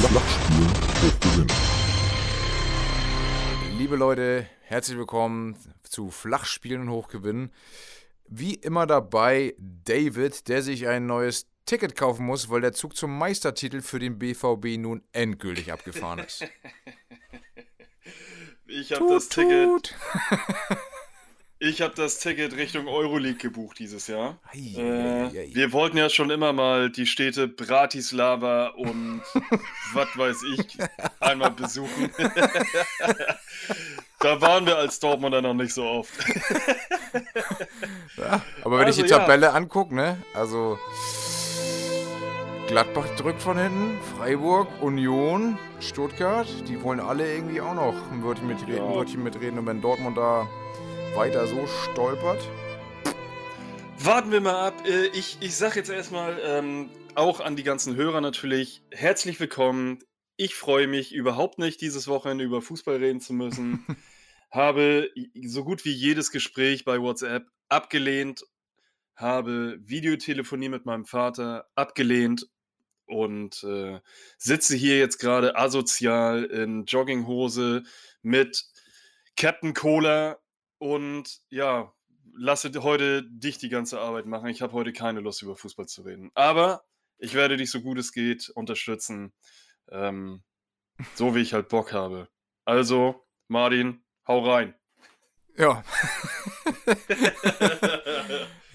Flachspielen 0.00 0.68
hochgewinnen. 0.68 1.46
Liebe 3.78 3.96
Leute, 3.96 4.46
herzlich 4.62 4.98
willkommen 4.98 5.56
zu 5.82 6.10
Flachspielen 6.10 6.82
und 6.82 6.90
Hochgewinnen. 6.90 7.52
Wie 8.26 8.54
immer 8.54 8.86
dabei 8.86 9.54
David, 9.58 10.48
der 10.48 10.62
sich 10.62 10.88
ein 10.88 11.06
neues 11.06 11.46
Ticket 11.64 11.96
kaufen 11.96 12.26
muss, 12.26 12.50
weil 12.50 12.60
der 12.60 12.72
Zug 12.72 12.96
zum 12.96 13.16
Meistertitel 13.16 13.80
für 13.80 14.00
den 14.00 14.18
BVB 14.18 14.78
nun 14.78 15.02
endgültig 15.12 15.72
abgefahren 15.72 16.18
ist. 16.20 16.44
Ich 18.66 18.92
habe 18.92 19.06
das 19.08 19.28
Ticket. 19.28 19.94
Ich 21.60 21.80
habe 21.80 21.94
das 21.94 22.18
Ticket 22.18 22.56
Richtung 22.56 22.88
Euroleague 22.88 23.38
gebucht 23.38 23.78
dieses 23.78 24.06
Jahr. 24.08 24.38
Ei, 24.52 24.74
Äh, 24.76 24.82
ei, 24.82 25.26
ei, 25.26 25.50
wir 25.54 25.72
wollten 25.72 25.96
ja 25.96 26.10
schon 26.10 26.30
immer 26.30 26.52
mal 26.52 26.90
die 26.90 27.06
Städte 27.06 27.46
Bratislava 27.48 28.68
und 28.76 29.22
was 29.94 30.08
weiß 30.16 30.42
ich 30.58 30.76
einmal 31.20 31.52
besuchen. 31.52 32.10
da 34.18 34.40
waren 34.40 34.66
wir 34.66 34.76
als 34.76 34.98
Dortmunder 35.00 35.40
noch 35.40 35.54
nicht 35.54 35.72
so 35.72 35.84
oft. 35.84 36.12
Ja, 38.18 38.42
aber 38.64 38.78
wenn 38.78 38.86
Also, 38.86 39.00
ich 39.00 39.06
die 39.06 39.12
ja. 39.12 39.18
Tabelle 39.20 39.52
angucke, 39.52 39.94
ne, 39.94 40.18
also 40.34 40.78
Gladbach 42.66 43.06
drückt 43.16 43.40
von 43.42 43.56
hinten, 43.58 43.96
Freiburg, 44.16 44.68
Union, 44.82 45.56
Stuttgart, 45.80 46.48
die 46.68 46.82
wollen 46.82 46.98
alle 47.00 47.32
irgendwie 47.32 47.60
auch 47.60 47.74
noch 47.74 47.94
ein 48.10 48.24
Wörtchen 48.24 48.48
mitreden, 48.48 48.76
Ja. 48.76 48.94
Wörtchen 48.94 49.22
mitreden. 49.22 49.58
Und 49.60 49.66
wenn 49.66 49.80
Dortmund 49.80 50.16
da 50.16 50.48
weiter 51.14 51.46
so 51.46 51.66
stolpert, 51.66 52.40
Warten 53.98 54.32
wir 54.32 54.40
mal 54.40 54.66
ab. 54.66 54.86
Äh, 54.86 55.06
Ich, 55.08 55.38
ich 55.40 55.54
sag 55.56 55.76
jetzt 55.76 55.88
erstmal 55.88 56.38
ähm, 56.44 56.90
auch 57.14 57.40
an 57.40 57.56
die 57.56 57.62
ganzen 57.62 57.96
Hörer 57.96 58.20
natürlich 58.20 58.82
herzlich 58.90 59.38
willkommen. 59.40 60.00
Ich 60.36 60.54
freue 60.54 60.88
mich 60.88 61.14
überhaupt 61.14 61.58
nicht, 61.58 61.80
dieses 61.80 62.08
Wochenende 62.08 62.44
über 62.44 62.60
Fußball 62.60 62.96
reden 62.96 63.20
zu 63.20 63.32
müssen. 63.32 63.86
habe 64.50 65.08
so 65.46 65.64
gut 65.64 65.84
wie 65.84 65.92
jedes 65.92 66.32
Gespräch 66.32 66.84
bei 66.84 67.00
WhatsApp 67.00 67.46
abgelehnt, 67.68 68.44
habe 69.14 69.78
Videotelefonie 69.80 70.68
mit 70.68 70.84
meinem 70.84 71.06
Vater 71.06 71.66
abgelehnt 71.74 72.48
und 73.06 73.62
äh, 73.64 74.00
sitze 74.36 74.76
hier 74.76 74.98
jetzt 74.98 75.18
gerade 75.18 75.56
asozial 75.56 76.44
in 76.44 76.84
Jogginghose 76.84 77.84
mit 78.22 78.64
Captain 79.36 79.72
Cola 79.74 80.38
und 80.84 81.40
ja, 81.48 81.94
lasse 82.36 82.70
heute 82.82 83.22
dich 83.22 83.56
die 83.56 83.70
ganze 83.70 84.00
Arbeit 84.00 84.26
machen. 84.26 84.48
Ich 84.48 84.60
habe 84.60 84.74
heute 84.74 84.92
keine 84.92 85.20
Lust, 85.20 85.40
über 85.40 85.56
Fußball 85.56 85.86
zu 85.86 86.02
reden. 86.02 86.30
Aber 86.34 86.84
ich 87.16 87.32
werde 87.32 87.56
dich 87.56 87.70
so 87.70 87.80
gut 87.80 87.96
es 87.96 88.12
geht 88.12 88.50
unterstützen. 88.50 89.32
Ähm, 89.88 90.42
so 91.14 91.34
wie 91.34 91.40
ich 91.40 91.54
halt 91.54 91.70
Bock 91.70 91.94
habe. 91.94 92.28
Also, 92.66 93.24
Martin, 93.48 94.04
hau 94.28 94.40
rein. 94.40 94.74
ja. 95.56 95.82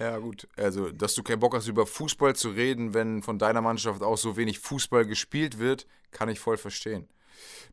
Ja, 0.00 0.16
gut. 0.16 0.48
Also, 0.56 0.90
dass 0.90 1.14
du 1.14 1.22
keinen 1.22 1.40
Bock 1.40 1.54
hast, 1.54 1.68
über 1.68 1.86
Fußball 1.86 2.34
zu 2.34 2.48
reden, 2.48 2.94
wenn 2.94 3.22
von 3.22 3.38
deiner 3.38 3.60
Mannschaft 3.60 4.02
auch 4.02 4.16
so 4.16 4.34
wenig 4.38 4.58
Fußball 4.58 5.04
gespielt 5.04 5.58
wird, 5.58 5.86
kann 6.10 6.30
ich 6.30 6.40
voll 6.40 6.56
verstehen. 6.56 7.06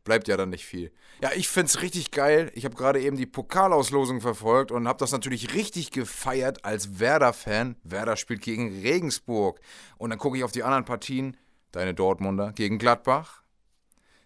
Bleibt 0.04 0.28
ja 0.28 0.36
dann 0.36 0.50
nicht 0.50 0.64
viel. 0.64 0.92
Ja, 1.22 1.30
ich 1.34 1.48
find's 1.48 1.82
richtig 1.82 2.10
geil. 2.10 2.50
Ich 2.54 2.64
habe 2.64 2.76
gerade 2.76 3.00
eben 3.00 3.16
die 3.16 3.26
Pokalauslosung 3.26 4.20
verfolgt 4.20 4.70
und 4.70 4.86
habe 4.86 4.98
das 4.98 5.12
natürlich 5.12 5.54
richtig 5.54 5.90
gefeiert 5.90 6.64
als 6.64 7.00
Werder-Fan. 7.00 7.76
Werder 7.82 8.16
spielt 8.16 8.42
gegen 8.42 8.80
Regensburg. 8.80 9.60
Und 9.96 10.10
dann 10.10 10.18
gucke 10.18 10.36
ich 10.36 10.44
auf 10.44 10.52
die 10.52 10.62
anderen 10.62 10.84
Partien. 10.84 11.36
Deine 11.72 11.92
Dortmunder 11.92 12.52
gegen 12.52 12.78
Gladbach. 12.78 13.42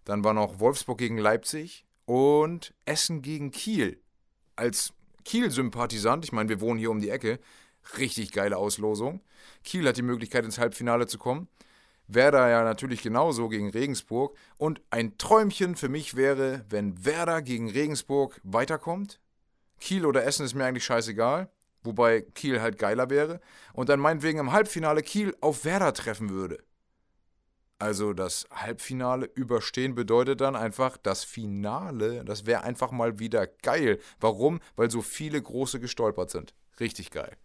Dann 0.04 0.22
war 0.24 0.34
noch 0.34 0.60
Wolfsburg 0.60 0.98
gegen 0.98 1.18
Leipzig 1.18 1.84
und 2.04 2.74
Essen 2.84 3.22
gegen 3.22 3.50
Kiel. 3.50 4.00
Als 4.56 4.92
Kiel-Sympathisant, 5.24 6.24
ich 6.24 6.32
meine, 6.32 6.48
wir 6.48 6.60
wohnen 6.60 6.78
hier 6.78 6.90
um 6.90 7.00
die 7.00 7.10
Ecke, 7.10 7.38
richtig 7.98 8.32
geile 8.32 8.56
Auslosung. 8.56 9.20
Kiel 9.64 9.86
hat 9.88 9.96
die 9.96 10.02
Möglichkeit, 10.02 10.44
ins 10.44 10.58
Halbfinale 10.58 11.06
zu 11.06 11.18
kommen. 11.18 11.48
Werder 12.14 12.48
ja 12.48 12.64
natürlich 12.64 13.02
genauso 13.02 13.48
gegen 13.48 13.70
Regensburg. 13.70 14.36
Und 14.58 14.80
ein 14.90 15.18
Träumchen 15.18 15.76
für 15.76 15.88
mich 15.88 16.16
wäre, 16.16 16.64
wenn 16.68 17.04
Werder 17.04 17.42
gegen 17.42 17.70
Regensburg 17.70 18.40
weiterkommt. 18.42 19.20
Kiel 19.80 20.06
oder 20.06 20.24
Essen 20.24 20.46
ist 20.46 20.54
mir 20.54 20.64
eigentlich 20.64 20.84
scheißegal. 20.84 21.48
Wobei 21.82 22.20
Kiel 22.20 22.60
halt 22.60 22.78
geiler 22.78 23.10
wäre. 23.10 23.40
Und 23.72 23.88
dann 23.88 24.00
meinetwegen 24.00 24.38
im 24.38 24.52
Halbfinale 24.52 25.02
Kiel 25.02 25.34
auf 25.40 25.64
Werder 25.64 25.92
treffen 25.92 26.30
würde. 26.30 26.58
Also 27.82 28.12
das 28.12 28.46
Halbfinale 28.52 29.28
überstehen 29.34 29.96
bedeutet 29.96 30.40
dann 30.40 30.54
einfach 30.54 30.96
das 30.96 31.24
Finale. 31.24 32.24
Das 32.24 32.46
wäre 32.46 32.62
einfach 32.62 32.92
mal 32.92 33.18
wieder 33.18 33.48
geil. 33.48 33.98
Warum? 34.20 34.60
Weil 34.76 34.88
so 34.88 35.02
viele 35.02 35.42
große 35.42 35.80
gestolpert 35.80 36.30
sind. 36.30 36.54
Richtig 36.78 37.10
geil. 37.10 37.36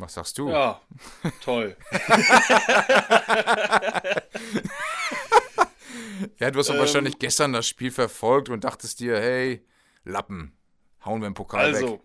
Was 0.00 0.14
sagst 0.14 0.38
du? 0.38 0.48
Ja, 0.50 0.80
toll. 1.42 1.76
Ja, 6.38 6.50
du 6.50 6.58
hast 6.58 6.68
doch 6.68 6.74
Ähm, 6.74 6.80
wahrscheinlich 6.80 7.18
gestern 7.18 7.52
das 7.52 7.66
Spiel 7.66 7.90
verfolgt 7.90 8.48
und 8.48 8.64
dachtest 8.64 9.00
dir, 9.00 9.18
hey, 9.18 9.66
Lappen, 10.04 10.56
hauen 11.04 11.20
wir 11.22 11.28
den 11.28 11.34
Pokal 11.34 11.72
weg. 11.72 11.82
Also, 11.82 12.04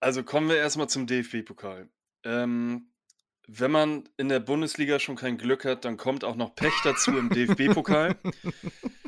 also 0.00 0.22
kommen 0.22 0.48
wir 0.48 0.56
erstmal 0.56 0.88
zum 0.88 1.06
DFB-Pokal. 1.06 1.88
Ähm, 2.24 2.88
wenn 3.46 3.70
man 3.70 4.08
in 4.16 4.28
der 4.28 4.40
Bundesliga 4.40 4.98
schon 4.98 5.16
kein 5.16 5.38
Glück 5.38 5.64
hat, 5.64 5.84
dann 5.84 5.96
kommt 5.96 6.24
auch 6.24 6.36
noch 6.36 6.54
Pech 6.54 6.74
dazu 6.82 7.16
im 7.16 7.28
DFB-Pokal. 7.30 8.16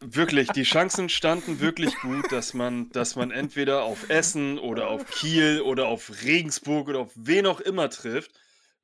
Wirklich, 0.00 0.48
die 0.48 0.64
Chancen 0.64 1.08
standen 1.08 1.60
wirklich 1.60 1.94
gut, 2.00 2.30
dass 2.30 2.52
man, 2.52 2.90
dass 2.90 3.16
man 3.16 3.30
entweder 3.30 3.82
auf 3.82 4.10
Essen 4.10 4.58
oder 4.58 4.88
auf 4.88 5.06
Kiel 5.06 5.62
oder 5.62 5.86
auf 5.88 6.22
Regensburg 6.22 6.88
oder 6.88 6.98
auf 6.98 7.12
wen 7.14 7.46
auch 7.46 7.60
immer 7.60 7.88
trifft. 7.88 8.32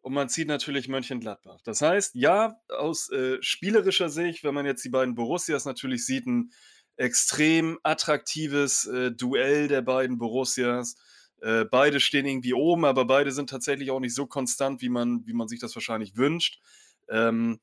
Und 0.00 0.14
man 0.14 0.28
zieht 0.28 0.48
natürlich 0.48 0.88
Mönchengladbach. 0.88 1.60
Das 1.64 1.82
heißt, 1.82 2.14
ja, 2.14 2.56
aus 2.68 3.10
äh, 3.10 3.36
spielerischer 3.40 4.08
Sicht, 4.08 4.42
wenn 4.42 4.54
man 4.54 4.66
jetzt 4.66 4.84
die 4.84 4.88
beiden 4.88 5.14
Borussias 5.14 5.64
natürlich 5.64 6.06
sieht, 6.06 6.26
ein 6.26 6.50
extrem 6.96 7.78
attraktives 7.82 8.86
äh, 8.86 9.12
Duell 9.12 9.68
der 9.68 9.82
beiden 9.82 10.18
Borussias. 10.18 10.96
Äh, 11.40 11.66
beide 11.66 12.00
stehen 12.00 12.26
irgendwie 12.26 12.54
oben, 12.54 12.84
aber 12.84 13.04
beide 13.04 13.32
sind 13.32 13.50
tatsächlich 13.50 13.90
auch 13.90 14.00
nicht 14.00 14.14
so 14.14 14.26
konstant, 14.26 14.80
wie 14.80 14.88
man, 14.88 15.26
wie 15.26 15.34
man 15.34 15.46
sich 15.46 15.60
das 15.60 15.74
wahrscheinlich 15.74 16.16
wünscht. 16.16 16.60
Ähm, 17.08 17.60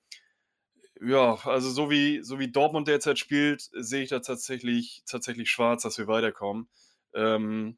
ja, 1.01 1.35
also 1.45 1.69
so 1.69 1.89
wie, 1.89 2.21
so 2.23 2.39
wie 2.39 2.51
Dortmund 2.51 2.87
derzeit 2.87 3.19
spielt, 3.19 3.69
sehe 3.73 4.03
ich 4.03 4.09
da 4.09 4.19
tatsächlich, 4.19 5.03
tatsächlich 5.05 5.49
schwarz, 5.49 5.83
dass 5.83 5.97
wir 5.97 6.07
weiterkommen. 6.07 6.69
Ähm, 7.13 7.77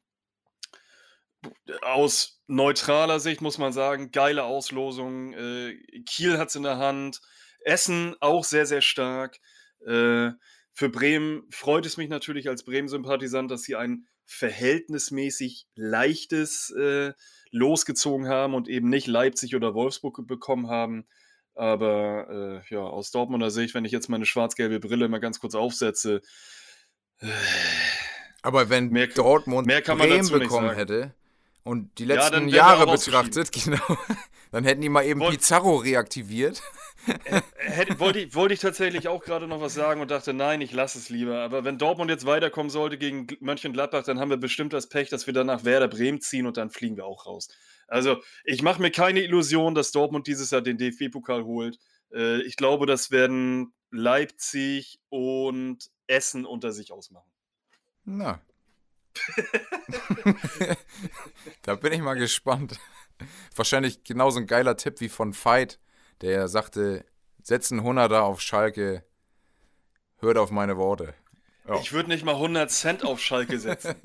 aus 1.82 2.40
neutraler 2.46 3.20
Sicht 3.20 3.40
muss 3.40 3.58
man 3.58 3.72
sagen, 3.72 4.10
geile 4.10 4.44
Auslosung. 4.44 5.32
Äh, 5.34 5.76
Kiel 6.06 6.38
hat 6.38 6.48
es 6.48 6.56
in 6.56 6.62
der 6.62 6.78
Hand. 6.78 7.20
Essen 7.64 8.16
auch 8.20 8.44
sehr, 8.44 8.66
sehr 8.66 8.80
stark. 8.80 9.38
Äh, 9.86 10.30
für 10.72 10.88
Bremen 10.88 11.42
freut 11.50 11.86
es 11.86 11.96
mich 11.96 12.08
natürlich 12.08 12.48
als 12.48 12.64
Bremen-Sympathisant, 12.64 13.50
dass 13.50 13.62
sie 13.62 13.76
ein 13.76 14.06
verhältnismäßig 14.24 15.66
leichtes 15.74 16.70
äh, 16.70 17.12
losgezogen 17.50 18.28
haben 18.28 18.54
und 18.54 18.68
eben 18.68 18.88
nicht 18.88 19.06
Leipzig 19.06 19.54
oder 19.54 19.74
Wolfsburg 19.74 20.26
bekommen 20.26 20.68
haben. 20.68 21.06
Aber 21.54 22.62
äh, 22.68 22.74
ja, 22.74 22.80
aus 22.80 23.10
Dortmunder 23.10 23.50
Sicht, 23.50 23.74
wenn 23.74 23.84
ich 23.84 23.92
jetzt 23.92 24.08
meine 24.08 24.24
schwarz-gelbe 24.26 24.80
Brille 24.80 25.08
mal 25.08 25.20
ganz 25.20 25.38
kurz 25.38 25.54
aufsetze, 25.54 26.20
Aber 28.42 28.68
wenn 28.70 28.88
Mehr- 28.90 29.06
Dortmund 29.08 29.66
mehr 29.66 29.82
kann 29.82 29.98
man 29.98 30.08
Bremen 30.08 30.28
bekommen 30.30 30.74
hätte 30.74 31.14
und 31.62 31.96
die 31.98 32.04
Ja, 32.04 32.14
letzten 32.16 32.46
wir 32.46 32.54
Jahre 32.54 32.90
betrachtet, 32.90 33.52
genau, 33.64 33.96
dann 34.52 34.64
hätten 34.64 34.80
die 34.80 34.88
mal 34.88 35.04
eben 35.04 35.18
Wollt- 35.20 35.32
Pizarro 35.32 35.76
reaktiviert. 35.76 36.62
Hätte, 37.56 37.98
wollte, 37.98 38.20
ich, 38.20 38.34
wollte 38.36 38.54
ich 38.54 38.60
tatsächlich 38.60 39.08
auch 39.08 39.24
gerade 39.24 39.48
noch 39.48 39.60
was 39.60 39.74
sagen 39.74 40.00
und 40.00 40.12
dachte, 40.12 40.32
nein, 40.32 40.60
ich 40.60 40.72
lasse 40.72 40.98
es 40.98 41.08
lieber. 41.08 41.38
Aber 41.40 41.64
wenn 41.64 41.76
Dortmund 41.76 42.10
jetzt 42.10 42.26
weiterkommen 42.26 42.70
sollte 42.70 42.96
gegen 42.96 43.26
Gl- 43.26 43.38
Mönchengladbach, 43.40 44.04
dann 44.04 44.20
haben 44.20 44.30
wir 44.30 44.36
bestimmt 44.36 44.72
das 44.72 44.88
Pech, 44.88 45.08
dass 45.08 45.26
wir 45.26 45.34
dann 45.34 45.48
nach 45.48 45.64
Werder 45.64 45.88
Bremen 45.88 46.20
ziehen 46.20 46.46
und 46.46 46.56
dann 46.58 46.70
fliegen 46.70 46.96
wir 46.96 47.04
auch 47.06 47.26
raus. 47.26 47.48
Also 47.88 48.22
ich 48.44 48.62
mache 48.62 48.80
mir 48.80 48.92
keine 48.92 49.20
Illusion, 49.20 49.74
dass 49.74 49.90
Dortmund 49.90 50.28
dieses 50.28 50.52
Jahr 50.52 50.60
den 50.62 50.78
DFB-Pokal 50.78 51.42
holt. 51.44 51.78
Äh, 52.14 52.42
ich 52.42 52.54
glaube, 52.56 52.86
das 52.86 53.10
werden 53.10 53.74
Leipzig 53.90 55.00
und 55.08 55.90
Essen 56.06 56.44
unter 56.46 56.70
sich 56.70 56.92
ausmachen. 56.92 57.32
Na. 58.04 58.40
da 61.62 61.74
bin 61.74 61.92
ich 61.92 62.00
mal 62.00 62.14
gespannt. 62.14 62.78
Wahrscheinlich 63.54 64.04
genauso 64.04 64.40
ein 64.40 64.46
geiler 64.46 64.76
Tipp 64.76 65.00
wie 65.00 65.08
von 65.08 65.34
Veit, 65.34 65.78
der 66.20 66.48
sagte, 66.48 67.04
setz 67.42 67.72
einen 67.72 67.82
Hunderter 67.82 68.24
auf 68.24 68.40
Schalke, 68.40 69.04
hört 70.18 70.38
auf 70.38 70.50
meine 70.50 70.76
Worte. 70.76 71.14
Ja. 71.68 71.78
Ich 71.80 71.92
würde 71.92 72.08
nicht 72.08 72.24
mal 72.24 72.34
100 72.34 72.70
Cent 72.70 73.04
auf 73.04 73.20
Schalke 73.20 73.58
setzen. 73.58 73.94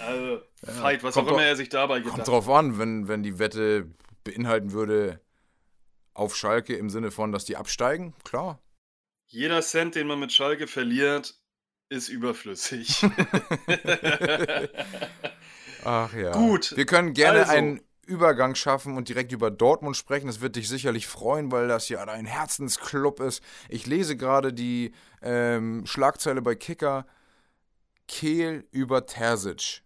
Also, 0.00 0.42
Fight, 0.64 1.04
was 1.04 1.14
Kommt 1.14 1.28
auch 1.28 1.34
immer 1.34 1.44
er 1.44 1.56
sich 1.56 1.68
dabei 1.68 2.00
gedacht 2.00 2.16
Kommt 2.16 2.28
drauf 2.28 2.50
an, 2.50 2.78
wenn, 2.78 3.06
wenn 3.06 3.22
die 3.22 3.38
Wette 3.38 3.86
beinhalten 4.24 4.72
würde, 4.72 5.20
auf 6.14 6.36
Schalke 6.36 6.76
im 6.76 6.90
Sinne 6.90 7.10
von, 7.10 7.32
dass 7.32 7.44
die 7.44 7.56
absteigen, 7.56 8.14
klar. 8.24 8.60
Jeder 9.26 9.62
Cent, 9.62 9.94
den 9.94 10.08
man 10.08 10.18
mit 10.18 10.32
Schalke 10.32 10.66
verliert, 10.66 11.34
ist 11.88 12.08
überflüssig. 12.08 13.02
Ach 15.84 16.12
ja. 16.14 16.32
Gut, 16.32 16.76
Wir 16.76 16.86
können 16.86 17.14
gerne 17.14 17.40
also. 17.40 17.52
einen 17.52 17.80
Übergang 18.04 18.54
schaffen 18.54 18.96
und 18.96 19.08
direkt 19.08 19.32
über 19.32 19.50
Dortmund 19.50 19.96
sprechen. 19.96 20.26
Das 20.26 20.40
wird 20.40 20.56
dich 20.56 20.68
sicherlich 20.68 21.06
freuen, 21.06 21.50
weil 21.50 21.68
das 21.68 21.88
ja 21.88 22.04
dein 22.04 22.26
Herzensclub 22.26 23.20
ist. 23.20 23.42
Ich 23.68 23.86
lese 23.86 24.16
gerade 24.16 24.52
die 24.52 24.92
ähm, 25.22 25.86
Schlagzeile 25.86 26.42
bei 26.42 26.54
Kicker. 26.54 27.06
Kehl 28.06 28.66
über 28.70 29.06
Terzic. 29.06 29.82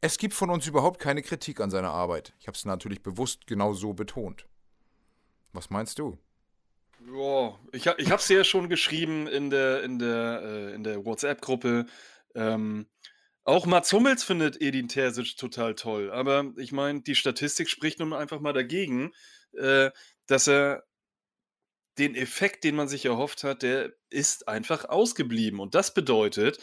Es 0.00 0.18
gibt 0.18 0.34
von 0.34 0.50
uns 0.50 0.66
überhaupt 0.66 1.00
keine 1.00 1.22
Kritik 1.22 1.60
an 1.60 1.70
seiner 1.70 1.90
Arbeit. 1.90 2.34
Ich 2.38 2.46
habe 2.46 2.56
es 2.56 2.66
natürlich 2.66 3.02
bewusst 3.02 3.46
genau 3.46 3.72
so 3.72 3.94
betont. 3.94 4.46
Was 5.54 5.70
meinst 5.70 5.98
du? 5.98 6.18
Ja, 7.06 7.58
ich, 7.72 7.86
ich 7.86 8.10
habe 8.10 8.20
es 8.20 8.28
ja 8.28 8.44
schon 8.44 8.68
geschrieben 8.68 9.26
in 9.26 9.50
der, 9.50 9.82
in 9.82 9.98
der, 9.98 10.42
äh, 10.42 10.78
der 10.78 11.04
WhatsApp-Gruppe. 11.04 11.86
Ähm, 12.34 12.86
auch 13.44 13.66
Mats 13.66 13.92
Hummels 13.92 14.24
findet 14.24 14.60
Edin 14.60 14.88
Terzic 14.88 15.36
total 15.36 15.74
toll. 15.74 16.10
Aber 16.10 16.52
ich 16.56 16.72
meine, 16.72 17.02
die 17.02 17.14
Statistik 17.14 17.68
spricht 17.68 18.00
nun 18.00 18.12
einfach 18.12 18.40
mal 18.40 18.52
dagegen, 18.52 19.12
äh, 19.52 19.90
dass 20.26 20.48
er 20.48 20.84
den 21.98 22.14
Effekt, 22.14 22.64
den 22.64 22.74
man 22.74 22.88
sich 22.88 23.04
erhofft 23.04 23.44
hat, 23.44 23.62
der 23.62 23.92
ist 24.10 24.48
einfach 24.48 24.86
ausgeblieben. 24.86 25.60
Und 25.60 25.74
das 25.74 25.94
bedeutet, 25.94 26.58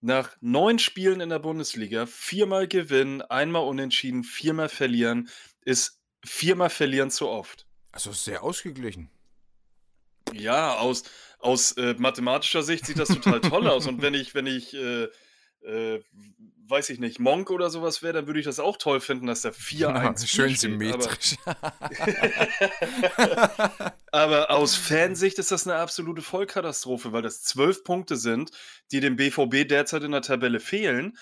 nach 0.00 0.36
neun 0.40 0.78
Spielen 0.78 1.20
in 1.20 1.30
der 1.30 1.38
Bundesliga, 1.38 2.06
viermal 2.06 2.68
gewinnen, 2.68 3.22
einmal 3.22 3.64
unentschieden, 3.64 4.22
viermal 4.24 4.68
verlieren, 4.68 5.30
ist 5.62 6.00
viermal 6.24 6.70
verlieren 6.70 7.10
zu 7.10 7.28
oft. 7.28 7.66
Also 7.92 8.12
sehr 8.12 8.42
ausgeglichen. 8.42 9.10
Ja, 10.32 10.76
aus, 10.76 11.04
aus 11.38 11.72
äh, 11.72 11.94
mathematischer 11.98 12.62
Sicht 12.62 12.84
sieht 12.84 12.98
das 12.98 13.08
total 13.08 13.40
toll 13.40 13.68
aus. 13.68 13.86
Und 13.86 14.02
wenn 14.02 14.14
ich, 14.14 14.34
wenn 14.34 14.46
ich, 14.46 14.74
äh, 14.74 15.08
äh, 15.66 16.00
weiß 16.68 16.90
ich 16.90 16.98
nicht, 16.98 17.20
Monk 17.20 17.50
oder 17.50 17.70
sowas 17.70 18.02
wäre, 18.02 18.14
dann 18.14 18.26
würde 18.26 18.40
ich 18.40 18.46
das 18.46 18.60
auch 18.60 18.76
toll 18.76 19.00
finden, 19.00 19.26
dass 19.26 19.42
der 19.42 19.54
4-1 19.54 20.26
Schön 20.26 20.50
steht. 20.50 20.60
symmetrisch. 20.60 21.36
Aber, 21.44 21.72
aber 24.12 24.50
aus 24.50 24.74
Fansicht 24.74 25.38
ist 25.38 25.52
das 25.52 25.66
eine 25.66 25.76
absolute 25.76 26.22
Vollkatastrophe, 26.22 27.12
weil 27.12 27.22
das 27.22 27.42
zwölf 27.42 27.84
Punkte 27.84 28.16
sind, 28.16 28.50
die 28.92 29.00
dem 29.00 29.16
BVB 29.16 29.68
derzeit 29.68 30.02
in 30.02 30.12
der 30.12 30.22
Tabelle 30.22 30.60
fehlen. 30.60 31.16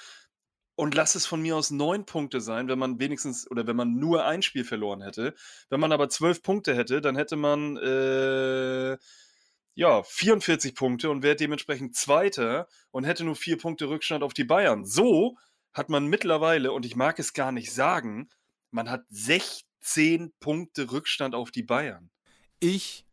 Und 0.76 0.96
lass 0.96 1.14
es 1.14 1.24
von 1.24 1.40
mir 1.40 1.56
aus 1.56 1.70
neun 1.70 2.04
Punkte 2.04 2.40
sein, 2.40 2.66
wenn 2.66 2.80
man 2.80 2.98
wenigstens 2.98 3.48
oder 3.48 3.68
wenn 3.68 3.76
man 3.76 3.94
nur 3.94 4.24
ein 4.24 4.42
Spiel 4.42 4.64
verloren 4.64 5.02
hätte. 5.02 5.34
Wenn 5.70 5.78
man 5.78 5.92
aber 5.92 6.08
zwölf 6.08 6.42
Punkte 6.42 6.74
hätte, 6.74 7.00
dann 7.00 7.14
hätte 7.14 7.36
man 7.36 7.76
äh, 7.76 8.96
ja 9.74 10.02
44 10.02 10.74
Punkte 10.74 11.10
und 11.10 11.22
wäre 11.22 11.36
dementsprechend 11.36 11.96
Zweiter 11.96 12.68
und 12.90 13.04
hätte 13.04 13.24
nur 13.24 13.36
vier 13.36 13.58
Punkte 13.58 13.88
Rückstand 13.88 14.22
auf 14.22 14.34
die 14.34 14.44
Bayern. 14.44 14.84
So 14.84 15.36
hat 15.72 15.88
man 15.88 16.06
mittlerweile, 16.06 16.72
und 16.72 16.86
ich 16.86 16.96
mag 16.96 17.18
es 17.18 17.32
gar 17.32 17.52
nicht 17.52 17.72
sagen, 17.72 18.28
man 18.70 18.90
hat 18.90 19.04
16 19.10 20.32
Punkte 20.40 20.92
Rückstand 20.92 21.34
auf 21.34 21.50
die 21.50 21.62
Bayern. 21.62 22.10
Ich 22.60 23.04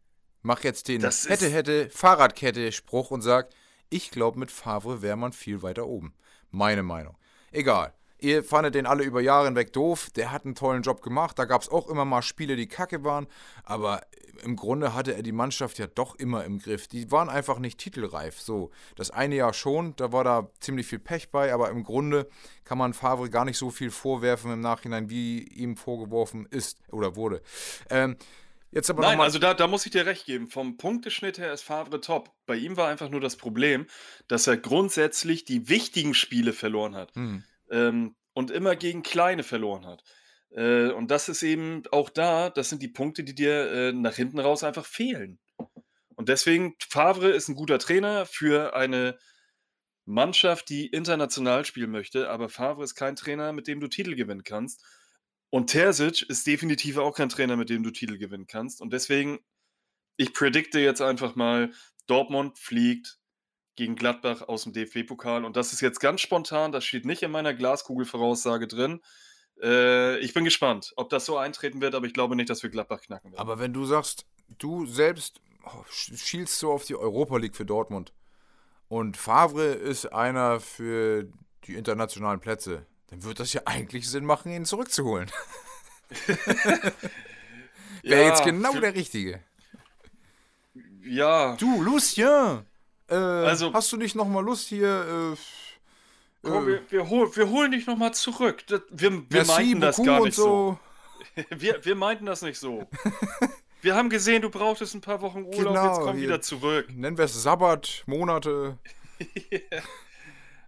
mache 0.41 0.63
jetzt 0.63 0.87
den 0.87 1.01
Das 1.01 1.27
hätte, 1.27 1.49
hätte, 1.49 1.89
Fahrradkette-Spruch 1.89 3.11
und 3.11 3.21
sag, 3.21 3.49
ich 3.89 4.11
glaube, 4.11 4.39
mit 4.39 4.51
Favre 4.51 5.01
wäre 5.01 5.17
man 5.17 5.33
viel 5.33 5.61
weiter 5.61 5.87
oben. 5.87 6.13
Meine 6.49 6.83
Meinung. 6.83 7.17
Egal. 7.51 7.93
Ihr 8.21 8.43
fandet 8.43 8.75
den 8.75 8.85
alle 8.85 9.03
über 9.03 9.19
Jahre 9.19 9.47
hinweg 9.47 9.73
doof. 9.73 10.11
Der 10.15 10.31
hat 10.31 10.45
einen 10.45 10.53
tollen 10.53 10.83
Job 10.83 11.01
gemacht. 11.01 11.39
Da 11.39 11.45
gab 11.45 11.63
es 11.63 11.69
auch 11.69 11.89
immer 11.89 12.05
mal 12.05 12.21
Spiele, 12.21 12.55
die 12.55 12.67
kacke 12.67 13.03
waren. 13.03 13.25
Aber 13.63 14.01
im 14.43 14.55
Grunde 14.55 14.93
hatte 14.93 15.15
er 15.15 15.23
die 15.23 15.31
Mannschaft 15.31 15.79
ja 15.79 15.87
doch 15.87 16.13
immer 16.15 16.45
im 16.45 16.59
Griff. 16.59 16.87
Die 16.87 17.09
waren 17.11 17.29
einfach 17.29 17.57
nicht 17.57 17.79
titelreif. 17.79 18.39
So, 18.39 18.69
das 18.95 19.09
eine 19.09 19.35
Jahr 19.35 19.53
schon, 19.53 19.95
da 19.95 20.11
war 20.11 20.23
da 20.23 20.51
ziemlich 20.59 20.85
viel 20.85 20.99
Pech 20.99 21.31
bei. 21.31 21.51
Aber 21.51 21.71
im 21.71 21.83
Grunde 21.83 22.27
kann 22.63 22.77
man 22.77 22.93
Favre 22.93 23.27
gar 23.31 23.43
nicht 23.43 23.57
so 23.57 23.71
viel 23.71 23.89
vorwerfen 23.89 24.51
im 24.51 24.61
Nachhinein, 24.61 25.09
wie 25.09 25.39
ihm 25.39 25.75
vorgeworfen 25.75 26.45
ist 26.45 26.77
oder 26.91 27.15
wurde. 27.15 27.41
Ähm, 27.89 28.17
jetzt 28.69 28.91
aber 28.91 29.01
Nein, 29.01 29.13
nochmal. 29.13 29.25
also 29.25 29.39
da, 29.39 29.55
da 29.55 29.65
muss 29.65 29.83
ich 29.87 29.93
dir 29.93 30.05
recht 30.05 30.27
geben. 30.27 30.47
Vom 30.47 30.77
Punkteschnitt 30.77 31.39
her 31.39 31.51
ist 31.53 31.63
Favre 31.63 31.99
top. 32.01 32.29
Bei 32.45 32.55
ihm 32.55 32.77
war 32.77 32.87
einfach 32.87 33.09
nur 33.09 33.19
das 33.19 33.35
Problem, 33.35 33.87
dass 34.27 34.45
er 34.45 34.57
grundsätzlich 34.57 35.43
die 35.43 35.69
wichtigen 35.69 36.13
Spiele 36.13 36.53
verloren 36.53 36.95
hat. 36.95 37.15
Hm. 37.15 37.43
Ähm, 37.71 38.15
und 38.33 38.51
immer 38.51 38.75
gegen 38.75 39.03
kleine 39.03 39.43
verloren 39.43 39.85
hat. 39.85 40.03
Äh, 40.51 40.91
und 40.91 41.09
das 41.11 41.29
ist 41.29 41.43
eben 41.43 41.83
auch 41.91 42.09
da, 42.09 42.49
das 42.49 42.69
sind 42.69 42.81
die 42.81 42.87
Punkte, 42.87 43.23
die 43.23 43.35
dir 43.35 43.71
äh, 43.71 43.93
nach 43.93 44.15
hinten 44.15 44.39
raus 44.39 44.63
einfach 44.63 44.85
fehlen. 44.85 45.39
Und 46.15 46.29
deswegen, 46.29 46.75
Favre 46.87 47.29
ist 47.29 47.47
ein 47.47 47.55
guter 47.55 47.79
Trainer 47.79 48.25
für 48.25 48.75
eine 48.75 49.17
Mannschaft, 50.05 50.69
die 50.69 50.87
international 50.87 51.65
spielen 51.65 51.91
möchte, 51.91 52.29
aber 52.29 52.49
Favre 52.49 52.83
ist 52.83 52.95
kein 52.95 53.15
Trainer, 53.15 53.53
mit 53.53 53.67
dem 53.67 53.79
du 53.79 53.87
Titel 53.87 54.15
gewinnen 54.15 54.43
kannst. 54.43 54.85
Und 55.49 55.67
Terzic 55.69 56.21
ist 56.23 56.47
definitiv 56.47 56.97
auch 56.97 57.15
kein 57.15 57.29
Trainer, 57.29 57.57
mit 57.57 57.69
dem 57.69 57.83
du 57.83 57.91
Titel 57.91 58.17
gewinnen 58.17 58.47
kannst. 58.47 58.81
Und 58.81 58.93
deswegen, 58.93 59.39
ich 60.17 60.33
predikte 60.33 60.79
jetzt 60.79 61.01
einfach 61.01 61.35
mal, 61.35 61.71
Dortmund 62.07 62.57
fliegt 62.57 63.20
gegen 63.75 63.95
Gladbach 63.95 64.41
aus 64.47 64.63
dem 64.63 64.73
DFB-Pokal. 64.73 65.45
Und 65.45 65.55
das 65.55 65.73
ist 65.73 65.81
jetzt 65.81 65.99
ganz 65.99 66.21
spontan, 66.21 66.71
das 66.71 66.83
steht 66.85 67.05
nicht 67.05 67.23
in 67.23 67.31
meiner 67.31 67.53
Glaskugelvoraussage 67.53 68.67
drin. 68.67 69.01
Äh, 69.61 70.17
ich 70.19 70.33
bin 70.33 70.43
gespannt, 70.43 70.91
ob 70.97 71.09
das 71.09 71.25
so 71.25 71.37
eintreten 71.37 71.81
wird, 71.81 71.95
aber 71.95 72.05
ich 72.05 72.13
glaube 72.13 72.35
nicht, 72.35 72.49
dass 72.49 72.63
wir 72.63 72.69
Gladbach 72.69 73.01
knacken 73.01 73.31
werden. 73.31 73.39
Aber 73.39 73.59
wenn 73.59 73.73
du 73.73 73.85
sagst, 73.85 74.25
du 74.57 74.85
selbst 74.85 75.39
oh, 75.63 75.83
sch- 75.91 76.17
schielst 76.17 76.57
so 76.59 76.71
auf 76.71 76.85
die 76.85 76.95
Europa 76.95 77.37
League 77.37 77.55
für 77.55 77.65
Dortmund 77.65 78.13
und 78.87 79.17
Favre 79.17 79.65
ist 79.65 80.11
einer 80.11 80.59
für 80.59 81.27
die 81.65 81.75
internationalen 81.75 82.39
Plätze, 82.39 82.85
dann 83.07 83.23
wird 83.23 83.39
das 83.39 83.53
ja 83.53 83.61
eigentlich 83.65 84.09
Sinn 84.09 84.25
machen, 84.25 84.51
ihn 84.51 84.65
zurückzuholen. 84.65 85.29
Wäre 88.03 88.25
jetzt 88.25 88.43
genau 88.43 88.73
der 88.79 88.95
Richtige. 88.95 89.41
Ja, 91.03 91.55
Du, 91.57 91.81
Lucien, 91.81 92.65
äh, 93.11 93.15
Also- 93.15 93.73
hast 93.73 93.91
du 93.91 93.97
nicht 93.97 94.15
nochmal 94.15 94.43
Lust 94.43 94.67
hier? 94.69 95.35
Äh, 96.43 96.47
komm, 96.49 96.67
wir, 96.67 96.81
wir, 96.89 97.09
hol, 97.09 97.35
wir 97.35 97.49
holen 97.49 97.71
dich 97.71 97.85
nochmal 97.87 98.13
zurück. 98.13 98.63
Das, 98.67 98.81
wir 98.89 99.11
wir 99.11 99.21
merci 99.29 99.51
meinten 99.51 99.81
das 99.81 99.97
gar 100.03 100.21
nicht 100.23 100.35
so. 100.35 100.43
so. 100.43 100.79
Wir, 101.55 101.85
wir 101.85 101.95
meinten 101.95 102.25
das 102.25 102.41
nicht 102.41 102.59
so. 102.59 102.89
wir 103.83 103.95
haben 103.95 104.09
gesehen, 104.09 104.41
du 104.41 104.49
brauchtest 104.49 104.95
ein 104.95 105.01
paar 105.01 105.21
Wochen 105.21 105.43
Urlaub, 105.43 105.55
Genau, 105.55 105.87
jetzt 105.87 105.99
komm 106.01 106.15
hier- 106.17 106.23
wieder 106.27 106.41
zurück. 106.41 106.87
Nennen 106.93 107.15
wir 107.17 107.25
es 107.25 107.41
Sabbat, 107.43 108.03
Monate. 108.07 108.77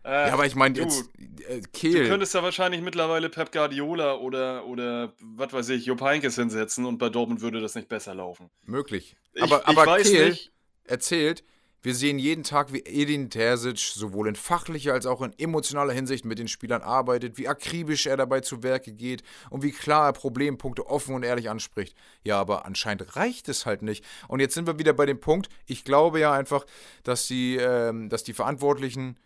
Äh, 0.06 0.28
Ja, 0.28 0.34
aber 0.34 0.46
ich 0.46 0.56
meine 0.56 0.74
du, 0.76 0.82
jetzt 0.82 1.10
äh, 1.48 1.62
Du 1.62 1.70
Kehl. 1.72 2.08
könntest 2.08 2.36
da 2.36 2.44
wahrscheinlich 2.44 2.82
mittlerweile 2.82 3.30
Pep 3.30 3.52
Guardiola 3.54 4.16
oder, 4.16 4.66
oder 4.66 5.14
was 5.22 5.54
weiß 5.54 5.70
ich, 5.70 5.86
Jupp 5.86 6.02
Heynckes 6.02 6.36
hinsetzen 6.36 6.86
und 6.86 6.98
bei 6.98 7.08
Dortmund 7.10 7.40
würde 7.42 7.62
das 7.62 7.74
nicht 7.76 7.88
besser 7.88 8.14
laufen. 8.14 8.50
Möglich. 8.66 9.16
Ich, 9.34 9.42
aber 9.44 9.62
ich 9.62 9.68
aber 9.68 9.86
weiß 9.86 10.12
Kehl 10.12 10.30
nicht. 10.32 10.52
erzählt, 10.84 11.44
wir 11.84 11.94
sehen 11.94 12.18
jeden 12.18 12.44
Tag, 12.44 12.72
wie 12.72 12.80
Edin 12.80 13.30
Terzic 13.30 13.78
sowohl 13.78 14.30
in 14.30 14.36
fachlicher 14.36 14.94
als 14.94 15.06
auch 15.06 15.22
in 15.22 15.38
emotionaler 15.38 15.94
Hinsicht 15.94 16.24
mit 16.24 16.40
den 16.40 16.48
Spielern 16.48 16.82
arbeitet, 16.82 17.38
wie 17.38 17.50
akribisch 17.50 18.06
er 18.06 18.16
dabei 18.16 18.40
zu 18.40 18.64
Werke 18.64 18.94
geht 18.94 19.22
und 19.50 19.64
wie 19.64 19.72
klar 19.72 20.08
er 20.08 20.14
Problempunkte 20.14 20.88
offen 20.88 21.14
und 21.14 21.24
ehrlich 21.24 21.50
anspricht. 21.50 21.96
Ja, 22.24 22.40
aber 22.40 22.66
anscheinend 22.66 23.18
reicht 23.18 23.50
es 23.50 23.66
halt 23.66 23.82
nicht. 23.82 24.06
Und 24.30 24.40
jetzt 24.40 24.54
sind 24.54 24.66
wir 24.66 24.80
wieder 24.80 24.94
bei 24.94 25.06
dem 25.06 25.20
Punkt, 25.20 25.50
ich 25.66 25.84
glaube 25.84 26.22
ja 26.22 26.32
einfach, 26.32 26.66
dass 27.04 27.28
die, 27.28 27.58
ähm, 27.58 28.08
dass 28.08 28.24
die 28.24 28.34
Verantwortlichen 28.34 29.20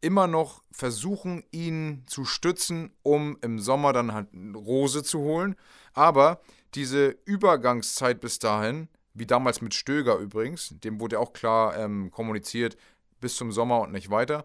immer 0.00 0.28
noch 0.28 0.62
versuchen, 0.70 1.42
ihn 1.50 2.04
zu 2.06 2.24
stützen, 2.24 2.92
um 3.02 3.36
im 3.42 3.58
Sommer 3.58 3.92
dann 3.92 4.14
halt 4.14 4.28
Rose 4.54 5.02
zu 5.02 5.18
holen. 5.18 5.56
Aber 5.94 6.40
diese 6.74 7.16
Übergangszeit 7.24 8.20
bis 8.20 8.38
dahin, 8.38 8.88
wie 9.18 9.26
damals 9.26 9.60
mit 9.60 9.74
Stöger 9.74 10.16
übrigens, 10.16 10.74
dem 10.80 11.00
wurde 11.00 11.16
ja 11.16 11.20
auch 11.20 11.32
klar 11.32 11.76
ähm, 11.76 12.10
kommuniziert, 12.10 12.76
bis 13.20 13.36
zum 13.36 13.52
Sommer 13.52 13.80
und 13.80 13.92
nicht 13.92 14.10
weiter. 14.10 14.44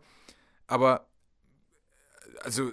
Aber, 0.68 1.08
also, 2.42 2.72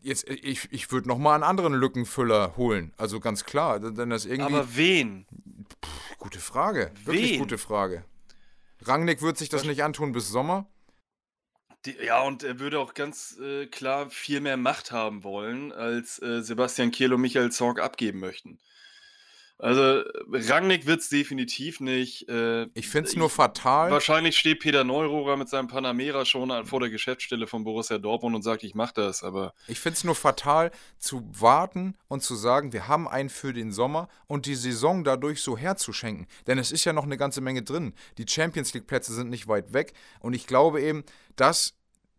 jetzt, 0.00 0.28
ich, 0.28 0.68
ich 0.70 0.92
würde 0.92 1.08
nochmal 1.08 1.34
einen 1.34 1.42
anderen 1.42 1.74
Lückenfüller 1.74 2.56
holen. 2.56 2.92
Also 2.96 3.20
ganz 3.20 3.44
klar, 3.44 3.80
denn 3.80 4.10
das 4.10 4.26
irgendwie. 4.26 4.54
Aber 4.54 4.76
wen? 4.76 5.26
gute 6.18 6.38
Frage. 6.38 6.92
Wirklich 7.04 7.32
wen? 7.32 7.38
gute 7.40 7.58
Frage. 7.58 8.04
Rangnick 8.82 9.22
wird 9.22 9.36
sich 9.38 9.48
das 9.48 9.62
Was- 9.62 9.68
nicht 9.68 9.82
antun 9.82 10.12
bis 10.12 10.28
Sommer. 10.28 10.66
Die, 11.86 11.96
ja, 12.02 12.22
und 12.22 12.42
er 12.42 12.60
würde 12.60 12.78
auch 12.78 12.94
ganz 12.94 13.38
äh, 13.38 13.66
klar 13.66 14.08
viel 14.08 14.40
mehr 14.40 14.56
Macht 14.56 14.90
haben 14.90 15.22
wollen, 15.22 15.70
als 15.70 16.18
äh, 16.22 16.40
Sebastian 16.40 16.90
Kehl 16.90 17.12
und 17.12 17.20
Michael 17.20 17.52
Zorg 17.52 17.78
abgeben 17.78 18.20
möchten. 18.20 18.58
Also 19.58 20.02
Rangnick 20.32 20.84
wird 20.84 21.00
es 21.00 21.08
definitiv 21.08 21.78
nicht. 21.78 22.28
Äh, 22.28 22.64
ich 22.74 22.88
finde 22.88 23.08
es 23.08 23.16
nur 23.16 23.30
fatal. 23.30 23.90
Wahrscheinlich 23.92 24.36
steht 24.36 24.60
Peter 24.60 24.82
Neurohrer 24.82 25.36
mit 25.36 25.48
seinem 25.48 25.68
Panamera 25.68 26.24
schon 26.24 26.66
vor 26.66 26.80
der 26.80 26.90
Geschäftsstelle 26.90 27.46
von 27.46 27.62
Borussia 27.62 27.98
Dortmund 27.98 28.34
und 28.34 28.42
sagt, 28.42 28.64
ich 28.64 28.74
mache 28.74 28.94
das. 28.94 29.22
Aber 29.22 29.54
ich 29.68 29.78
finde 29.78 29.96
es 29.96 30.04
nur 30.04 30.16
fatal 30.16 30.72
zu 30.98 31.24
warten 31.30 31.96
und 32.08 32.22
zu 32.22 32.34
sagen, 32.34 32.72
wir 32.72 32.88
haben 32.88 33.06
einen 33.06 33.28
für 33.28 33.52
den 33.52 33.72
Sommer 33.72 34.08
und 34.26 34.46
die 34.46 34.56
Saison 34.56 35.04
dadurch 35.04 35.40
so 35.40 35.56
herzuschenken. 35.56 36.26
Denn 36.48 36.58
es 36.58 36.72
ist 36.72 36.84
ja 36.84 36.92
noch 36.92 37.04
eine 37.04 37.16
ganze 37.16 37.40
Menge 37.40 37.62
drin. 37.62 37.94
Die 38.18 38.26
Champions 38.28 38.74
League 38.74 38.88
Plätze 38.88 39.14
sind 39.14 39.30
nicht 39.30 39.46
weit 39.46 39.72
weg 39.72 39.92
und 40.18 40.34
ich 40.34 40.48
glaube 40.48 40.82
eben, 40.82 41.04
dass 41.36 41.74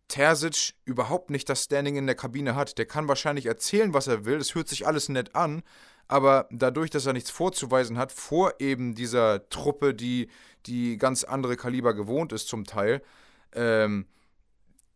Terzic 0.08 0.74
überhaupt 0.84 1.30
nicht 1.30 1.48
das 1.48 1.64
Standing 1.64 1.96
in 1.96 2.06
der 2.06 2.14
Kabine 2.14 2.54
hat. 2.54 2.78
Der 2.78 2.86
kann 2.86 3.08
wahrscheinlich 3.08 3.46
erzählen, 3.46 3.92
was 3.92 4.06
er 4.06 4.24
will. 4.24 4.38
Es 4.38 4.54
hört 4.54 4.68
sich 4.68 4.86
alles 4.86 5.08
nett 5.08 5.34
an 5.34 5.62
aber 6.08 6.48
dadurch, 6.50 6.90
dass 6.90 7.06
er 7.06 7.12
nichts 7.12 7.30
vorzuweisen 7.30 7.98
hat, 7.98 8.12
vor 8.12 8.54
eben 8.58 8.94
dieser 8.94 9.48
Truppe, 9.48 9.94
die, 9.94 10.28
die 10.66 10.98
ganz 10.98 11.24
andere 11.24 11.56
Kaliber 11.56 11.94
gewohnt 11.94 12.32
ist 12.32 12.48
zum 12.48 12.64
Teil, 12.64 13.02
ähm, 13.52 14.06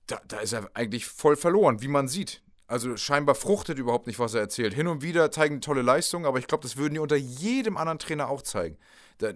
da, 0.07 0.21
da 0.27 0.39
ist 0.41 0.53
er 0.53 0.71
eigentlich 0.75 1.07
voll 1.07 1.37
verloren, 1.37 1.83
wie 1.83 1.89
man 1.89 2.09
sieht. 2.09 2.43
Also 2.67 2.97
scheinbar 2.97 3.35
fruchtet 3.35 3.79
überhaupt 3.79 4.07
nicht, 4.07 4.21
was 4.21 4.35
er 4.35 4.43
erzählt. 4.43 4.75
Hin 4.75 4.87
und 4.87 5.03
wieder 5.03 5.33
zeigen 5.33 5.57
die 5.57 5.67
tolle 5.67 5.83
Leistungen, 5.83 6.25
aber 6.25 6.39
ich 6.39 6.47
glaube, 6.47 6.63
das 6.63 6.77
würden 6.77 6.95
die 6.95 7.01
unter 7.01 7.17
jedem 7.17 7.77
anderen 7.77 7.99
Trainer 7.99 8.29
auch 8.29 8.43
zeigen. 8.43 8.79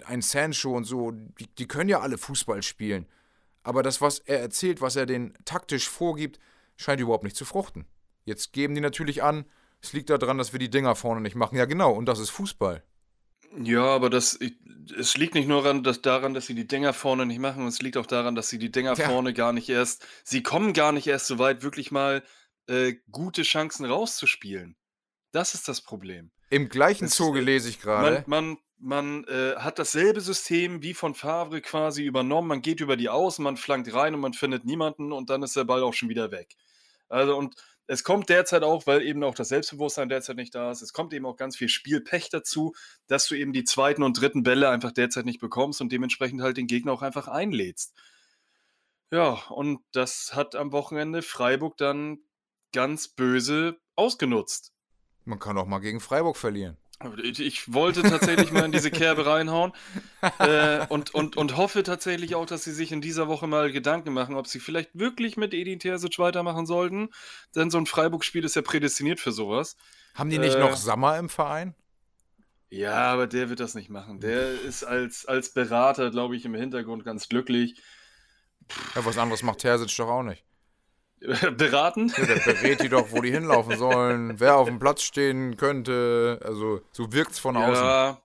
Ein 0.06 0.22
Sancho 0.22 0.72
und 0.72 0.84
so, 0.84 1.10
die, 1.10 1.48
die 1.58 1.66
können 1.66 1.90
ja 1.90 2.00
alle 2.00 2.16
Fußball 2.16 2.62
spielen. 2.62 3.06
Aber 3.64 3.82
das, 3.82 4.00
was 4.00 4.20
er 4.20 4.40
erzählt, 4.40 4.80
was 4.80 4.94
er 4.94 5.06
den 5.06 5.34
taktisch 5.44 5.88
vorgibt, 5.88 6.38
scheint 6.76 7.00
überhaupt 7.00 7.24
nicht 7.24 7.36
zu 7.36 7.44
fruchten. 7.44 7.86
Jetzt 8.24 8.52
geben 8.52 8.74
die 8.74 8.80
natürlich 8.80 9.22
an, 9.22 9.44
es 9.84 9.92
liegt 9.92 10.10
daran, 10.10 10.38
dass 10.38 10.52
wir 10.52 10.58
die 10.58 10.70
Dinger 10.70 10.94
vorne 10.94 11.20
nicht 11.20 11.36
machen. 11.36 11.56
Ja, 11.56 11.66
genau, 11.66 11.92
und 11.92 12.06
das 12.06 12.18
ist 12.18 12.30
Fußball. 12.30 12.82
Ja, 13.62 13.84
aber 13.84 14.10
das, 14.10 14.38
es 14.98 15.16
liegt 15.16 15.34
nicht 15.34 15.46
nur 15.46 15.62
daran 15.62 15.84
dass, 15.84 16.02
daran, 16.02 16.34
dass 16.34 16.46
sie 16.46 16.54
die 16.54 16.66
Dinger 16.66 16.92
vorne 16.92 17.26
nicht 17.26 17.38
machen, 17.38 17.66
es 17.66 17.80
liegt 17.80 17.96
auch 17.96 18.06
daran, 18.06 18.34
dass 18.34 18.48
sie 18.48 18.58
die 18.58 18.72
Dinger 18.72 18.94
ja. 18.94 19.08
vorne 19.08 19.32
gar 19.32 19.52
nicht 19.52 19.68
erst, 19.68 20.04
sie 20.24 20.42
kommen 20.42 20.72
gar 20.72 20.92
nicht 20.92 21.06
erst 21.06 21.26
so 21.26 21.38
weit, 21.38 21.62
wirklich 21.62 21.92
mal 21.92 22.22
äh, 22.66 22.94
gute 23.10 23.42
Chancen 23.42 23.84
rauszuspielen. 23.84 24.76
Das 25.30 25.54
ist 25.54 25.68
das 25.68 25.80
Problem. 25.80 26.30
Im 26.50 26.68
gleichen 26.68 27.06
es, 27.06 27.14
Zuge 27.14 27.40
lese 27.40 27.68
ich 27.68 27.80
gerade. 27.80 28.24
Man, 28.26 28.58
man, 28.78 29.24
man 29.24 29.24
äh, 29.24 29.56
hat 29.56 29.78
dasselbe 29.78 30.20
System 30.20 30.82
wie 30.82 30.94
von 30.94 31.14
Favre 31.14 31.60
quasi 31.60 32.04
übernommen. 32.04 32.48
Man 32.48 32.62
geht 32.62 32.80
über 32.80 32.96
die 32.96 33.08
Außen, 33.08 33.42
man 33.42 33.56
flankt 33.56 33.92
rein 33.92 34.14
und 34.14 34.20
man 34.20 34.34
findet 34.34 34.64
niemanden 34.64 35.12
und 35.12 35.30
dann 35.30 35.42
ist 35.42 35.56
der 35.56 35.64
Ball 35.64 35.82
auch 35.82 35.94
schon 35.94 36.08
wieder 36.08 36.30
weg. 36.30 36.56
Also 37.08 37.36
und 37.36 37.54
es 37.86 38.04
kommt 38.04 38.28
derzeit 38.28 38.62
auch, 38.62 38.86
weil 38.86 39.02
eben 39.02 39.22
auch 39.24 39.34
das 39.34 39.48
Selbstbewusstsein 39.48 40.08
derzeit 40.08 40.36
nicht 40.36 40.54
da 40.54 40.70
ist, 40.70 40.82
es 40.82 40.92
kommt 40.92 41.12
eben 41.12 41.26
auch 41.26 41.36
ganz 41.36 41.56
viel 41.56 41.68
Spielpech 41.68 42.30
dazu, 42.30 42.74
dass 43.06 43.26
du 43.26 43.34
eben 43.34 43.52
die 43.52 43.64
zweiten 43.64 44.02
und 44.02 44.20
dritten 44.20 44.42
Bälle 44.42 44.70
einfach 44.70 44.92
derzeit 44.92 45.26
nicht 45.26 45.40
bekommst 45.40 45.80
und 45.80 45.92
dementsprechend 45.92 46.40
halt 46.42 46.56
den 46.56 46.66
Gegner 46.66 46.92
auch 46.92 47.02
einfach 47.02 47.28
einlädst. 47.28 47.94
Ja, 49.10 49.32
und 49.50 49.80
das 49.92 50.34
hat 50.34 50.54
am 50.54 50.72
Wochenende 50.72 51.22
Freiburg 51.22 51.76
dann 51.76 52.18
ganz 52.72 53.08
böse 53.08 53.78
ausgenutzt. 53.96 54.72
Man 55.24 55.38
kann 55.38 55.56
auch 55.58 55.66
mal 55.66 55.78
gegen 55.78 56.00
Freiburg 56.00 56.36
verlieren. 56.36 56.76
Ich 57.22 57.72
wollte 57.72 58.02
tatsächlich 58.02 58.50
mal 58.52 58.64
in 58.64 58.72
diese 58.72 58.90
Kerbe 58.90 59.26
reinhauen 59.26 59.72
äh, 60.38 60.86
und, 60.86 61.14
und, 61.14 61.36
und 61.36 61.56
hoffe 61.56 61.82
tatsächlich 61.82 62.34
auch, 62.34 62.46
dass 62.46 62.64
sie 62.64 62.72
sich 62.72 62.92
in 62.92 63.00
dieser 63.00 63.28
Woche 63.28 63.46
mal 63.46 63.72
Gedanken 63.72 64.12
machen, 64.12 64.36
ob 64.36 64.46
sie 64.46 64.60
vielleicht 64.60 64.90
wirklich 64.94 65.36
mit 65.36 65.52
Edin 65.54 65.80
Terzic 65.80 66.18
weitermachen 66.18 66.66
sollten. 66.66 67.10
Denn 67.54 67.70
so 67.70 67.78
ein 67.78 67.86
Freiburg-Spiel 67.86 68.44
ist 68.44 68.56
ja 68.56 68.62
prädestiniert 68.62 69.20
für 69.20 69.32
sowas. 69.32 69.76
Haben 70.14 70.30
die 70.30 70.38
nicht 70.38 70.56
äh, 70.56 70.60
noch 70.60 70.76
Sammer 70.76 71.18
im 71.18 71.28
Verein? 71.28 71.74
Ja, 72.70 73.12
aber 73.12 73.26
der 73.26 73.50
wird 73.50 73.60
das 73.60 73.74
nicht 73.74 73.90
machen. 73.90 74.20
Der 74.20 74.60
ist 74.62 74.84
als, 74.84 75.26
als 75.26 75.52
Berater, 75.52 76.10
glaube 76.10 76.36
ich, 76.36 76.44
im 76.44 76.54
Hintergrund 76.54 77.04
ganz 77.04 77.28
glücklich. 77.28 77.80
Ja, 78.94 79.04
was 79.04 79.18
anderes 79.18 79.42
macht 79.42 79.58
Terzic 79.58 79.96
doch 79.96 80.08
auch 80.08 80.22
nicht. 80.22 80.44
beraten. 81.56 82.12
Ja, 82.16 82.24
berät 82.44 82.82
die 82.82 82.88
doch, 82.88 83.10
wo 83.10 83.20
die 83.20 83.30
hinlaufen 83.30 83.78
sollen, 83.78 84.38
wer 84.40 84.56
auf 84.56 84.68
dem 84.68 84.78
Platz 84.78 85.02
stehen 85.02 85.56
könnte. 85.56 86.40
Also 86.44 86.80
so 86.92 87.12
wirkt 87.12 87.32
es 87.32 87.38
von 87.38 87.56
außen. 87.56 87.84
Ja. 87.84 88.22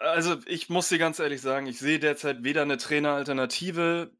Also 0.00 0.36
ich 0.46 0.68
muss 0.68 0.88
dir 0.88 0.98
ganz 0.98 1.18
ehrlich 1.18 1.40
sagen, 1.40 1.66
ich 1.66 1.78
sehe 1.78 1.98
derzeit 1.98 2.42
weder 2.42 2.62
eine 2.62 2.76
Traineralternative, 2.76 4.10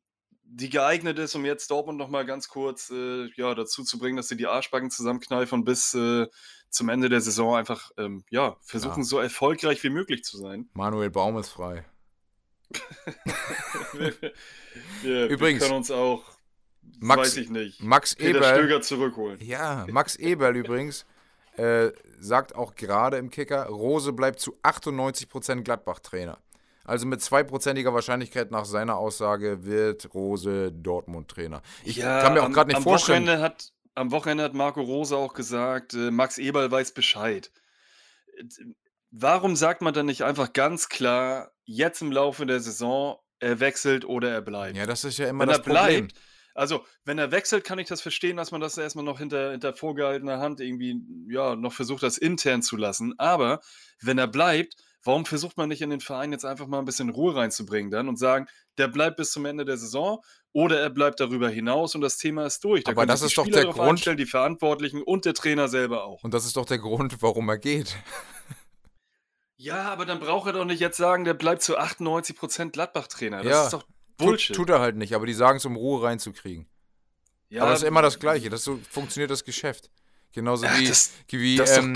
die 0.45 0.71
geeignet 0.71 1.19
ist, 1.19 1.35
um 1.35 1.45
jetzt 1.45 1.71
Dortmund 1.71 1.99
noch 1.99 2.09
mal 2.09 2.25
ganz 2.25 2.49
kurz 2.49 2.91
äh, 2.91 3.29
ja, 3.37 3.55
dazu 3.55 3.83
zu 3.83 3.99
bringen, 3.99 4.17
dass 4.17 4.29
sie 4.29 4.37
die 4.37 4.47
Arschbacken 4.47 4.91
zusammenkneifen 4.91 5.61
und 5.61 5.65
bis 5.65 5.95
äh, 5.95 6.27
zum 6.71 6.89
Ende 6.89 7.09
der 7.09 7.21
Saison 7.21 7.57
einfach 7.57 7.91
ähm, 7.97 8.25
ja, 8.31 8.57
versuchen, 8.63 9.01
ja. 9.01 9.05
so 9.05 9.19
erfolgreich 9.19 9.83
wie 9.83 9.91
möglich 9.91 10.23
zu 10.25 10.39
sein. 10.39 10.69
Manuel 10.75 11.11
Baum 11.11 11.37
ist 11.39 11.51
frei. 11.51 11.85
wir, 13.93 14.15
wir, 15.03 15.29
Übrigens, 15.29 15.61
wir 15.61 15.69
können 15.69 15.79
uns 15.79 15.91
auch 15.91 16.34
Max, 17.01 17.21
Weiß 17.21 17.37
ich 17.37 17.51
nicht. 17.51 17.83
Max 17.83 18.15
Peter 18.15 18.39
Eberl. 18.39 18.55
Stöger 18.57 18.83
zurückholen. 18.83 19.39
Ja, 19.41 19.87
Max 19.91 20.17
Eberl 20.17 20.57
übrigens 20.57 21.05
äh, 21.57 21.91
sagt 22.19 22.55
auch 22.55 22.75
gerade 22.75 23.19
im 23.19 23.31
Kicker, 23.31 23.67
Rose 23.67 24.13
bleibt 24.13 24.41
zu 24.41 24.57
98% 24.63 25.63
Gladbach-Trainer. 25.63 26.39
Also 26.85 27.07
mit 27.07 27.23
zweiprozentiger 27.23 27.95
Wahrscheinlichkeit 27.95 28.51
nach 28.51 28.67
seiner 28.67 28.97
Aussage 28.97 29.65
wird 29.65 30.13
Rose 30.15 30.71
Dortmund-Trainer. 30.73 31.63
Ich 31.85 31.97
ja, 31.97 32.21
kann 32.21 32.35
mir 32.35 32.43
auch 32.43 32.51
gerade 32.51 32.69
nicht 32.69 32.77
am 32.77 32.83
vorstellen. 32.83 33.23
Wochenende 33.23 33.43
hat, 33.43 33.73
am 33.95 34.11
Wochenende 34.11 34.45
hat 34.45 34.55
Marco 34.55 34.83
Rose 34.83 35.17
auch 35.17 35.33
gesagt, 35.33 35.95
äh, 35.95 36.11
Max 36.11 36.39
Eberl 36.39 36.71
weiß 36.71 36.93
Bescheid. 36.93 37.51
Warum 39.11 39.57
sagt 39.57 39.81
man 39.81 39.95
dann 39.95 40.07
nicht 40.07 40.23
einfach 40.23 40.53
ganz 40.53 40.89
klar, 40.89 41.53
jetzt 41.65 42.03
im 42.03 42.13
Laufe 42.13 42.45
der 42.45 42.61
Saison, 42.61 43.17
er 43.39 43.61
wechselt 43.61 44.05
oder 44.05 44.31
er 44.31 44.43
bleibt? 44.43 44.77
Ja, 44.77 44.87
das 44.87 45.05
ist 45.05 45.19
ja 45.19 45.29
immer 45.29 45.43
Wenn 45.43 45.49
das 45.49 45.63
Problem. 45.63 46.09
Bleibt, 46.09 46.15
also, 46.55 46.85
wenn 47.05 47.19
er 47.19 47.33
wechselt, 47.33 47.65
kann 47.65 47.79
ich 47.79 47.89
das 47.89 48.01
verstehen, 48.01 48.37
dass 48.37 48.53
man 48.53 48.61
das 48.61 48.79
erstmal 48.79 49.05
noch 49.05 49.19
hinter, 49.19 49.51
hinter 49.51 49.75
vorgehaltener 49.75 50.39
Hand 50.39 50.61
irgendwie, 50.61 51.03
ja, 51.29 51.57
noch 51.57 51.73
versucht, 51.73 52.03
das 52.03 52.17
intern 52.17 52.63
zu 52.63 52.77
lassen. 52.77 53.15
Aber 53.19 53.61
wenn 54.01 54.19
er 54.19 54.29
bleibt, 54.29 54.77
warum 55.03 55.27
versucht 55.27 55.57
man 55.57 55.69
nicht 55.69 55.83
in 55.83 55.91
den 55.91 56.01
Verein 56.01 56.33
jetzt 56.33 56.45
einfach 56.45 56.67
mal 56.67 56.79
ein 56.79 56.85
bisschen 56.85 57.11
Ruhe 57.11 57.35
reinzubringen 57.35 57.91
dann 57.91 58.09
und 58.09 58.19
sagen, 58.19 58.47
der 58.79 58.89
bleibt 58.89 59.17
bis 59.17 59.33
zum 59.33 59.45
Ende 59.45 59.65
der 59.65 59.77
Saison 59.77 60.23
oder 60.53 60.81
er 60.81 60.91
bleibt 60.91 61.21
darüber 61.21 61.49
hinaus 61.49 61.95
und 61.95 62.01
das 62.01 62.17
Thema 62.17 62.47
ist 62.47 62.63
durch. 62.63 62.85
Da 62.85 62.93
Aber 62.93 63.05
das 63.05 63.23
ist 63.23 63.37
doch 63.37 63.47
der 63.47 63.67
Grund. 63.67 64.05
Die 64.19 64.27
Verantwortlichen 64.27 65.03
und 65.03 65.25
der 65.25 65.35
Trainer 65.35 65.69
selber 65.69 66.05
auch. 66.05 66.23
Und 66.23 66.33
das 66.33 66.47
ist 66.47 66.57
doch 66.57 66.67
der 66.67 66.79
Grund, 66.79 67.21
warum 67.21 67.49
er 67.49 67.59
geht. 67.59 67.97
Ja, 69.57 69.85
aber 69.85 70.05
dann 70.05 70.21
braucht 70.21 70.49
er 70.49 70.53
doch 70.53 70.65
nicht 70.65 70.81
jetzt 70.81 70.97
sagen, 70.97 71.25
der 71.25 71.35
bleibt 71.35 71.63
zu 71.63 71.79
98% 71.79 72.71
Gladbach-Trainer. 72.71 73.39
Das 73.39 73.47
ja. 73.47 73.65
ist 73.65 73.73
doch 73.73 73.85
Bullshit. 74.17 74.55
Tut, 74.55 74.67
tut 74.67 74.75
er 74.75 74.81
halt 74.81 74.97
nicht, 74.97 75.15
aber 75.15 75.27
die 75.27 75.35
sagen 75.35 75.59
es, 75.59 75.65
um 75.65 75.77
Ruhe 75.77 76.03
reinzukriegen. 76.03 76.67
Ja, 77.49 77.63
aber 77.63 77.71
das 77.73 77.83
ist 77.83 77.89
immer 77.89 78.03
das 78.03 78.19
Gleiche. 78.19 78.51
Das 78.51 78.65
so 78.65 78.79
funktioniert 78.91 79.31
das 79.31 79.45
Geschäft. 79.45 79.91
Genauso 80.33 80.67
wie, 80.67 80.89
das, 80.89 81.13
wie 81.29 81.57
das 81.57 81.79
ähm, 81.79 81.95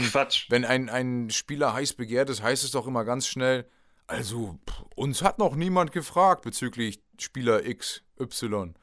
wenn 0.49 0.65
ein, 0.65 0.89
ein 0.89 1.29
Spieler 1.31 1.73
heiß 1.73 1.95
begehrt 1.95 2.31
ist, 2.31 2.41
heißt 2.41 2.63
es 2.63 2.71
doch 2.71 2.87
immer 2.87 3.05
ganz 3.05 3.27
schnell, 3.27 3.69
also 4.07 4.59
uns 4.95 5.23
hat 5.23 5.41
noch 5.41 5.57
niemand 5.57 5.91
gefragt 5.91 6.43
bezüglich 6.43 7.03
Spieler 7.19 7.67
X, 7.67 8.03
Y. 8.21 8.75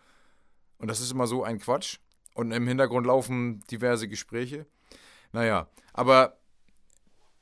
Und 0.78 0.88
das 0.90 1.00
ist 1.00 1.12
immer 1.12 1.26
so 1.26 1.44
ein 1.44 1.60
Quatsch. 1.60 2.00
Und 2.34 2.52
im 2.52 2.68
Hintergrund 2.68 3.08
laufen 3.08 3.62
diverse 3.72 4.10
Gespräche. 4.10 4.66
Naja, 5.32 5.70
aber 5.94 6.38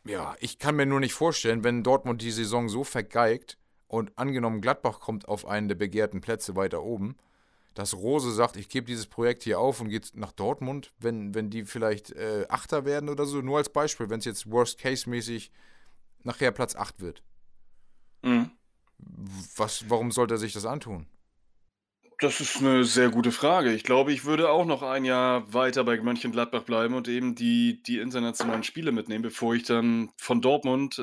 ja, 0.05 0.35
ich 0.39 0.59
kann 0.59 0.75
mir 0.75 0.85
nur 0.85 0.99
nicht 0.99 1.13
vorstellen, 1.13 1.63
wenn 1.63 1.83
Dortmund 1.83 2.21
die 2.21 2.31
Saison 2.31 2.69
so 2.69 2.83
vergeigt, 2.83 3.57
und 3.93 4.17
angenommen, 4.17 4.59
Gladbach 4.59 4.99
kommt 4.99 5.27
auf 5.27 5.45
einen 5.45 5.67
der 5.67 5.75
begehrten 5.75 6.19
Plätze 6.19 6.55
weiter 6.55 6.81
oben, 6.81 7.15
dass 7.75 7.93
Rose 7.93 8.31
sagt, 8.31 8.55
ich 8.55 8.67
gebe 8.67 8.87
dieses 8.87 9.05
Projekt 9.05 9.43
hier 9.43 9.59
auf 9.59 9.81
und 9.81 9.89
geht 9.89 10.15
nach 10.15 10.31
Dortmund, 10.31 10.91
wenn, 10.97 11.35
wenn 11.35 11.51
die 11.51 11.63
vielleicht 11.65 12.11
äh, 12.11 12.47
Achter 12.49 12.85
werden 12.85 13.07
oder 13.07 13.27
so, 13.27 13.41
nur 13.41 13.59
als 13.59 13.69
Beispiel, 13.69 14.09
wenn 14.09 14.17
es 14.17 14.25
jetzt 14.25 14.49
Worst-Case-mäßig 14.49 15.51
nachher 16.23 16.51
Platz 16.51 16.75
8 16.75 17.01
wird. 17.01 17.21
Mhm. 18.23 18.49
Was, 19.55 19.87
warum 19.91 20.11
sollte 20.11 20.35
er 20.35 20.39
sich 20.39 20.53
das 20.53 20.65
antun? 20.65 21.05
Das 22.23 22.39
ist 22.39 22.61
eine 22.61 22.85
sehr 22.85 23.09
gute 23.09 23.33
Frage. 23.33 23.73
Ich 23.73 23.83
glaube, 23.83 24.13
ich 24.13 24.23
würde 24.23 24.49
auch 24.49 24.63
noch 24.63 24.81
ein 24.81 25.03
Jahr 25.03 25.53
weiter 25.53 25.83
bei 25.83 25.99
Mönchengladbach 25.99 26.63
bleiben 26.63 26.93
und 26.93 27.09
eben 27.09 27.35
die, 27.35 27.83
die 27.83 27.99
internationalen 27.99 28.63
Spiele 28.63 28.93
mitnehmen, 28.93 29.23
bevor 29.23 29.55
ich 29.55 29.63
dann 29.63 30.09
von 30.15 30.41
Dortmund, 30.41 30.97
äh, 30.99 31.01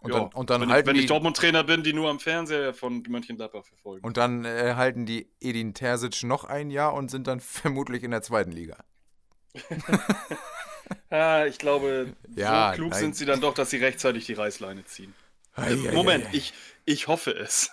und 0.00 0.12
dann, 0.12 0.22
ja, 0.22 0.30
und 0.34 0.50
dann 0.50 0.62
wenn, 0.62 0.70
halten 0.70 0.88
ich, 0.88 0.94
wenn 0.94 1.00
ich 1.00 1.06
Dortmund-Trainer 1.06 1.62
bin, 1.62 1.84
die 1.84 1.92
nur 1.92 2.10
am 2.10 2.18
Fernseher 2.18 2.74
von 2.74 3.04
Mönchengladbach 3.06 3.64
verfolgen. 3.64 4.04
Und 4.04 4.16
dann 4.16 4.44
äh, 4.44 4.74
halten 4.74 5.06
die 5.06 5.30
Edin 5.40 5.74
Terzic 5.74 6.24
noch 6.24 6.42
ein 6.42 6.70
Jahr 6.70 6.92
und 6.94 7.08
sind 7.08 7.28
dann 7.28 7.38
vermutlich 7.40 8.02
in 8.02 8.10
der 8.10 8.22
zweiten 8.22 8.50
Liga. 8.50 8.78
ja, 11.12 11.46
ich 11.46 11.58
glaube, 11.58 12.16
ja, 12.34 12.70
so 12.70 12.74
klug 12.74 12.90
nein. 12.90 13.00
sind 13.00 13.16
sie 13.16 13.26
dann 13.26 13.40
doch, 13.40 13.54
dass 13.54 13.70
sie 13.70 13.76
rechtzeitig 13.76 14.26
die 14.26 14.34
Reißleine 14.34 14.84
ziehen. 14.86 15.14
Ei, 15.54 15.76
Moment, 15.92 16.26
ei, 16.26 16.30
ei, 16.30 16.36
ich, 16.36 16.52
ich 16.84 17.06
hoffe 17.06 17.30
es. 17.30 17.70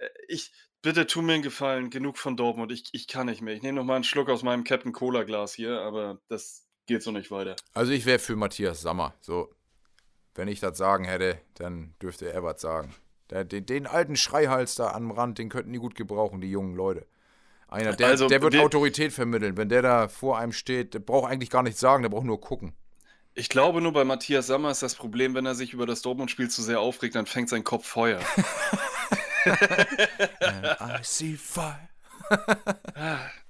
Äh, 0.00 0.08
ich, 0.26 0.50
Bitte 0.86 1.04
tu 1.08 1.20
mir 1.20 1.32
einen 1.32 1.42
Gefallen, 1.42 1.90
genug 1.90 2.16
von 2.16 2.36
Dortmund. 2.36 2.70
Ich, 2.70 2.84
ich 2.92 3.08
kann 3.08 3.26
nicht 3.26 3.42
mehr. 3.42 3.52
Ich 3.54 3.62
nehme 3.62 3.74
noch 3.76 3.84
mal 3.84 3.96
einen 3.96 4.04
Schluck 4.04 4.28
aus 4.28 4.44
meinem 4.44 4.62
Captain 4.62 4.92
Cola 4.92 5.24
Glas 5.24 5.52
hier, 5.52 5.80
aber 5.80 6.20
das 6.28 6.64
geht 6.86 7.02
so 7.02 7.10
nicht 7.10 7.32
weiter. 7.32 7.56
Also 7.74 7.90
ich 7.90 8.06
wäre 8.06 8.20
für 8.20 8.36
Matthias 8.36 8.82
Sammer. 8.82 9.12
So 9.20 9.50
wenn 10.36 10.46
ich 10.46 10.60
das 10.60 10.78
sagen 10.78 11.04
hätte, 11.04 11.40
dann 11.54 11.94
dürfte 12.00 12.32
er 12.32 12.44
was 12.44 12.60
sagen. 12.60 12.94
Den, 13.32 13.66
den 13.66 13.88
alten 13.88 14.14
Schreihals 14.14 14.76
da 14.76 14.92
am 14.92 15.10
Rand, 15.10 15.38
den 15.38 15.48
könnten 15.48 15.72
die 15.72 15.80
gut 15.80 15.96
gebrauchen, 15.96 16.40
die 16.40 16.52
jungen 16.52 16.76
Leute. 16.76 17.04
Einer, 17.66 17.96
der, 17.96 18.06
Also, 18.06 18.28
der 18.28 18.40
wird 18.40 18.52
wir- 18.52 18.62
Autorität 18.62 19.12
vermitteln. 19.12 19.56
Wenn 19.56 19.68
der 19.68 19.82
da 19.82 20.06
vor 20.06 20.38
einem 20.38 20.52
steht, 20.52 20.94
der 20.94 21.00
braucht 21.00 21.28
eigentlich 21.28 21.50
gar 21.50 21.64
nichts 21.64 21.80
sagen, 21.80 22.04
der 22.04 22.10
braucht 22.10 22.26
nur 22.26 22.40
gucken. 22.40 22.74
Ich 23.34 23.48
glaube 23.48 23.80
nur 23.80 23.92
bei 23.92 24.04
Matthias 24.04 24.46
Sammer 24.46 24.70
ist 24.70 24.84
das 24.84 24.94
Problem, 24.94 25.34
wenn 25.34 25.46
er 25.46 25.56
sich 25.56 25.72
über 25.72 25.84
das 25.84 26.02
Dortmund-Spiel 26.02 26.48
zu 26.48 26.62
sehr 26.62 26.78
aufregt, 26.78 27.16
dann 27.16 27.26
fängt 27.26 27.48
sein 27.48 27.64
Kopf 27.64 27.88
Feuer. 27.88 28.20
I 30.80 30.98
see 31.02 31.36
fire. 31.36 31.88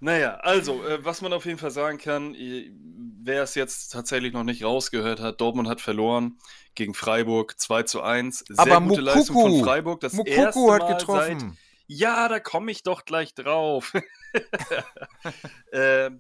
Naja, 0.00 0.34
also, 0.36 0.84
äh, 0.84 1.04
was 1.04 1.22
man 1.22 1.32
auf 1.32 1.46
jeden 1.46 1.58
Fall 1.58 1.70
sagen 1.70 1.98
kann, 1.98 2.34
wer 2.34 3.42
es 3.42 3.54
jetzt 3.54 3.88
tatsächlich 3.88 4.32
noch 4.32 4.44
nicht 4.44 4.64
rausgehört 4.64 5.20
hat, 5.20 5.40
Dortmund 5.40 5.68
hat 5.68 5.80
verloren 5.80 6.38
gegen 6.74 6.94
Freiburg 6.94 7.58
2 7.58 7.82
zu 7.84 8.02
1. 8.02 8.44
Sehr 8.48 8.58
Aber 8.58 8.80
gute 8.86 9.00
Leistung 9.00 9.40
von 9.40 9.64
Freiburg. 9.64 10.00
Das 10.00 10.12
erste 10.14 10.58
Mukoko 10.58 10.72
hat 10.72 10.82
Mal 10.82 10.88
Seit, 10.88 10.98
getroffen. 10.98 11.58
ja, 11.86 12.28
da 12.28 12.40
komme 12.40 12.70
ich 12.70 12.82
doch 12.82 13.04
gleich 13.04 13.34
drauf. 13.34 13.94
äh, 15.72 16.10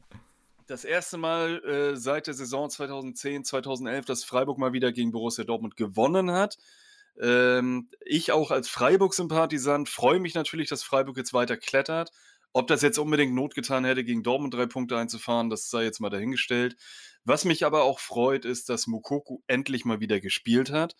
das 0.66 0.84
erste 0.84 1.18
Mal 1.18 1.62
äh, 1.64 1.96
seit 1.96 2.26
der 2.26 2.34
Saison 2.34 2.70
2010, 2.70 3.44
2011, 3.44 4.04
dass 4.04 4.24
Freiburg 4.24 4.58
mal 4.58 4.72
wieder 4.72 4.92
gegen 4.92 5.12
Borussia 5.12 5.44
Dortmund 5.44 5.76
gewonnen 5.76 6.30
hat. 6.32 6.58
Ähm, 7.20 7.88
ich 8.04 8.32
auch 8.32 8.50
als 8.50 8.68
Freiburg-Sympathisant 8.68 9.88
freue 9.88 10.20
mich 10.20 10.34
natürlich, 10.34 10.68
dass 10.68 10.82
Freiburg 10.82 11.16
jetzt 11.16 11.32
weiter 11.32 11.56
klettert. 11.56 12.10
Ob 12.52 12.66
das 12.68 12.82
jetzt 12.82 12.98
unbedingt 12.98 13.34
Not 13.34 13.54
getan 13.54 13.84
hätte, 13.84 14.04
gegen 14.04 14.22
Dortmund 14.22 14.54
drei 14.54 14.66
Punkte 14.66 14.96
einzufahren, 14.96 15.50
das 15.50 15.68
sei 15.68 15.84
jetzt 15.84 16.00
mal 16.00 16.10
dahingestellt. 16.10 16.76
Was 17.24 17.44
mich 17.44 17.66
aber 17.66 17.82
auch 17.82 17.98
freut, 17.98 18.44
ist, 18.44 18.68
dass 18.68 18.86
Mukoku 18.86 19.40
endlich 19.46 19.84
mal 19.84 20.00
wieder 20.00 20.20
gespielt 20.20 20.70
hat 20.70 20.96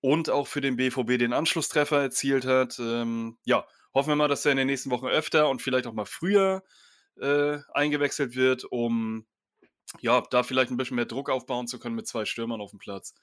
und 0.00 0.28
auch 0.28 0.46
für 0.46 0.60
den 0.60 0.76
BVB 0.76 1.18
den 1.18 1.32
Anschlusstreffer 1.32 2.00
erzielt 2.02 2.44
hat. 2.44 2.78
Ähm, 2.78 3.38
ja, 3.44 3.66
hoffen 3.94 4.10
wir 4.10 4.16
mal, 4.16 4.28
dass 4.28 4.44
er 4.44 4.52
in 4.52 4.58
den 4.58 4.66
nächsten 4.66 4.90
Wochen 4.90 5.06
öfter 5.06 5.48
und 5.48 5.62
vielleicht 5.62 5.86
auch 5.86 5.94
mal 5.94 6.04
früher 6.04 6.62
äh, 7.20 7.58
eingewechselt 7.72 8.34
wird, 8.34 8.64
um 8.64 9.26
ja, 10.00 10.22
da 10.30 10.42
vielleicht 10.42 10.70
ein 10.70 10.76
bisschen 10.76 10.96
mehr 10.96 11.06
Druck 11.06 11.30
aufbauen 11.30 11.68
zu 11.68 11.78
können 11.78 11.94
mit 11.94 12.06
zwei 12.06 12.24
Stürmern 12.24 12.60
auf 12.60 12.70
dem 12.70 12.78
Platz. 12.78 13.14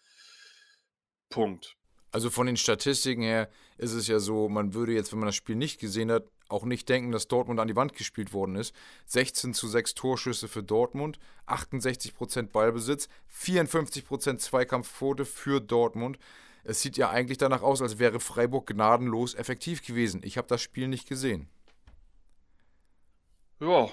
Punkt. 1.29 1.75
Also 2.11 2.29
von 2.29 2.47
den 2.47 2.57
Statistiken 2.57 3.21
her 3.21 3.49
ist 3.77 3.93
es 3.93 4.07
ja 4.07 4.19
so, 4.19 4.49
man 4.49 4.73
würde 4.73 4.93
jetzt, 4.93 5.11
wenn 5.11 5.19
man 5.19 5.27
das 5.27 5.35
Spiel 5.35 5.55
nicht 5.55 5.79
gesehen 5.79 6.11
hat, 6.11 6.25
auch 6.47 6.65
nicht 6.65 6.89
denken, 6.89 7.11
dass 7.11 7.27
Dortmund 7.27 7.59
an 7.59 7.67
die 7.67 7.75
Wand 7.75 7.93
gespielt 7.93 8.33
worden 8.33 8.55
ist. 8.55 8.73
16 9.05 9.53
zu 9.53 9.67
6 9.67 9.93
Torschüsse 9.93 10.47
für 10.47 10.63
Dortmund, 10.63 11.19
68% 11.45 12.47
Ballbesitz, 12.47 13.07
54% 13.31 14.37
Zweikampfquote 14.37 15.25
für 15.25 15.61
Dortmund. 15.61 16.17
Es 16.63 16.81
sieht 16.81 16.97
ja 16.97 17.09
eigentlich 17.11 17.37
danach 17.37 17.61
aus, 17.61 17.81
als 17.81 17.99
wäre 17.99 18.19
Freiburg 18.19 18.67
gnadenlos 18.67 19.35
effektiv 19.35 19.85
gewesen. 19.85 20.21
Ich 20.23 20.37
habe 20.37 20.47
das 20.47 20.61
Spiel 20.61 20.87
nicht 20.87 21.07
gesehen. 21.07 21.47
Ja, 23.59 23.89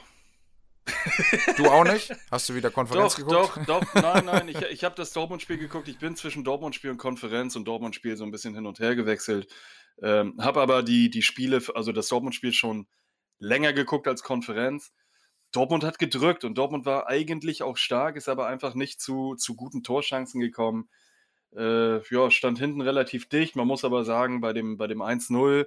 Du 1.56 1.66
auch 1.66 1.84
nicht? 1.84 2.14
Hast 2.30 2.48
du 2.48 2.54
wieder 2.54 2.70
Konferenz 2.70 3.16
Doch, 3.16 3.54
geguckt? 3.54 3.68
doch, 3.68 3.92
doch, 3.92 3.94
nein, 3.94 4.24
nein, 4.24 4.48
ich, 4.48 4.60
ich 4.62 4.84
habe 4.84 4.94
das 4.94 5.12
Dortmund-Spiel 5.12 5.58
geguckt. 5.58 5.88
Ich 5.88 5.98
bin 5.98 6.16
zwischen 6.16 6.44
Dortmund-Spiel 6.44 6.90
und 6.90 6.98
Konferenz 6.98 7.56
und 7.56 7.64
Dortmund-Spiel 7.66 8.16
so 8.16 8.24
ein 8.24 8.30
bisschen 8.30 8.54
hin 8.54 8.66
und 8.66 8.78
her 8.78 8.94
gewechselt. 8.94 9.52
Ähm, 10.02 10.34
habe 10.40 10.60
aber 10.60 10.82
die, 10.82 11.10
die 11.10 11.22
Spiele, 11.22 11.62
also 11.74 11.92
das 11.92 12.08
Dortmund-Spiel 12.08 12.52
schon 12.52 12.86
länger 13.38 13.72
geguckt 13.72 14.06
als 14.08 14.22
Konferenz. 14.22 14.92
Dortmund 15.52 15.84
hat 15.84 15.98
gedrückt 15.98 16.44
und 16.44 16.58
Dortmund 16.58 16.84
war 16.86 17.08
eigentlich 17.08 17.62
auch 17.62 17.76
stark, 17.76 18.16
ist 18.16 18.28
aber 18.28 18.46
einfach 18.46 18.74
nicht 18.74 19.00
zu, 19.00 19.34
zu 19.36 19.54
guten 19.54 19.82
Torchancen 19.82 20.40
gekommen. 20.40 20.88
Äh, 21.56 22.02
ja, 22.14 22.30
stand 22.30 22.58
hinten 22.58 22.80
relativ 22.80 23.28
dicht. 23.28 23.56
Man 23.56 23.66
muss 23.66 23.84
aber 23.84 24.04
sagen, 24.04 24.40
bei 24.40 24.52
dem, 24.52 24.76
bei 24.76 24.86
dem 24.86 25.00
1-0 25.00 25.66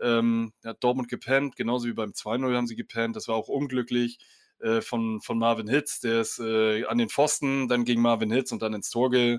ähm, 0.00 0.52
hat 0.64 0.82
Dortmund 0.84 1.08
gepennt, 1.08 1.56
genauso 1.56 1.88
wie 1.88 1.92
beim 1.92 2.10
2-0 2.10 2.54
haben 2.54 2.66
sie 2.66 2.76
gepennt. 2.76 3.16
Das 3.16 3.28
war 3.28 3.36
auch 3.36 3.48
unglücklich 3.48 4.18
äh, 4.60 4.80
von, 4.80 5.20
von 5.20 5.38
Marvin 5.38 5.68
Hitz. 5.68 6.00
Der 6.00 6.20
ist 6.20 6.38
äh, 6.38 6.84
an 6.84 6.98
den 6.98 7.08
Pfosten, 7.08 7.68
dann 7.68 7.84
gegen 7.84 8.02
Marvin 8.02 8.30
Hitz 8.30 8.52
und 8.52 8.62
dann 8.62 8.74
ins 8.74 8.90
Tor 8.90 9.10
ge 9.10 9.38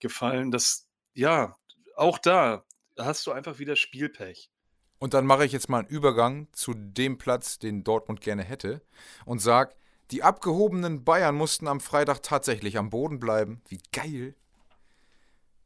gefallen. 0.00 0.50
Das, 0.50 0.88
ja, 1.14 1.56
auch 1.96 2.18
da 2.18 2.64
hast 2.98 3.26
du 3.26 3.32
einfach 3.32 3.58
wieder 3.58 3.76
Spielpech. 3.76 4.50
Und 4.98 5.14
dann 5.14 5.26
mache 5.26 5.44
ich 5.44 5.52
jetzt 5.52 5.68
mal 5.68 5.80
einen 5.80 5.88
Übergang 5.88 6.48
zu 6.52 6.74
dem 6.74 7.18
Platz, 7.18 7.58
den 7.58 7.82
Dortmund 7.82 8.20
gerne 8.20 8.44
hätte 8.44 8.82
und 9.24 9.40
sag, 9.40 9.74
die 10.12 10.22
abgehobenen 10.22 11.04
Bayern 11.04 11.34
mussten 11.34 11.66
am 11.66 11.80
Freitag 11.80 12.22
tatsächlich 12.22 12.78
am 12.78 12.90
Boden 12.90 13.18
bleiben. 13.18 13.62
Wie 13.68 13.80
geil. 13.92 14.34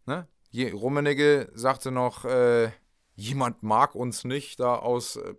Ne? 0.07 0.29
Je, 0.51 0.71
Rummenigge 0.71 1.51
sagte 1.53 1.91
noch, 1.91 2.25
äh, 2.25 2.71
jemand 3.17 3.63
mag 3.63 3.95
uns 3.95 4.25
nicht 4.25 4.61
da 4.61 4.77
aus, 4.77 5.17
äh, 5.17 5.35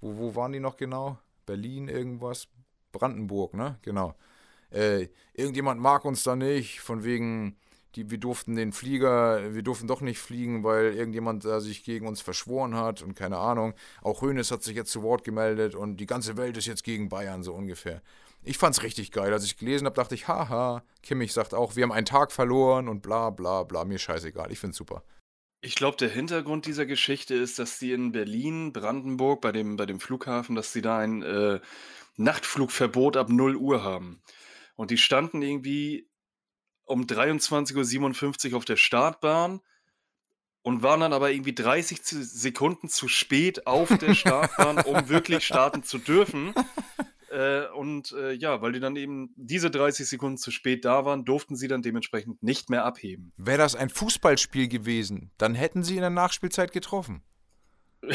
wo, 0.00 0.16
wo 0.16 0.34
waren 0.34 0.52
die 0.52 0.60
noch 0.60 0.76
genau? 0.76 1.18
Berlin 1.46 1.88
irgendwas? 1.88 2.48
Brandenburg, 2.94 3.54
ne? 3.54 3.78
Genau. 3.82 4.14
Äh, 4.70 5.08
irgendjemand 5.34 5.80
mag 5.80 6.04
uns 6.04 6.22
da 6.22 6.34
nicht, 6.34 6.80
von 6.80 7.04
wegen, 7.04 7.56
die, 7.94 8.10
wir 8.10 8.18
durften 8.18 8.56
den 8.56 8.72
Flieger, 8.72 9.54
wir 9.54 9.62
durften 9.62 9.86
doch 9.86 10.00
nicht 10.00 10.18
fliegen, 10.18 10.64
weil 10.64 10.94
irgendjemand 10.94 11.44
da 11.44 11.60
sich 11.60 11.84
gegen 11.84 12.06
uns 12.06 12.20
verschworen 12.20 12.74
hat 12.74 13.02
und 13.02 13.14
keine 13.14 13.38
Ahnung. 13.38 13.74
Auch 14.02 14.22
Hoeneß 14.22 14.50
hat 14.50 14.62
sich 14.62 14.76
jetzt 14.76 14.90
zu 14.90 15.02
Wort 15.02 15.24
gemeldet 15.24 15.74
und 15.74 15.98
die 15.98 16.06
ganze 16.06 16.36
Welt 16.36 16.56
ist 16.56 16.66
jetzt 16.66 16.84
gegen 16.84 17.08
Bayern, 17.08 17.42
so 17.42 17.54
ungefähr. 17.54 18.02
Ich 18.42 18.58
fand's 18.58 18.82
richtig 18.82 19.10
geil. 19.10 19.32
Als 19.32 19.44
ich 19.44 19.56
gelesen 19.56 19.86
habe, 19.86 19.96
dachte 19.96 20.14
ich, 20.14 20.28
haha, 20.28 20.82
Kimmich 21.02 21.32
sagt 21.32 21.54
auch, 21.54 21.76
wir 21.76 21.84
haben 21.84 21.92
einen 21.92 22.06
Tag 22.06 22.30
verloren 22.30 22.88
und 22.88 23.00
bla 23.00 23.30
bla 23.30 23.62
bla, 23.62 23.84
mir 23.84 23.98
scheißegal. 23.98 24.52
Ich 24.52 24.58
find's 24.58 24.76
super. 24.76 25.02
Ich 25.62 25.76
glaube, 25.76 25.96
der 25.96 26.10
Hintergrund 26.10 26.66
dieser 26.66 26.84
Geschichte 26.84 27.34
ist, 27.34 27.58
dass 27.58 27.78
die 27.78 27.92
in 27.92 28.12
Berlin, 28.12 28.74
Brandenburg, 28.74 29.40
bei 29.40 29.50
dem, 29.50 29.76
bei 29.76 29.86
dem 29.86 29.98
Flughafen, 29.98 30.56
dass 30.56 30.74
sie 30.74 30.82
da 30.82 30.98
ein 30.98 31.22
äh, 31.22 31.58
Nachtflugverbot 32.16 33.16
ab 33.16 33.28
0 33.28 33.56
Uhr 33.56 33.82
haben. 33.82 34.22
Und 34.76 34.90
die 34.90 34.98
standen 34.98 35.42
irgendwie 35.42 36.08
um 36.84 37.02
23.57 37.06 38.50
Uhr 38.52 38.56
auf 38.58 38.64
der 38.64 38.76
Startbahn 38.76 39.60
und 40.62 40.82
waren 40.82 41.00
dann 41.00 41.12
aber 41.12 41.30
irgendwie 41.30 41.54
30 41.54 42.02
zu- 42.02 42.22
Sekunden 42.24 42.88
zu 42.88 43.08
spät 43.08 43.66
auf 43.66 43.88
der 43.98 44.14
Startbahn, 44.14 44.78
um 44.78 45.08
wirklich 45.08 45.44
starten 45.44 45.82
zu 45.82 45.98
dürfen. 45.98 46.54
Äh, 47.30 47.66
und 47.68 48.12
äh, 48.12 48.32
ja, 48.32 48.62
weil 48.62 48.72
die 48.72 48.80
dann 48.80 48.96
eben 48.96 49.32
diese 49.36 49.70
30 49.70 50.06
Sekunden 50.08 50.36
zu 50.38 50.50
spät 50.50 50.84
da 50.84 51.04
waren, 51.04 51.24
durften 51.24 51.56
sie 51.56 51.68
dann 51.68 51.82
dementsprechend 51.82 52.42
nicht 52.42 52.70
mehr 52.70 52.84
abheben. 52.84 53.32
Wäre 53.36 53.58
das 53.58 53.74
ein 53.74 53.90
Fußballspiel 53.90 54.68
gewesen, 54.68 55.32
dann 55.38 55.54
hätten 55.54 55.82
sie 55.82 55.94
in 55.96 56.00
der 56.02 56.10
Nachspielzeit 56.10 56.72
getroffen. 56.72 57.22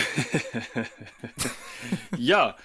Ja, 2.17 2.55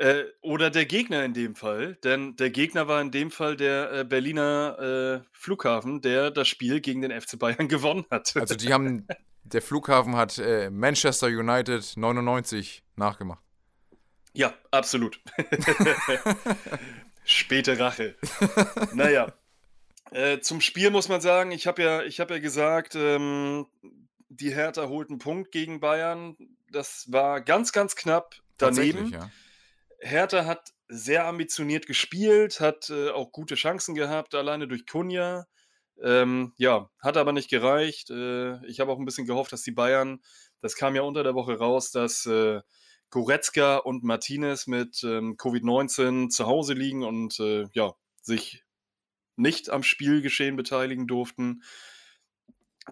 äh, 0.00 0.24
oder 0.40 0.70
der 0.70 0.86
Gegner 0.86 1.24
in 1.24 1.34
dem 1.34 1.54
Fall, 1.54 1.96
denn 1.96 2.34
der 2.36 2.48
Gegner 2.48 2.88
war 2.88 3.02
in 3.02 3.10
dem 3.10 3.30
Fall 3.30 3.54
der 3.54 3.92
äh, 3.92 4.04
Berliner 4.04 5.22
äh, 5.22 5.28
Flughafen, 5.32 6.00
der 6.00 6.30
das 6.30 6.48
Spiel 6.48 6.80
gegen 6.80 7.02
den 7.02 7.20
FC 7.20 7.38
Bayern 7.38 7.68
gewonnen 7.68 8.06
hat. 8.10 8.34
Also 8.36 8.54
die 8.54 8.72
haben, 8.72 9.06
der 9.44 9.60
Flughafen 9.60 10.16
hat 10.16 10.38
äh, 10.38 10.70
Manchester 10.70 11.26
United 11.26 11.96
99 11.96 12.82
nachgemacht. 12.96 13.42
ja, 14.32 14.54
absolut. 14.70 15.20
Späte 17.24 17.78
Rache. 17.78 18.16
naja, 18.94 19.34
äh, 20.12 20.40
zum 20.40 20.62
Spiel 20.62 20.90
muss 20.90 21.10
man 21.10 21.20
sagen, 21.20 21.50
ich 21.50 21.66
habe 21.66 21.82
ja, 21.82 22.02
ich 22.04 22.20
hab 22.20 22.30
ja 22.30 22.38
gesagt, 22.38 22.94
ähm, 22.94 23.66
die 24.30 24.54
Hertha 24.54 24.88
holt 24.88 25.10
einen 25.10 25.18
Punkt 25.18 25.52
gegen 25.52 25.78
Bayern. 25.78 26.36
Das 26.72 27.12
war 27.12 27.42
ganz, 27.42 27.72
ganz 27.72 27.96
knapp 27.96 28.36
daneben. 28.56 29.10
Ja. 29.10 29.30
Hertha 30.00 30.46
hat 30.46 30.72
sehr 30.88 31.26
ambitioniert 31.26 31.86
gespielt, 31.86 32.60
hat 32.60 32.90
äh, 32.90 33.10
auch 33.10 33.32
gute 33.32 33.54
Chancen 33.54 33.94
gehabt, 33.94 34.34
alleine 34.34 34.66
durch 34.66 34.86
Kunja. 34.86 35.46
Ähm, 36.02 36.52
ja, 36.56 36.90
hat 36.98 37.16
aber 37.16 37.32
nicht 37.32 37.50
gereicht. 37.50 38.10
Äh, 38.10 38.64
ich 38.66 38.80
habe 38.80 38.90
auch 38.90 38.98
ein 38.98 39.04
bisschen 39.04 39.26
gehofft, 39.26 39.52
dass 39.52 39.62
die 39.62 39.72
Bayern, 39.72 40.20
das 40.60 40.74
kam 40.74 40.96
ja 40.96 41.02
unter 41.02 41.22
der 41.22 41.34
Woche 41.34 41.58
raus, 41.58 41.90
dass 41.90 42.26
äh, 42.26 42.60
Goretzka 43.10 43.76
und 43.76 44.02
Martinez 44.04 44.66
mit 44.66 45.02
ähm, 45.04 45.36
Covid-19 45.36 46.30
zu 46.30 46.46
Hause 46.46 46.74
liegen 46.74 47.04
und 47.04 47.38
äh, 47.40 47.66
ja, 47.72 47.92
sich 48.22 48.64
nicht 49.36 49.70
am 49.70 49.82
Spielgeschehen 49.82 50.56
beteiligen 50.56 51.06
durften. 51.06 51.62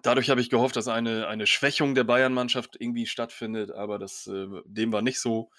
Dadurch 0.03 0.29
habe 0.29 0.41
ich 0.41 0.49
gehofft, 0.49 0.75
dass 0.75 0.87
eine, 0.87 1.27
eine 1.27 1.47
Schwächung 1.47 1.95
der 1.95 2.03
Bayern-Mannschaft 2.03 2.77
irgendwie 2.79 3.05
stattfindet, 3.05 3.71
aber 3.71 3.97
das, 3.97 4.27
äh, 4.27 4.47
dem 4.65 4.91
war 4.91 5.01
nicht 5.01 5.19
so. 5.19 5.49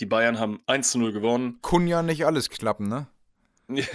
Die 0.00 0.06
Bayern 0.06 0.38
haben 0.38 0.60
1 0.66 0.90
zu 0.92 0.98
0 0.98 1.12
gewonnen. 1.12 1.58
Kunja 1.62 2.02
nicht 2.02 2.24
alles 2.26 2.50
klappen, 2.50 2.88
ne? 2.88 3.06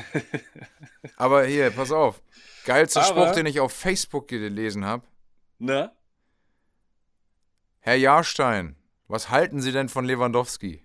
Aber 1.17 1.45
hier, 1.45 1.71
pass 1.71 1.91
auf. 1.91 2.21
Geilster 2.65 3.01
Aber- 3.01 3.23
Spruch, 3.23 3.35
den 3.35 3.45
ich 3.45 3.59
auf 3.59 3.73
Facebook 3.73 4.27
gelesen 4.27 4.85
habe. 4.85 5.03
Na? 5.59 5.91
Herr 7.79 7.95
Jahrstein, 7.95 8.75
was 9.07 9.29
halten 9.29 9.61
Sie 9.61 9.71
denn 9.71 9.89
von 9.89 10.05
Lewandowski? 10.05 10.83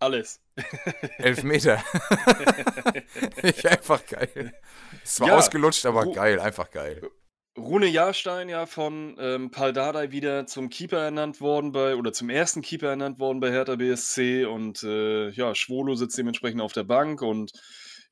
Alles. 0.00 0.40
Elfmeter. 1.18 1.82
ich 3.42 3.68
einfach 3.68 4.04
geil. 4.06 4.52
Es 5.02 5.20
war 5.20 5.28
Ja, 5.28 5.36
ausgelutscht, 5.36 5.86
aber 5.86 6.06
geil, 6.12 6.40
einfach 6.40 6.70
geil. 6.70 7.08
Rune 7.56 7.86
Jahrstein 7.86 8.48
ja 8.48 8.66
von 8.66 9.16
ähm, 9.18 9.50
Paul 9.50 9.72
Dardai 9.72 10.10
wieder 10.10 10.46
zum 10.46 10.70
Keeper 10.70 10.98
ernannt 10.98 11.40
worden 11.40 11.70
bei, 11.72 11.94
oder 11.94 12.12
zum 12.12 12.28
ersten 12.28 12.62
Keeper 12.62 12.88
ernannt 12.88 13.20
worden 13.20 13.38
bei 13.40 13.50
Hertha 13.52 13.76
BSC 13.76 14.44
und 14.44 14.82
äh, 14.82 15.30
ja, 15.30 15.54
Schwolo 15.54 15.94
sitzt 15.94 16.18
dementsprechend 16.18 16.60
auf 16.60 16.72
der 16.72 16.82
Bank 16.82 17.22
und 17.22 17.52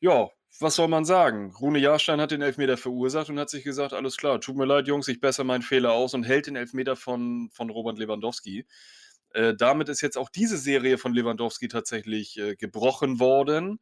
ja, 0.00 0.28
was 0.60 0.76
soll 0.76 0.88
man 0.88 1.04
sagen? 1.04 1.52
Rune 1.60 1.80
Jahrstein 1.80 2.20
hat 2.20 2.30
den 2.30 2.42
Elfmeter 2.42 2.76
verursacht 2.76 3.30
und 3.30 3.38
hat 3.40 3.50
sich 3.50 3.64
gesagt, 3.64 3.92
alles 3.92 4.16
klar, 4.16 4.40
tut 4.40 4.56
mir 4.56 4.64
leid, 4.64 4.86
Jungs, 4.86 5.08
ich 5.08 5.20
bessere 5.20 5.44
meinen 5.44 5.62
Fehler 5.62 5.92
aus 5.92 6.14
und 6.14 6.22
hält 6.22 6.46
den 6.46 6.56
Elfmeter 6.56 6.94
von, 6.94 7.50
von 7.52 7.68
Robert 7.68 7.98
Lewandowski. 7.98 8.66
Äh, 9.34 9.54
damit 9.56 9.88
ist 9.88 10.02
jetzt 10.02 10.18
auch 10.18 10.28
diese 10.28 10.56
Serie 10.56 10.98
von 10.98 11.14
Lewandowski 11.14 11.68
tatsächlich 11.68 12.38
äh, 12.38 12.54
gebrochen 12.54 13.18
worden. 13.18 13.80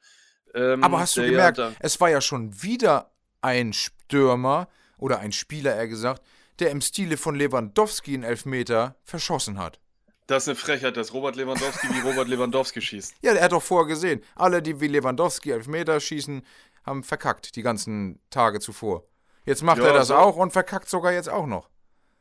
Ähm, 0.55 0.83
Aber 0.83 1.01
hast 1.01 1.16
du 1.16 1.23
gemerkt, 1.23 1.59
Ja, 1.59 1.73
es 1.81 2.01
war 2.01 2.09
ja 2.09 2.20
schon 2.20 2.62
wieder 2.62 3.12
ein 3.40 3.73
Stürmer 3.73 4.68
oder 5.01 5.19
ein 5.19 5.33
Spieler, 5.33 5.75
eher 5.77 5.89
gesagt, 5.89 6.23
der 6.59 6.71
im 6.71 6.81
Stile 6.81 7.17
von 7.17 7.35
Lewandowski 7.35 8.15
einen 8.15 8.23
Elfmeter 8.23 8.97
verschossen 9.03 9.59
hat. 9.59 9.81
das 10.27 10.45
ist 10.45 10.49
eine 10.51 10.57
Frechheit, 10.57 10.97
dass 10.97 11.13
Robert 11.13 11.35
Lewandowski 11.37 11.89
wie 11.89 12.01
Robert 12.09 12.29
Lewandowski 12.29 12.81
schießt. 12.81 13.15
Ja, 13.23 13.33
der 13.35 13.43
hat 13.45 13.53
doch 13.53 13.63
vorher 13.63 13.89
gesehen. 13.89 14.23
Alle, 14.37 14.63
die 14.63 14.81
wie 14.81 14.87
Lewandowski 14.89 15.51
Elfmeter 15.51 15.99
schießen, 15.99 16.43
haben 16.85 17.03
verkackt 17.03 17.57
die 17.57 17.63
ganzen 17.63 18.21
Tage 18.31 18.61
zuvor. 18.61 19.05
Jetzt 19.45 19.63
macht 19.63 19.79
Ja, 19.79 19.87
er 19.87 19.93
das 19.95 20.09
so- 20.09 20.15
auch 20.17 20.37
und 20.37 20.53
verkackt 20.53 20.89
sogar 20.89 21.13
jetzt 21.13 21.29
auch 21.29 21.47
noch. 21.47 21.69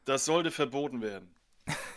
Das 0.06 0.26
sollte 0.26 0.50
verboten 0.52 1.02
werden. 1.02 1.36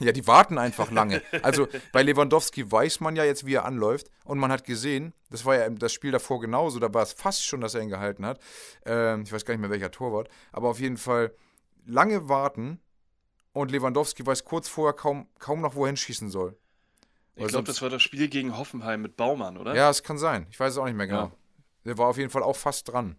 Ja, 0.01 0.13
die 0.13 0.27
warten 0.27 0.59
einfach 0.59 0.91
lange. 0.91 1.23
Also 1.43 1.69
bei 1.93 2.03
Lewandowski 2.03 2.71
weiß 2.71 3.01
man 3.01 3.17
ja 3.17 3.25
jetzt, 3.25 3.47
wie 3.47 3.55
er 3.55 3.65
anläuft. 3.65 4.11
Und 4.25 4.39
man 4.39 4.51
hat 4.51 4.65
gesehen, 4.65 5.13
das 5.31 5.45
war 5.45 5.57
ja 5.57 5.71
das 5.71 5.93
Spiel 5.93 6.11
davor 6.11 6.41
genauso, 6.41 6.79
da 6.79 6.93
war 6.93 7.03
es 7.03 7.13
fast 7.13 7.45
schon, 7.45 7.61
dass 7.61 7.75
er 7.75 7.83
ihn 7.83 7.89
gehalten 7.89 8.27
hat. 8.27 8.41
Ähm, 8.85 9.23
ich 9.23 9.33
weiß 9.33 9.45
gar 9.45 9.55
nicht 9.55 9.61
mehr, 9.61 9.71
welcher 9.71 9.91
Torwart. 9.91 10.29
Aber 10.51 10.69
auf 10.69 10.81
jeden 10.81 10.97
Fall 10.97 11.33
lange 11.87 12.29
warten 12.29 12.81
und 13.53 13.71
Lewandowski 13.71 14.27
weiß 14.27 14.45
kurz 14.45 14.69
vorher 14.69 14.95
kaum, 14.95 15.29
kaum 15.39 15.61
noch, 15.61 15.75
wohin 15.75 15.97
schießen 15.97 16.31
soll. 16.31 16.57
Ich 17.35 17.47
glaube, 17.47 17.67
das 17.67 17.81
war 17.81 17.89
das 17.89 18.03
Spiel 18.03 18.29
gegen 18.29 18.59
Hoffenheim 18.59 19.01
mit 19.01 19.17
Baumann, 19.17 19.57
oder? 19.57 19.75
Ja, 19.75 19.89
es 19.89 20.03
kann 20.03 20.19
sein. 20.19 20.47
Ich 20.51 20.61
weiß 20.61 20.73
es 20.73 20.79
auch 20.79 20.85
nicht 20.85 20.97
mehr 20.97 21.07
genau. 21.07 21.25
Ja. 21.25 21.33
Der 21.85 21.99
war 21.99 22.09
auf 22.09 22.19
jeden 22.19 22.31
Fall 22.31 22.43
auch 22.43 22.57
fast 22.57 22.89
dran. 22.93 23.17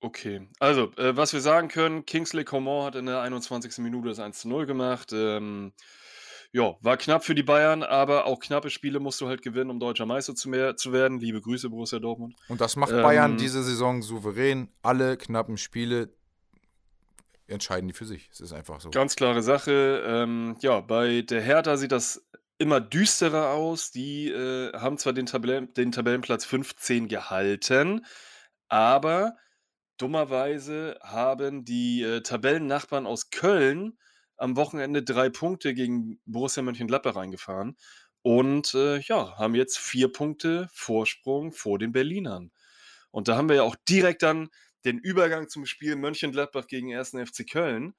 Okay. 0.00 0.48
Also, 0.58 0.92
äh, 0.96 1.16
was 1.16 1.32
wir 1.32 1.40
sagen 1.40 1.68
können, 1.68 2.04
Kingsley 2.04 2.44
Coman 2.44 2.84
hat 2.84 2.94
in 2.94 3.06
der 3.06 3.20
21. 3.20 3.78
Minute 3.78 4.08
das 4.08 4.18
1 4.18 4.40
zu 4.40 4.48
0 4.48 4.66
gemacht. 4.66 5.12
Ähm, 5.12 5.72
ja, 6.52 6.76
war 6.82 6.96
knapp 6.96 7.24
für 7.24 7.34
die 7.34 7.42
Bayern, 7.42 7.82
aber 7.82 8.26
auch 8.26 8.38
knappe 8.38 8.70
Spiele 8.70 9.00
musst 9.00 9.20
du 9.20 9.26
halt 9.26 9.42
gewinnen, 9.42 9.70
um 9.70 9.80
deutscher 9.80 10.06
Meister 10.06 10.36
zu, 10.36 10.48
mehr, 10.48 10.76
zu 10.76 10.92
werden. 10.92 11.18
Liebe 11.18 11.40
Grüße, 11.40 11.68
Borussia 11.68 11.98
Dortmund. 11.98 12.36
Und 12.48 12.60
das 12.60 12.76
macht 12.76 12.92
Ähm, 12.92 13.02
Bayern 13.02 13.36
diese 13.36 13.64
Saison 13.64 14.02
souverän. 14.02 14.68
Alle 14.80 15.16
knappen 15.16 15.56
Spiele 15.56 16.10
entscheiden 17.48 17.88
die 17.88 17.94
für 17.94 18.04
sich. 18.04 18.28
Es 18.32 18.40
ist 18.40 18.52
einfach 18.52 18.80
so. 18.80 18.90
Ganz 18.90 19.16
klare 19.16 19.42
Sache. 19.42 20.04
Ähm, 20.06 20.56
ja, 20.60 20.80
bei 20.80 21.22
der 21.22 21.40
Hertha 21.40 21.76
sieht 21.76 21.90
das 21.90 22.24
immer 22.58 22.80
düsterer 22.80 23.50
aus. 23.50 23.90
Die 23.90 24.30
äh, 24.30 24.72
haben 24.74 24.98
zwar 24.98 25.12
den, 25.12 25.26
Tabellen, 25.26 25.74
den 25.74 25.92
Tabellenplatz 25.92 26.44
15 26.44 27.08
gehalten, 27.08 28.06
aber 28.68 29.36
dummerweise 29.96 30.98
haben 31.02 31.64
die 31.64 32.02
äh, 32.02 32.22
Tabellennachbarn 32.22 33.06
aus 33.06 33.30
Köln 33.30 33.98
am 34.36 34.56
Wochenende 34.56 35.02
drei 35.02 35.30
Punkte 35.30 35.74
gegen 35.74 36.20
Borussia 36.26 36.62
Mönchengladbach 36.62 37.16
eingefahren 37.16 37.76
und 38.22 38.74
äh, 38.74 38.98
ja, 39.00 39.36
haben 39.38 39.54
jetzt 39.54 39.78
vier 39.78 40.10
Punkte 40.10 40.68
Vorsprung 40.72 41.52
vor 41.52 41.78
den 41.78 41.92
Berlinern. 41.92 42.50
Und 43.10 43.28
da 43.28 43.36
haben 43.36 43.48
wir 43.48 43.56
ja 43.56 43.62
auch 43.62 43.76
direkt 43.88 44.22
dann 44.22 44.48
den 44.84 44.98
Übergang 44.98 45.48
zum 45.48 45.66
Spiel 45.66 45.94
Mönchengladbach 45.96 46.66
gegen 46.66 46.94
1. 46.94 47.10
FC 47.10 47.48
Köln. 47.48 47.94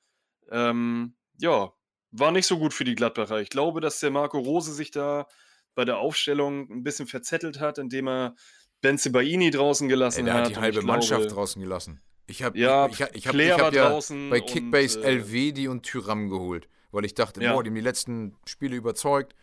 Ähm, 0.50 1.16
ja, 1.40 1.72
war 2.12 2.32
nicht 2.32 2.48
so 2.48 2.58
gut 2.58 2.74
für 2.74 2.84
die 2.84 2.96
Gladbacher. 2.96 3.40
Ich 3.40 3.50
glaube, 3.50 3.82
dass 3.82 4.00
der 4.00 4.12
Marco 4.12 4.40
Rose 4.40 4.74
sich 4.74 4.92
da 4.92 5.28
bei 5.76 5.86
der 5.86 5.98
Aufstellung 5.98 6.70
ein 6.72 6.84
bisschen 6.84 7.08
verzettelt 7.08 7.60
hat, 7.60 7.78
indem 7.78 8.08
er 8.08 8.36
Benze 8.82 9.10
Baini 9.10 9.52
draußen 9.52 9.88
Ey, 9.88 9.90
gelassen 9.90 10.26
der 10.26 10.34
hat. 10.34 10.44
hat 10.44 10.50
die 10.52 10.56
und 10.56 10.62
halbe 10.62 10.82
Mannschaft 10.84 11.22
glaube, 11.24 11.34
draußen 11.36 11.62
gelassen. 11.62 12.02
Ich 12.28 12.44
habe 12.44 12.58
Ja, 12.58 12.88
ich, 12.88 12.94
ich, 12.94 13.00
ich 13.00 13.28
hab, 13.28 13.36
ich 13.36 13.52
hab 13.52 13.60
war 13.62 13.74
ja 13.74 13.90
draußen 13.90 14.30
bei 14.30 14.42
und, 14.42 14.48
Kickbase 14.48 15.00
äh, 15.02 15.04
Elvedi 15.04 15.68
und 15.68 15.84
Tyram 15.84 16.30
geholt, 16.30 16.68
weil 16.92 17.06
ich 17.06 17.14
dachte, 17.14 17.42
Ja. 17.42 17.54
boah, 17.54 17.64
die 17.64 17.70
haben 17.70 17.76
die 17.76 17.82
letzten 17.82 18.36
Spiele 18.46 18.76
überzeugt 18.76 19.36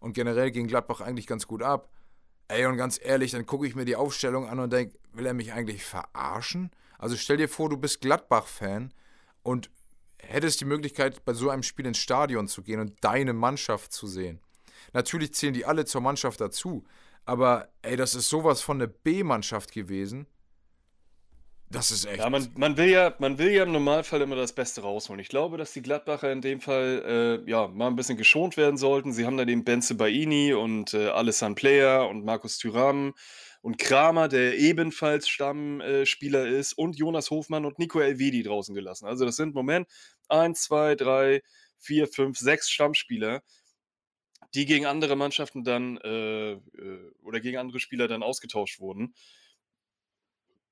und 0.00 0.12
generell 0.12 0.50
ging 0.50 0.66
Gladbach 0.66 1.00
eigentlich 1.00 1.26
ganz 1.26 1.46
gut 1.46 1.62
ab. 1.62 1.88
Ey, 2.48 2.66
und 2.66 2.76
ganz 2.76 2.98
ehrlich, 3.02 3.30
dann 3.30 3.46
gucke 3.46 3.66
ich 3.66 3.76
mir 3.76 3.84
die 3.84 3.96
Aufstellung 3.96 4.48
an 4.48 4.58
und 4.58 4.72
denke, 4.72 4.98
will 5.12 5.26
er 5.26 5.34
mich 5.34 5.52
eigentlich 5.52 5.84
verarschen? 5.84 6.70
Also 6.98 7.16
stell 7.16 7.36
dir 7.36 7.48
vor, 7.48 7.68
du 7.68 7.76
bist 7.76 8.00
Gladbach-Fan 8.00 8.92
und 9.42 9.70
hättest 10.18 10.60
die 10.60 10.64
Möglichkeit, 10.64 11.24
bei 11.24 11.32
so 11.32 11.48
einem 11.48 11.62
Spiel 11.62 11.86
ins 11.86 11.98
Stadion 11.98 12.48
zu 12.48 12.62
gehen 12.62 12.80
und 12.80 12.94
deine 13.02 13.32
Mannschaft 13.32 13.92
zu 13.92 14.06
sehen. 14.06 14.40
Natürlich 14.92 15.32
zählen 15.34 15.54
die 15.54 15.64
alle 15.64 15.84
zur 15.84 16.00
Mannschaft 16.00 16.40
dazu, 16.40 16.84
aber 17.30 17.68
ey, 17.82 17.96
das 17.96 18.16
ist 18.16 18.28
sowas 18.28 18.60
von 18.60 18.80
der 18.80 18.88
B-Mannschaft 18.88 19.70
gewesen. 19.70 20.26
Das 21.70 21.92
ist 21.92 22.04
echt. 22.04 22.18
Ja, 22.18 22.28
man, 22.28 22.50
man, 22.56 22.76
will 22.76 22.88
ja, 22.88 23.14
man 23.20 23.38
will 23.38 23.52
ja 23.52 23.62
im 23.62 23.70
Normalfall 23.70 24.20
immer 24.20 24.34
das 24.34 24.52
Beste 24.52 24.80
rausholen. 24.80 25.20
Ich 25.20 25.28
glaube, 25.28 25.56
dass 25.56 25.72
die 25.72 25.80
Gladbacher 25.80 26.32
in 26.32 26.40
dem 26.40 26.60
Fall 26.60 27.44
äh, 27.46 27.48
ja, 27.48 27.68
mal 27.68 27.86
ein 27.86 27.94
bisschen 27.94 28.16
geschont 28.16 28.56
werden 28.56 28.76
sollten. 28.76 29.12
Sie 29.12 29.26
haben 29.26 29.36
da 29.36 29.44
den 29.44 29.62
Benze 29.62 29.94
Baini 29.94 30.54
und 30.54 30.92
äh, 30.92 31.06
Alessandro 31.06 31.60
Player 31.60 32.08
und 32.08 32.24
Markus 32.24 32.58
Thüram 32.58 33.14
und 33.62 33.78
Kramer, 33.78 34.26
der 34.26 34.58
ebenfalls 34.58 35.28
Stammspieler 35.28 36.48
ist, 36.48 36.72
und 36.72 36.98
Jonas 36.98 37.30
Hofmann 37.30 37.64
und 37.64 37.78
Nico 37.78 38.00
Elvedi 38.00 38.42
draußen 38.42 38.74
gelassen. 38.74 39.06
Also 39.06 39.24
das 39.24 39.36
sind 39.36 39.50
im 39.50 39.54
Moment 39.54 39.86
1, 40.28 40.62
2, 40.62 40.96
3, 40.96 41.42
4, 41.78 42.08
5, 42.08 42.36
6 42.36 42.70
Stammspieler, 42.70 43.42
die 44.54 44.66
gegen 44.66 44.86
andere 44.86 45.16
Mannschaften 45.16 45.64
dann 45.64 45.96
äh, 45.98 46.52
äh, 46.52 46.58
oder 47.22 47.40
gegen 47.40 47.58
andere 47.58 47.80
Spieler 47.80 48.08
dann 48.08 48.22
ausgetauscht 48.22 48.80
wurden. 48.80 49.14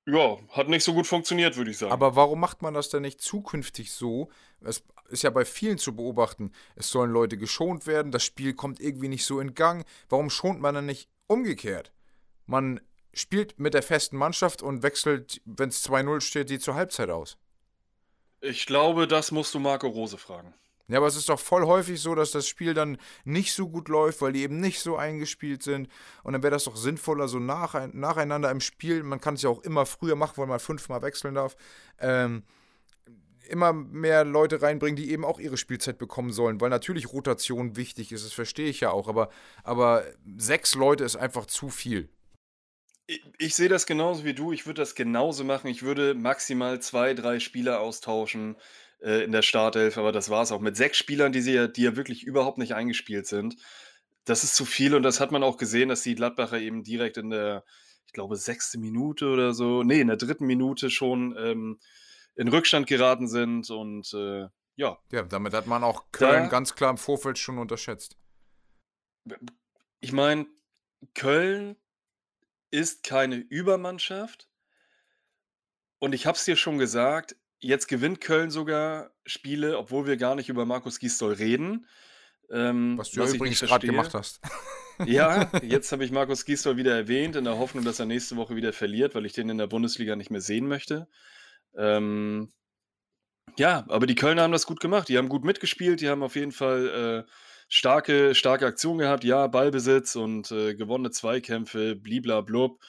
Ja, 0.05 0.37
hat 0.49 0.69
nicht 0.69 0.83
so 0.83 0.93
gut 0.93 1.05
funktioniert, 1.05 1.55
würde 1.55 1.71
ich 1.71 1.77
sagen. 1.77 1.91
Aber 1.91 2.15
warum 2.15 2.39
macht 2.39 2.61
man 2.61 2.73
das 2.73 2.89
denn 2.89 3.03
nicht 3.03 3.21
zukünftig 3.21 3.91
so? 3.91 4.29
Es 4.61 4.83
ist 5.09 5.23
ja 5.23 5.29
bei 5.29 5.45
vielen 5.45 5.77
zu 5.77 5.95
beobachten. 5.95 6.51
Es 6.75 6.89
sollen 6.89 7.11
Leute 7.11 7.37
geschont 7.37 7.85
werden, 7.85 8.11
das 8.11 8.23
Spiel 8.23 8.53
kommt 8.53 8.79
irgendwie 8.79 9.07
nicht 9.07 9.25
so 9.25 9.39
in 9.39 9.53
Gang. 9.53 9.85
Warum 10.09 10.29
schont 10.29 10.61
man 10.61 10.73
dann 10.75 10.87
nicht 10.87 11.09
umgekehrt? 11.27 11.91
Man 12.45 12.79
spielt 13.13 13.59
mit 13.59 13.73
der 13.73 13.83
festen 13.83 14.17
Mannschaft 14.17 14.63
und 14.63 14.81
wechselt, 14.81 15.41
wenn 15.45 15.69
es 15.69 15.87
2-0 15.87 16.21
steht, 16.21 16.49
die 16.49 16.59
zur 16.59 16.75
Halbzeit 16.75 17.09
aus. 17.09 17.37
ich 18.41 18.65
glaube, 18.65 19.07
das 19.07 19.31
musst 19.31 19.53
du 19.53 19.59
Marco 19.59 19.87
Rose 19.87 20.17
fragen. 20.17 20.53
Ja, 20.89 20.97
aber 20.97 21.07
es 21.07 21.15
ist 21.15 21.29
doch 21.29 21.39
voll 21.39 21.65
häufig 21.65 22.01
so, 22.01 22.15
dass 22.15 22.31
das 22.31 22.47
Spiel 22.47 22.73
dann 22.73 22.97
nicht 23.23 23.53
so 23.53 23.69
gut 23.69 23.87
läuft, 23.89 24.21
weil 24.21 24.33
die 24.33 24.41
eben 24.41 24.59
nicht 24.59 24.79
so 24.79 24.97
eingespielt 24.97 25.61
sind. 25.61 25.87
Und 26.23 26.33
dann 26.33 26.41
wäre 26.41 26.51
das 26.51 26.63
doch 26.63 26.75
sinnvoller, 26.75 27.27
so 27.27 27.39
nach, 27.39 27.87
nacheinander 27.93 28.49
im 28.49 28.59
Spiel, 28.59 29.03
man 29.03 29.21
kann 29.21 29.35
es 29.35 29.43
ja 29.43 29.49
auch 29.49 29.61
immer 29.61 29.85
früher 29.85 30.15
machen, 30.15 30.37
weil 30.37 30.47
man 30.47 30.59
fünfmal 30.59 31.03
wechseln 31.03 31.35
darf, 31.35 31.55
ähm, 31.99 32.43
immer 33.47 33.71
mehr 33.71 34.25
Leute 34.25 34.61
reinbringen, 34.61 34.95
die 34.95 35.11
eben 35.11 35.25
auch 35.25 35.39
ihre 35.39 35.57
Spielzeit 35.57 35.99
bekommen 35.99 36.31
sollen, 36.31 36.59
weil 36.59 36.69
natürlich 36.69 37.11
Rotation 37.13 37.75
wichtig 37.75 38.11
ist, 38.11 38.25
das 38.25 38.33
verstehe 38.33 38.69
ich 38.69 38.79
ja 38.79 38.91
auch, 38.91 39.07
aber, 39.07 39.29
aber 39.63 40.03
sechs 40.37 40.75
Leute 40.75 41.03
ist 41.03 41.15
einfach 41.15 41.45
zu 41.45 41.69
viel. 41.69 42.09
Ich, 43.05 43.23
ich 43.39 43.55
sehe 43.55 43.69
das 43.69 43.87
genauso 43.87 44.23
wie 44.23 44.35
du. 44.35 44.51
Ich 44.51 44.67
würde 44.67 44.81
das 44.81 44.93
genauso 44.93 45.43
machen. 45.43 45.67
Ich 45.67 45.81
würde 45.81 46.13
maximal 46.13 46.79
zwei, 46.79 47.15
drei 47.15 47.39
Spieler 47.39 47.79
austauschen 47.79 48.55
äh, 49.01 49.23
in 49.23 49.31
der 49.31 49.41
Startelf, 49.41 49.97
aber 49.97 50.11
das 50.11 50.29
war 50.29 50.43
es 50.43 50.51
auch. 50.51 50.59
Mit 50.61 50.75
sechs 50.77 50.97
Spielern, 50.97 51.31
die, 51.31 51.41
sie 51.41 51.53
ja, 51.53 51.67
die 51.67 51.83
ja 51.83 51.95
wirklich 51.95 52.23
überhaupt 52.23 52.57
nicht 52.57 52.73
eingespielt 52.75 53.27
sind. 53.27 53.55
Das 54.25 54.43
ist 54.43 54.55
zu 54.55 54.65
viel 54.65 54.95
und 54.95 55.03
das 55.03 55.19
hat 55.19 55.31
man 55.31 55.43
auch 55.43 55.57
gesehen, 55.57 55.89
dass 55.89 56.01
die 56.03 56.15
Gladbacher 56.15 56.59
eben 56.59 56.83
direkt 56.83 57.17
in 57.17 57.29
der, 57.29 57.63
ich 58.05 58.13
glaube, 58.13 58.35
sechste 58.35 58.77
Minute 58.77 59.27
oder 59.29 59.53
so, 59.53 59.83
nee, 59.83 60.01
in 60.01 60.07
der 60.07 60.17
dritten 60.17 60.45
Minute 60.45 60.89
schon 60.89 61.35
ähm, 61.37 61.79
in 62.35 62.47
Rückstand 62.47 62.87
geraten 62.87 63.27
sind 63.27 63.69
und 63.69 64.13
äh, 64.13 64.47
ja, 64.75 64.97
Ja, 65.11 65.23
damit 65.23 65.53
hat 65.53 65.67
man 65.67 65.83
auch 65.83 66.11
Köln 66.11 66.43
Da- 66.43 66.49
ganz 66.49 66.75
klar 66.75 66.89
im 66.91 66.97
Vorfeld 66.97 67.37
schon 67.37 67.57
unterschätzt. 67.57 68.17
ich 69.99 70.11
meine, 70.11 70.45
Köln 71.13 71.75
ist 72.71 73.03
keine 73.03 73.35
Übermannschaft. 73.37 74.47
Und 75.99 76.13
ich 76.13 76.25
habe 76.25 76.37
es 76.37 76.45
dir 76.45 76.55
schon 76.55 76.77
gesagt, 76.77 77.35
jetzt 77.59 77.87
gewinnt 77.87 78.21
Köln 78.21 78.51
sogar 78.51 79.11
Spiele, 79.25 79.77
obwohl 79.77 80.07
wir 80.07 80.17
gar 80.17 80.35
nicht 80.35 80.49
über 80.49 80.65
Markus 80.65 80.99
Gisdol 80.99 81.33
reden. 81.33 81.85
Ähm, 82.51 82.97
Was 82.97 83.11
du 83.11 83.21
ja 83.21 83.27
ich 83.27 83.35
übrigens 83.35 83.59
gerade 83.59 83.85
gemacht 83.85 84.13
hast. 84.13 84.41
Ja, 85.05 85.49
jetzt 85.63 85.91
habe 85.91 86.03
ich 86.03 86.11
Markus 86.11 86.45
Gisdol 86.45 86.77
wieder 86.77 86.95
erwähnt, 86.95 87.35
in 87.35 87.43
der 87.43 87.57
Hoffnung, 87.57 87.83
dass 87.83 87.99
er 87.99 88.05
nächste 88.05 88.37
Woche 88.37 88.55
wieder 88.55 88.73
verliert, 88.73 89.15
weil 89.15 89.25
ich 89.25 89.33
den 89.33 89.49
in 89.49 89.57
der 89.57 89.67
Bundesliga 89.67 90.15
nicht 90.15 90.31
mehr 90.31 90.41
sehen 90.41 90.67
möchte. 90.67 91.07
Ähm, 91.77 92.51
ja, 93.57 93.85
aber 93.87 94.07
die 94.07 94.15
Kölner 94.15 94.43
haben 94.43 94.51
das 94.51 94.65
gut 94.65 94.79
gemacht. 94.79 95.09
Die 95.09 95.17
haben 95.17 95.29
gut 95.29 95.43
mitgespielt, 95.43 96.01
die 96.01 96.09
haben 96.09 96.23
auf 96.23 96.35
jeden 96.35 96.51
Fall 96.51 97.25
äh, 97.27 97.31
starke, 97.67 98.35
starke 98.35 98.65
Aktion 98.65 98.97
gehabt, 98.97 99.23
ja, 99.23 99.47
Ballbesitz 99.47 100.15
und 100.15 100.51
äh, 100.51 100.75
gewonnene 100.75 101.11
Zweikämpfe, 101.11 101.95
bliblablub. 101.95 102.81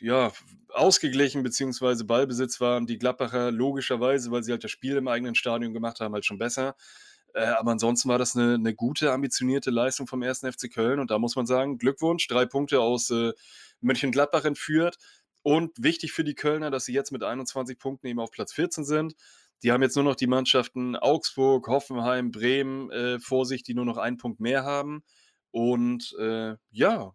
Ja, 0.00 0.32
ausgeglichen, 0.74 1.42
beziehungsweise 1.42 2.04
Ballbesitz 2.04 2.60
waren 2.60 2.86
die 2.86 2.98
Gladbacher 2.98 3.50
logischerweise, 3.50 4.30
weil 4.30 4.42
sie 4.42 4.52
halt 4.52 4.64
das 4.64 4.70
Spiel 4.70 4.96
im 4.96 5.08
eigenen 5.08 5.34
Stadion 5.34 5.72
gemacht 5.72 6.00
haben, 6.00 6.14
halt 6.14 6.24
schon 6.24 6.38
besser. 6.38 6.74
Äh, 7.34 7.44
aber 7.44 7.72
ansonsten 7.72 8.08
war 8.08 8.18
das 8.18 8.36
eine, 8.36 8.54
eine, 8.54 8.74
gute, 8.74 9.12
ambitionierte 9.12 9.70
Leistung 9.70 10.06
vom 10.06 10.22
1. 10.22 10.40
FC 10.40 10.72
Köln. 10.72 11.00
Und 11.00 11.10
da 11.10 11.18
muss 11.18 11.36
man 11.36 11.46
sagen, 11.46 11.78
Glückwunsch, 11.78 12.26
drei 12.28 12.46
Punkte 12.46 12.80
aus 12.80 13.10
äh, 13.10 13.32
Mönchengladbach 13.80 14.44
entführt. 14.44 14.98
Und 15.42 15.72
wichtig 15.82 16.12
für 16.12 16.24
die 16.24 16.34
Kölner, 16.34 16.70
dass 16.70 16.84
sie 16.84 16.92
jetzt 16.92 17.10
mit 17.10 17.24
21 17.24 17.78
Punkten 17.78 18.06
eben 18.06 18.20
auf 18.20 18.30
Platz 18.30 18.52
14 18.52 18.84
sind. 18.84 19.14
Die 19.62 19.72
haben 19.72 19.82
jetzt 19.82 19.96
nur 19.96 20.04
noch 20.04 20.16
die 20.16 20.26
Mannschaften 20.26 20.96
Augsburg, 20.96 21.68
Hoffenheim, 21.68 22.30
Bremen 22.30 22.90
äh, 22.90 23.18
vor 23.18 23.46
sich, 23.46 23.62
die 23.62 23.74
nur 23.74 23.84
noch 23.84 23.96
einen 23.96 24.18
Punkt 24.18 24.40
mehr 24.40 24.64
haben. 24.64 25.02
Und 25.50 26.14
äh, 26.18 26.56
ja, 26.70 27.14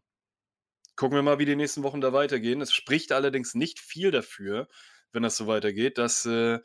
gucken 0.98 1.16
wir 1.16 1.22
mal, 1.22 1.40
wie 1.40 1.46
die 1.46 1.56
nächsten 1.56 1.84
Wochen 1.84 2.02
da 2.02 2.12
weitergehen. 2.12 2.60
Es 2.60 2.74
spricht 2.74 3.14
allerdings 3.14 3.56
nicht 3.56 3.80
viel 3.80 4.12
dafür, 4.12 4.68
wenn 5.14 5.24
das 5.24 5.38
so 5.38 5.48
weitergeht, 5.48 5.98
dass 5.98 6.26
äh, 6.26 6.60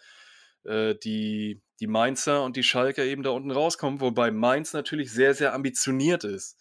äh, 0.65 0.97
die, 0.97 1.63
die 1.79 1.87
Mainzer 1.87 2.43
und 2.43 2.57
die 2.57 2.63
Schalker 2.65 3.05
eben 3.05 3.23
da 3.23 3.31
unten 3.31 3.51
rauskommen, 3.51 4.01
wobei 4.01 4.31
Mainz 4.31 4.73
natürlich 4.73 5.13
sehr, 5.13 5.35
sehr 5.35 5.55
ambitioniert 5.55 6.25
ist. 6.25 6.59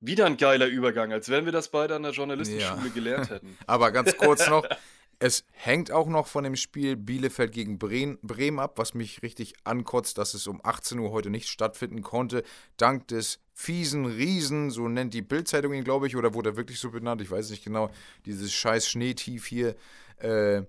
Wieder 0.00 0.24
ein 0.24 0.38
geiler 0.38 0.66
Übergang, 0.66 1.12
als 1.12 1.28
wenn 1.28 1.44
wir 1.44 1.52
das 1.52 1.70
beide 1.70 1.94
an 1.94 2.02
der 2.02 2.12
Journalistenschule 2.12 2.86
ja. 2.86 2.94
gelernt 2.94 3.30
hätten. 3.30 3.58
Aber 3.66 3.92
ganz 3.92 4.16
kurz 4.16 4.48
noch, 4.48 4.66
es 5.18 5.44
hängt 5.52 5.92
auch 5.92 6.08
noch 6.08 6.26
von 6.26 6.42
dem 6.42 6.56
Spiel 6.56 6.96
Bielefeld 6.96 7.52
gegen 7.52 7.78
Bremen 7.78 8.58
ab, 8.58 8.78
was 8.78 8.94
mich 8.94 9.22
richtig 9.22 9.54
ankotzt, 9.64 10.16
dass 10.16 10.32
es 10.32 10.46
um 10.46 10.60
18 10.64 10.98
Uhr 10.98 11.10
heute 11.10 11.28
nicht 11.28 11.48
stattfinden 11.48 12.00
konnte, 12.00 12.44
dank 12.78 13.08
des 13.08 13.40
fiesen 13.60 14.06
Riesen, 14.06 14.70
so 14.70 14.88
nennt 14.88 15.12
die 15.12 15.20
Bildzeitung 15.20 15.74
ihn, 15.74 15.84
glaube 15.84 16.06
ich, 16.06 16.16
oder 16.16 16.32
wurde 16.32 16.50
er 16.50 16.56
wirklich 16.56 16.80
so 16.80 16.90
benannt, 16.90 17.20
ich 17.20 17.30
weiß 17.30 17.50
nicht 17.50 17.62
genau, 17.62 17.90
dieses 18.24 18.52
scheiß 18.52 18.88
Schneetief 18.88 19.46
hier. 19.46 19.76
Äh, 20.16 20.62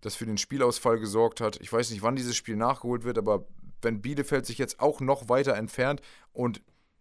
das 0.00 0.16
für 0.16 0.26
den 0.26 0.36
Spielausfall 0.36 0.98
gesorgt 0.98 1.40
hat. 1.40 1.58
Ich 1.62 1.72
weiß 1.72 1.90
nicht, 1.90 2.02
wann 2.02 2.14
dieses 2.14 2.36
Spiel 2.36 2.56
nachgeholt 2.56 3.04
wird, 3.04 3.16
aber 3.16 3.46
wenn 3.80 4.02
Bielefeld 4.02 4.44
sich 4.44 4.58
jetzt 4.58 4.78
auch 4.78 5.00
noch 5.00 5.30
weiter 5.30 5.54
entfernt 5.54 6.02
und 6.34 6.60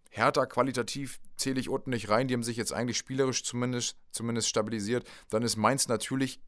Hertha 0.10 0.46
qualitativ 0.46 1.20
zähle 1.36 1.60
ich 1.60 1.68
unten 1.68 1.90
nicht 1.90 2.08
rein, 2.08 2.30
die 2.30 2.34
haben 2.34 2.44
sich 2.44 2.56
jetzt 2.56 2.72
eigentlich 2.72 2.98
spielerisch 2.98 3.44
zumindest, 3.44 3.98
zumindest 4.12 4.48
stabilisiert, 4.48 5.06
dann 5.30 5.44
ist 5.44 5.58
Mainz 5.58 5.90
natürlich 5.90 6.40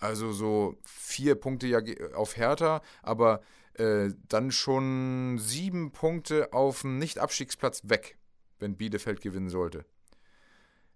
also 0.00 0.32
so 0.32 0.76
vier 0.84 1.36
Punkte 1.36 1.68
ja 1.68 1.80
auf 2.14 2.36
Hertha, 2.36 2.82
aber 3.02 3.40
äh, 3.78 4.12
dann 4.28 4.50
schon 4.50 5.38
sieben 5.38 5.92
Punkte 5.92 6.52
auf 6.52 6.82
dem 6.82 6.98
Nicht-Abstiegsplatz 6.98 7.82
weg, 7.84 8.18
wenn 8.58 8.76
Bielefeld 8.76 9.20
gewinnen 9.20 9.50
sollte. 9.50 9.84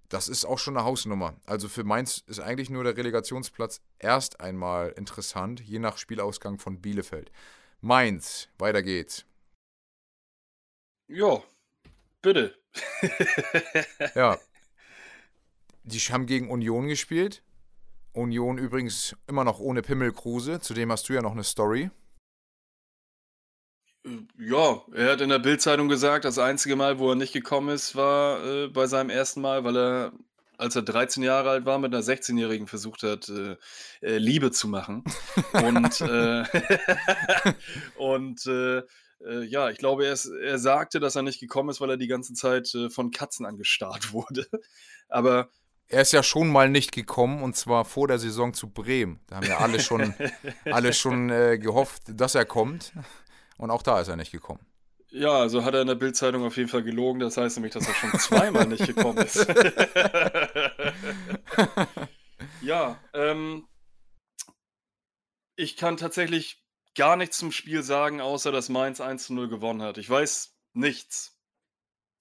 Das 0.09 0.29
ist 0.29 0.45
auch 0.45 0.59
schon 0.59 0.77
eine 0.77 0.85
Hausnummer. 0.85 1.35
Also 1.47 1.69
für 1.69 1.85
Mainz 1.85 2.23
ist 2.27 2.41
eigentlich 2.41 2.69
nur 2.69 2.85
der 2.85 2.97
Relegationsplatz 2.97 3.81
erst 3.99 4.41
einmal 4.41 4.91
interessant, 4.91 5.61
je 5.61 5.79
nach 5.79 5.97
Spielausgang 5.97 6.59
von 6.59 6.83
Bielefeld. 6.83 7.33
Mainz, 7.81 8.49
weiter 8.59 8.83
geht's. 8.83 9.25
Ja, 11.09 11.43
bitte. 12.21 12.55
ja. 14.15 14.39
Die 15.85 15.99
haben 15.99 16.27
gegen 16.27 16.51
Union 16.51 16.89
gespielt. 16.89 17.43
Union 18.13 18.59
übrigens 18.59 19.17
immer 19.27 19.45
noch 19.45 19.61
ohne 19.61 19.83
Pimmelkruse. 19.83 20.61
Zudem 20.61 20.93
hast 20.93 21.09
du 21.09 21.15
ja 21.15 21.23
noch 21.23 21.33
eine 21.33 21.45
Story. 21.45 21.91
Ja, 24.37 24.83
er 24.93 25.13
hat 25.13 25.21
in 25.21 25.29
der 25.29 25.39
Bildzeitung 25.39 25.89
gesagt, 25.89 26.25
das 26.25 26.39
einzige 26.39 26.75
Mal, 26.75 26.99
wo 26.99 27.11
er 27.11 27.15
nicht 27.15 27.33
gekommen 27.33 27.69
ist, 27.69 27.95
war 27.95 28.45
äh, 28.45 28.69
bei 28.69 28.87
seinem 28.87 29.11
ersten 29.11 29.41
Mal, 29.41 29.63
weil 29.63 29.77
er, 29.77 30.13
als 30.59 30.75
er 30.75 30.83
13 30.83 31.23
Jahre 31.23 31.51
alt 31.51 31.67
war, 31.67 31.79
mit 31.79 31.95
einer 31.95 32.03
16-Jährigen 32.03 32.67
versucht 32.67 33.05
hat, 33.05 33.29
äh, 33.29 33.57
äh, 34.01 34.19
Liebe 34.19 34.51
zu 34.51 34.67
machen. 34.67 35.05
Und, 35.53 36.01
äh, 36.01 36.45
und 37.97 38.45
äh, 38.47 38.79
äh, 39.25 39.45
ja, 39.45 39.71
ich 39.71 39.79
glaube, 39.79 40.07
er, 40.07 40.13
ist, 40.15 40.27
er, 40.27 40.59
sagte, 40.59 40.99
dass 40.99 41.15
er 41.15 41.23
nicht 41.23 41.39
gekommen 41.39 41.69
ist, 41.69 41.81
weil 41.81 41.91
er 41.91 41.97
die 41.97 42.09
ganze 42.09 42.35
Zeit 42.35 42.77
von 42.91 43.13
Katzen 43.13 43.47
angestarrt 43.47 44.13
wurde. 44.13 44.47
Aber 45.09 45.49
er 45.89 46.01
ist 46.01 46.13
ja 46.13 46.23
schon 46.23 46.49
mal 46.49 46.71
nicht 46.71 46.93
gekommen 46.93 47.43
und 47.43 47.55
zwar 47.55 47.85
vor 47.85 48.09
der 48.09 48.19
Saison 48.19 48.55
zu 48.55 48.71
Bremen. 48.71 49.21
Da 49.27 49.37
haben 49.37 49.47
ja 49.47 49.59
alle 49.59 49.79
schon, 49.79 50.15
alle 50.65 50.93
schon 50.95 51.29
äh, 51.29 51.59
gehofft, 51.59 52.05
dass 52.09 52.35
er 52.35 52.47
kommt. 52.47 52.93
Und 53.63 53.71
auch 53.71 53.83
da 53.83 54.01
ist 54.01 54.09
er 54.09 54.17
nicht 54.17 54.33
gekommen. 54.33 54.59
Ja, 55.11 55.35
also 55.35 55.63
hat 55.65 55.73
er 55.73 55.83
in 55.83 55.87
der 55.87 55.95
Bildzeitung 55.95 56.45
auf 56.45 56.57
jeden 56.57 56.69
Fall 56.69 56.83
gelogen. 56.83 57.21
Das 57.21 57.37
heißt 57.37 57.57
nämlich, 57.57 57.73
dass 57.73 57.87
er 57.87 57.95
schon 57.95 58.11
zweimal 58.19 58.67
nicht 58.67 58.85
gekommen 58.85 59.19
ist. 59.19 59.37
ja, 62.61 62.99
ähm, 63.15 63.69
ich 65.55 65.77
kann 65.77 65.97
tatsächlich 65.97 66.67
gar 66.97 67.15
nichts 67.15 67.39
zum 67.39 67.53
Spiel 67.53 67.85
sagen, 67.85 68.21
außer 68.21 68.51
dass 68.51 68.69
Mainz 68.69 69.01
1 69.01 69.27
zu 69.27 69.35
0 69.35 69.49
gewonnen 69.49 69.83
hat. 69.83 69.97
Ich 69.97 70.11
weiß 70.11 70.57
nichts. 70.73 71.39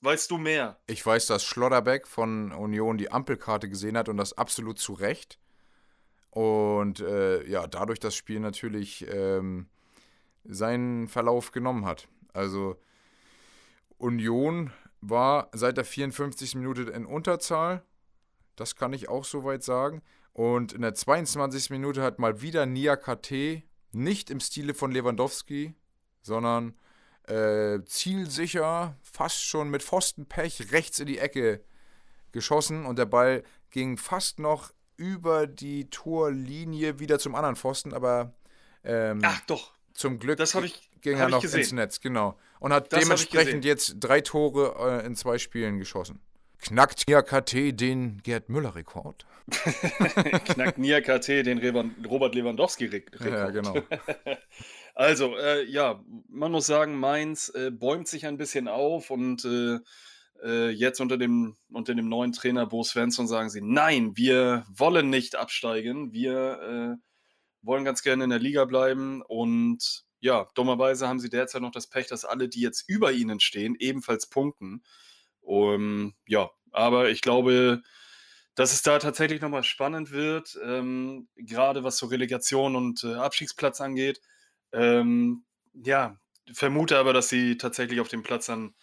Weißt 0.01 0.29
du 0.29 0.37
mehr? 0.37 0.79
Ich 0.85 1.03
weiß, 1.03 1.25
dass 1.25 1.43
Schlotterbeck 1.43 2.05
von 2.05 2.51
Union 2.51 2.99
die 2.99 3.11
Ampelkarte 3.11 3.67
gesehen 3.67 3.97
hat 3.97 4.09
und 4.09 4.17
das 4.17 4.37
absolut 4.37 4.77
zu 4.77 4.93
Recht. 4.93 5.39
Und 6.29 6.99
äh, 6.99 7.43
ja, 7.49 7.65
dadurch 7.65 7.99
das 7.99 8.13
Spiel 8.13 8.39
natürlich 8.39 9.07
ähm, 9.11 9.71
seinen 10.43 11.07
Verlauf 11.07 11.51
genommen 11.51 11.85
hat. 11.85 12.07
Also 12.33 12.77
Union 13.97 14.71
war 15.01 15.49
seit 15.53 15.77
der 15.77 15.85
54. 15.85 16.55
Minute 16.55 16.83
in 16.83 17.05
Unterzahl. 17.05 17.83
Das 18.55 18.75
kann 18.75 18.93
ich 18.93 19.09
auch 19.09 19.25
soweit 19.25 19.63
sagen. 19.63 20.01
Und 20.33 20.73
in 20.73 20.81
der 20.81 20.93
22. 20.93 21.69
Minute 21.71 22.01
hat 22.03 22.19
mal 22.19 22.41
wieder 22.41 22.65
Nia 22.65 22.95
KT 22.95 23.63
nicht 23.91 24.29
im 24.29 24.39
Stile 24.39 24.73
von 24.73 24.91
Lewandowski, 24.91 25.75
sondern 26.21 26.75
äh, 27.27 27.83
zielsicher, 27.85 28.95
fast 29.01 29.43
schon 29.43 29.69
mit 29.69 29.83
Pfostenpech 29.83 30.71
rechts 30.71 30.99
in 30.99 31.07
die 31.07 31.17
Ecke 31.17 31.63
geschossen 32.31 32.85
und 32.85 32.97
der 32.97 33.05
Ball 33.05 33.43
ging 33.69 33.97
fast 33.97 34.39
noch 34.39 34.71
über 34.95 35.47
die 35.47 35.89
Torlinie 35.89 36.99
wieder 36.99 37.19
zum 37.19 37.35
anderen 37.35 37.55
Pfosten, 37.55 37.93
aber 37.93 38.33
ähm, 38.83 39.21
Ach 39.23 39.41
doch, 39.47 39.73
zum 39.93 40.19
Glück 40.19 40.37
das 40.37 40.55
ich, 40.55 40.89
ging 41.01 41.17
er 41.17 41.29
noch 41.29 41.43
ins 41.43 41.71
Netz, 41.71 42.01
genau. 42.01 42.37
Und 42.59 42.73
hat 42.73 42.91
das 42.93 43.01
dementsprechend 43.01 43.65
jetzt 43.65 43.95
drei 43.99 44.21
Tore 44.21 45.01
äh, 45.01 45.05
in 45.05 45.15
zwei 45.15 45.37
Spielen 45.37 45.79
geschossen. 45.79 46.19
Knackt 46.61 47.07
Nia 47.07 47.23
KT 47.23 47.79
den 47.79 48.21
Gerd 48.21 48.49
Müller-Rekord? 48.49 49.25
Knackt 50.45 50.77
Nia 50.77 51.01
KT 51.01 51.27
den 51.47 51.57
Robert 52.07 52.35
Lewandowski-Rekord? 52.35 53.25
Ja, 53.25 53.49
genau. 53.49 53.75
also, 54.95 55.35
äh, 55.37 55.65
ja, 55.65 56.03
man 56.29 56.51
muss 56.51 56.67
sagen, 56.67 56.99
Mainz 56.99 57.51
äh, 57.55 57.71
bäumt 57.71 58.07
sich 58.07 58.27
ein 58.27 58.37
bisschen 58.37 58.67
auf 58.67 59.09
und 59.09 59.43
äh, 59.43 59.79
äh 60.43 60.69
jetzt 60.69 61.01
unter 61.01 61.17
dem, 61.17 61.57
unter 61.71 61.95
dem 61.95 62.07
neuen 62.07 62.31
Trainer 62.31 62.67
Bo 62.67 62.83
Svensson 62.83 63.27
sagen 63.27 63.49
sie, 63.49 63.61
nein, 63.61 64.15
wir 64.15 64.63
wollen 64.69 65.09
nicht 65.09 65.35
absteigen, 65.35 66.13
wir 66.13 66.99
äh, 66.99 67.10
wollen 67.61 67.85
ganz 67.85 68.01
gerne 68.01 68.23
in 68.23 68.29
der 68.29 68.39
Liga 68.39 68.65
bleiben 68.65 69.21
und 69.21 70.05
ja, 70.19 70.47
dummerweise 70.53 71.07
haben 71.07 71.19
sie 71.19 71.29
derzeit 71.29 71.61
noch 71.61 71.71
das 71.71 71.87
Pech, 71.87 72.07
dass 72.07 72.25
alle, 72.25 72.47
die 72.47 72.61
jetzt 72.61 72.87
über 72.87 73.11
ihnen 73.11 73.39
stehen, 73.39 73.75
ebenfalls 73.79 74.27
punkten. 74.27 74.83
Um, 75.41 76.13
ja, 76.27 76.51
aber 76.71 77.09
ich 77.09 77.21
glaube, 77.21 77.81
dass 78.55 78.73
es 78.73 78.83
da 78.83 78.99
tatsächlich 78.99 79.41
nochmal 79.41 79.63
spannend 79.63 80.11
wird, 80.11 80.57
ähm, 80.63 81.27
gerade 81.35 81.83
was 81.83 81.97
so 81.97 82.05
Relegation 82.05 82.75
und 82.75 83.03
äh, 83.03 83.15
Abstiegsplatz 83.15 83.81
angeht. 83.81 84.21
Ähm, 84.71 85.43
ja, 85.73 86.19
vermute 86.53 86.97
aber, 86.97 87.13
dass 87.13 87.29
sie 87.29 87.57
tatsächlich 87.57 87.99
auf 87.99 88.07
dem 88.07 88.23
Platz 88.23 88.45
dann 88.45 88.75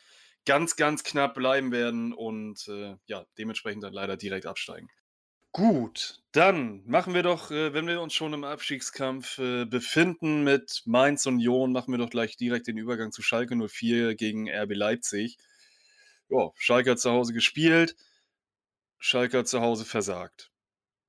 ganz, 0.47 0.77
ganz 0.77 1.05
knapp 1.05 1.35
bleiben 1.35 1.71
werden 1.73 2.12
und 2.12 2.67
äh, 2.69 2.97
ja, 3.07 3.27
dementsprechend 3.37 3.85
dann 3.85 3.93
leider 3.93 4.17
direkt 4.17 4.47
absteigen. 4.47 4.88
Gut, 5.59 6.21
dann 6.31 6.85
machen 6.87 7.14
wir 7.14 7.25
doch, 7.25 7.51
äh, 7.51 7.75
wenn 7.75 7.88
wir 7.88 8.01
uns 8.01 8.14
schon 8.14 8.33
im 8.33 8.44
Abstiegskampf 8.44 9.38
äh, 9.38 9.64
befinden 9.64 10.44
mit 10.44 10.83
Mainz 10.87 11.27
Union, 11.27 11.73
machen 11.73 11.92
wir 11.92 11.99
doch 11.99 12.11
gleich 12.11 12.37
direkt 12.37 12.68
den 12.68 12.77
Übergang 12.77 13.11
zu 13.11 13.23
Schalke 13.23 13.57
04 13.57 14.14
gegen 14.14 14.49
RB 14.49 14.75
Leipzig. 14.75 15.37
Ja, 16.29 16.53
Schalke 16.55 16.92
hat 16.92 17.01
zu 17.01 17.11
Hause 17.11 17.33
gespielt, 17.33 17.97
Schalke 18.99 19.38
hat 19.38 19.49
zu 19.49 19.61
Hause 19.61 19.85
versagt. 19.85 20.53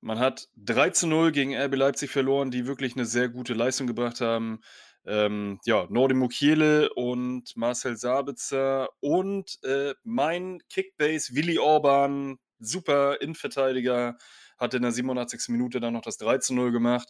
Man 0.00 0.18
hat 0.18 0.48
3 0.56 0.90
zu 0.90 1.06
0 1.06 1.30
gegen 1.30 1.54
RB 1.54 1.76
Leipzig 1.76 2.10
verloren, 2.10 2.50
die 2.50 2.66
wirklich 2.66 2.96
eine 2.96 3.06
sehr 3.06 3.28
gute 3.28 3.54
Leistung 3.54 3.86
gebracht 3.86 4.20
haben. 4.20 4.62
Ähm, 5.06 5.60
ja, 5.64 5.86
Nordi 5.90 6.14
Mukiele 6.14 6.92
und 6.94 7.56
Marcel 7.56 7.96
Sabitzer 7.96 8.88
und 8.98 9.62
äh, 9.62 9.94
mein 10.02 10.60
Kickbase 10.68 11.36
Willi 11.36 11.60
Orban 11.60 12.40
super 12.60 13.20
Innenverteidiger, 13.20 14.16
hat 14.58 14.74
in 14.74 14.82
der 14.82 14.92
87. 14.92 15.48
Minute 15.48 15.80
dann 15.80 15.94
noch 15.94 16.02
das 16.02 16.18
3 16.18 16.38
zu 16.38 16.54
0 16.54 16.70
gemacht. 16.72 17.08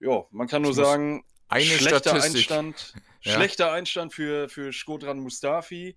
Ja, 0.00 0.24
man 0.30 0.48
kann 0.48 0.62
nur 0.62 0.74
sagen. 0.74 1.24
Schlechter 1.52 1.98
Statistik. 1.98 2.50
Einstand, 2.50 2.94
Ja. 3.22 3.32
schlechter 3.34 3.72
Einstand 3.72 4.14
für, 4.14 4.48
für 4.48 4.72
Skodran 4.72 5.18
Mustafi, 5.18 5.94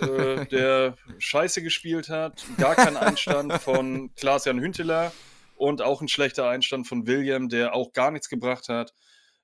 äh, 0.00 0.46
der 0.46 0.96
scheiße 1.18 1.60
gespielt 1.60 2.08
hat. 2.08 2.44
Gar 2.56 2.76
kein 2.76 2.96
Einstand 2.96 3.52
von 3.62 4.14
Klaas-Jan 4.14 4.60
Hünteler 4.60 5.12
und 5.56 5.82
auch 5.82 6.02
ein 6.02 6.08
schlechter 6.08 6.48
Einstand 6.48 6.86
von 6.86 7.06
William, 7.08 7.48
der 7.48 7.74
auch 7.74 7.92
gar 7.92 8.12
nichts 8.12 8.28
gebracht 8.28 8.68
hat. 8.68 8.94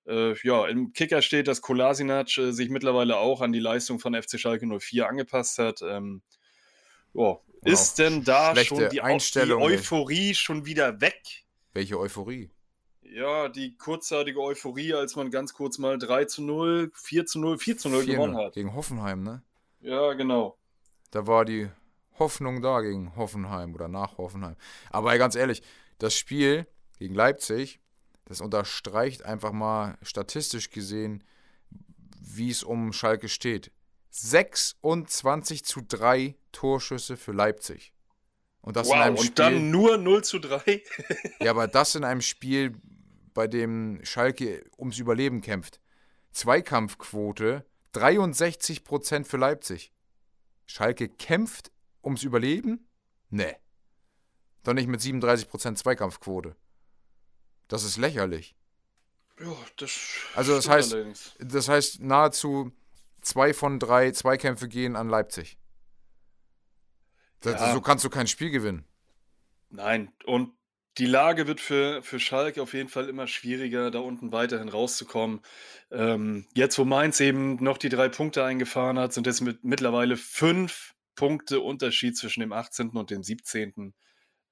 Äh, 0.06 0.34
ja, 0.46 0.66
im 0.68 0.92
Kicker 0.92 1.20
steht, 1.20 1.48
dass 1.48 1.60
Kolasinac 1.60 2.38
äh, 2.38 2.52
sich 2.52 2.68
mittlerweile 2.68 3.16
auch 3.16 3.40
an 3.40 3.52
die 3.52 3.58
Leistung 3.58 3.98
von 3.98 4.14
FC 4.14 4.38
Schalke 4.38 4.66
04 4.66 5.08
angepasst 5.08 5.58
hat. 5.58 5.82
Ähm, 5.82 6.22
ja, 7.14 7.36
ist 7.62 7.98
denn 7.98 8.24
da 8.24 8.52
schlechte 8.52 8.74
schon 8.74 8.84
die, 8.84 8.88
die 8.88 9.00
Einstellung. 9.00 9.62
Euphorie 9.62 10.34
schon 10.34 10.66
wieder 10.66 11.00
weg? 11.00 11.44
Welche 11.72 11.98
Euphorie? 11.98 12.50
Ja, 13.02 13.48
die 13.48 13.76
kurzzeitige 13.76 14.40
Euphorie, 14.40 14.94
als 14.94 15.16
man 15.16 15.30
ganz 15.30 15.54
kurz 15.54 15.78
mal 15.78 15.98
3 15.98 16.26
zu 16.26 16.42
0, 16.42 16.92
4 16.94 17.26
zu 17.26 17.38
0, 17.38 17.58
4 17.58 17.78
zu 17.78 17.88
0 17.88 18.04
gewonnen 18.04 18.34
4-0 18.34 18.44
hat. 18.44 18.54
Gegen 18.54 18.74
Hoffenheim, 18.74 19.22
ne? 19.22 19.42
Ja, 19.80 20.12
genau. 20.12 20.58
Da 21.10 21.26
war 21.26 21.44
die 21.44 21.68
Hoffnung 22.18 22.60
da 22.60 22.80
gegen 22.80 23.16
Hoffenheim 23.16 23.74
oder 23.74 23.88
nach 23.88 24.18
Hoffenheim. 24.18 24.56
Aber 24.90 25.16
ganz 25.16 25.36
ehrlich, 25.36 25.62
das 25.98 26.14
Spiel 26.14 26.66
gegen 26.98 27.14
Leipzig, 27.14 27.80
das 28.24 28.40
unterstreicht 28.40 29.24
einfach 29.24 29.52
mal 29.52 29.96
statistisch 30.02 30.70
gesehen, 30.70 31.24
wie 32.20 32.50
es 32.50 32.62
um 32.62 32.92
Schalke 32.92 33.28
steht. 33.28 33.70
26 34.10 35.64
zu 35.64 35.80
3 35.86 36.36
Torschüsse 36.52 37.16
für 37.16 37.32
Leipzig. 37.32 37.92
Und 38.60 38.76
das 38.76 38.88
in 38.88 38.94
wow, 38.94 39.00
einem 39.02 39.14
und 39.16 39.22
Spiel. 39.22 39.34
dann 39.34 39.70
nur 39.70 39.96
0 39.98 40.24
zu 40.24 40.38
3. 40.38 40.82
Ja, 41.40 41.50
aber 41.52 41.68
das 41.68 41.94
in 41.94 42.04
einem 42.04 42.20
Spiel, 42.20 42.74
bei 43.34 43.46
dem 43.46 44.00
Schalke 44.04 44.64
ums 44.78 44.98
Überleben 44.98 45.40
kämpft. 45.40 45.80
Zweikampfquote 46.32 47.64
63% 47.94 49.24
für 49.24 49.36
Leipzig. 49.36 49.92
Schalke 50.66 51.08
kämpft 51.08 51.70
ums 52.04 52.22
Überleben? 52.22 52.88
Nee. 53.30 53.56
Doch 54.64 54.74
nicht 54.74 54.88
mit 54.88 55.00
37% 55.00 55.76
Zweikampfquote. 55.76 56.56
Das 57.68 57.84
ist 57.84 57.96
lächerlich. 57.96 58.56
ja, 59.40 59.54
das 59.76 59.92
Also 60.34 60.56
das 60.56 60.68
heißt- 60.68 60.92
allerdings. 60.94 61.32
Das 61.38 61.68
heißt, 61.68 62.00
nahezu 62.00 62.72
zwei 63.28 63.52
von 63.54 63.78
drei 63.78 64.10
Zweikämpfe 64.10 64.68
gehen 64.68 64.96
an 64.96 65.08
Leipzig. 65.08 65.58
Das, 67.40 67.60
Ja. 67.60 67.72
So 67.72 67.80
kannst 67.80 68.04
du 68.04 68.10
kein 68.10 68.26
Spiel 68.26 68.50
gewinnen. 68.50 68.84
Nein, 69.70 70.10
und 70.24 70.52
die 70.96 71.06
Lage 71.06 71.46
wird 71.46 71.60
für, 71.60 72.02
für 72.02 72.18
Schalke 72.18 72.60
auf 72.60 72.74
jeden 72.74 72.88
Fall 72.88 73.08
immer 73.08 73.28
schwieriger, 73.28 73.90
da 73.92 74.00
unten 74.00 74.32
weiterhin 74.32 74.68
rauszukommen. 74.68 75.42
Ähm, 75.92 76.46
jetzt, 76.54 76.78
wo 76.78 76.84
Mainz 76.84 77.20
eben 77.20 77.62
noch 77.62 77.78
die 77.78 77.88
drei 77.88 78.08
Punkte 78.08 78.44
eingefahren 78.44 78.98
hat, 78.98 79.12
sind 79.12 79.26
es 79.28 79.40
mit, 79.40 79.62
mittlerweile 79.62 80.16
fünf 80.16 80.94
Punkte 81.14 81.60
Unterschied 81.60 82.16
zwischen 82.16 82.40
dem 82.40 82.52
18. 82.52 82.90
und 82.90 83.10
dem 83.10 83.22
17. 83.22 83.94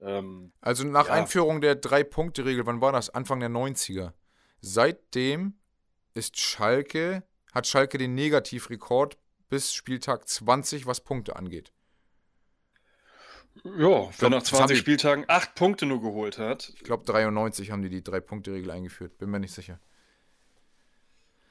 Ähm, 0.01 0.53
Also 0.61 0.85
nach 0.85 1.09
Ja. 1.09 1.15
Einführung 1.15 1.61
der 1.61 1.75
Drei-Punkte-Regel, 1.75 2.67
wann 2.67 2.81
war 2.81 2.93
das? 2.93 3.11
Anfang 3.11 3.41
der 3.41 3.49
90er. 3.49 4.13
Seitdem 4.61 5.59
ist 6.15 6.39
Schalke, 6.39 7.25
hat 7.57 7.67
Schalke 7.67 7.99
den 7.99 8.15
Negativrekord 8.15 9.17
bis 9.49 9.73
Spieltag 9.73 10.29
20, 10.29 10.87
was 10.87 11.01
Punkte 11.01 11.37
angeht. 11.37 11.73
ja, 13.65 14.11
wenn 14.19 14.31
nach 14.31 14.41
das 14.43 14.53
haben 14.53 14.59
20 14.59 14.69
die- 14.69 14.81
Spieltagen 14.81 15.25
acht 15.29 15.55
Punkte 15.55 15.87
nur 15.87 16.01
geholt 16.03 16.39
hat. 16.39 16.73
Ich 16.77 16.85
glaube 16.85 17.05
93 17.05 17.71
haben 17.71 17.83
die 17.83 17.89
die 17.89 18.05
Drei-Punkte-Regel 18.05 18.71
eingeführt, 18.71 19.19
bin 19.19 19.31
mir 19.31 19.41
nicht 19.41 19.55
sicher. 19.55 19.81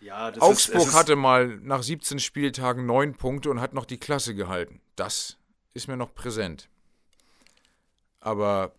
Ja, 0.02 0.30
das 0.30 0.42
Augsburg 0.44 0.94
hatte 0.94 1.16
mal 1.16 1.48
nach 1.64 1.82
17 1.82 2.20
Spieltagen 2.20 2.86
9 2.86 3.16
Punkte 3.16 3.50
und 3.50 3.60
hat 3.60 3.74
noch 3.74 3.86
die 3.86 3.98
Klasse 3.98 4.36
gehalten. 4.36 4.82
Das 4.96 5.38
ist 5.74 5.88
mir 5.88 5.98
noch 5.98 6.14
präsent. 6.14 6.70
Aber 8.20 8.76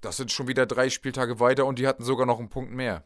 das 0.00 0.16
sind 0.16 0.32
schon 0.32 0.48
wieder 0.48 0.66
drei 0.66 0.90
Spieltage 0.90 1.38
weiter 1.38 1.64
und 1.66 1.78
die 1.78 1.86
hatten 1.86 2.02
sogar 2.02 2.26
noch 2.26 2.38
einen 2.40 2.48
Punkt 2.50 2.72
mehr. 2.72 3.04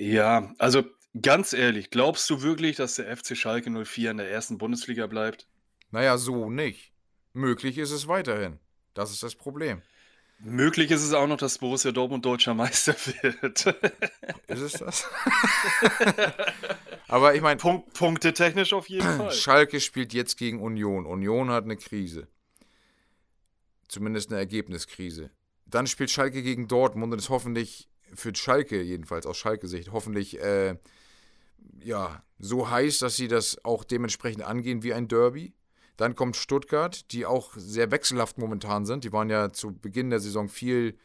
Ja, 0.00 0.54
also 0.56 0.82
ganz 1.20 1.52
ehrlich, 1.52 1.90
glaubst 1.90 2.30
du 2.30 2.40
wirklich, 2.40 2.76
dass 2.76 2.94
der 2.94 3.14
FC 3.14 3.36
Schalke 3.36 3.70
04 3.70 4.12
in 4.12 4.16
der 4.16 4.30
ersten 4.30 4.56
Bundesliga 4.56 5.06
bleibt? 5.06 5.46
Naja, 5.90 6.16
so 6.16 6.48
nicht. 6.48 6.94
Möglich 7.34 7.76
ist 7.76 7.90
es 7.90 8.08
weiterhin. 8.08 8.58
Das 8.94 9.10
ist 9.10 9.22
das 9.22 9.34
Problem. 9.34 9.82
Möglich 10.38 10.90
ist 10.90 11.02
es 11.02 11.12
auch 11.12 11.26
noch, 11.26 11.36
dass 11.36 11.58
Borussia 11.58 11.92
Dortmund 11.92 12.24
deutscher 12.24 12.54
Meister 12.54 12.94
wird. 13.22 13.66
Ist 14.46 14.60
es 14.60 14.72
das? 14.72 15.06
Aber 17.08 17.34
ich 17.34 17.42
meine, 17.42 17.58
Punkt, 17.58 17.92
Punkte 17.92 18.32
technisch 18.32 18.72
auf 18.72 18.88
jeden 18.88 19.18
Fall. 19.18 19.32
Schalke 19.32 19.80
spielt 19.80 20.14
jetzt 20.14 20.38
gegen 20.38 20.62
Union. 20.62 21.04
Union 21.04 21.50
hat 21.50 21.64
eine 21.64 21.76
Krise. 21.76 22.26
Zumindest 23.86 24.30
eine 24.30 24.38
Ergebniskrise. 24.38 25.30
Dann 25.66 25.86
spielt 25.86 26.10
Schalke 26.10 26.42
gegen 26.42 26.68
Dortmund 26.68 27.12
und 27.12 27.18
ist 27.18 27.28
hoffentlich 27.28 27.89
für 28.14 28.34
Schalke, 28.34 28.82
jedenfalls 28.82 29.26
aus 29.26 29.38
Schalke-Sicht, 29.38 29.92
hoffentlich 29.92 30.40
äh, 30.40 30.76
ja, 31.82 32.22
so 32.38 32.70
heiß, 32.70 32.98
dass 32.98 33.16
sie 33.16 33.28
das 33.28 33.64
auch 33.64 33.84
dementsprechend 33.84 34.42
angehen 34.42 34.82
wie 34.82 34.94
ein 34.94 35.08
Derby. 35.08 35.54
Dann 35.96 36.14
kommt 36.14 36.36
Stuttgart, 36.36 37.12
die 37.12 37.26
auch 37.26 37.52
sehr 37.56 37.90
wechselhaft 37.90 38.38
momentan 38.38 38.86
sind. 38.86 39.04
Die 39.04 39.12
waren 39.12 39.28
ja 39.28 39.52
zu 39.52 39.72
Beginn 39.72 40.10
der 40.10 40.20
Saison 40.20 40.48
viel 40.48 40.96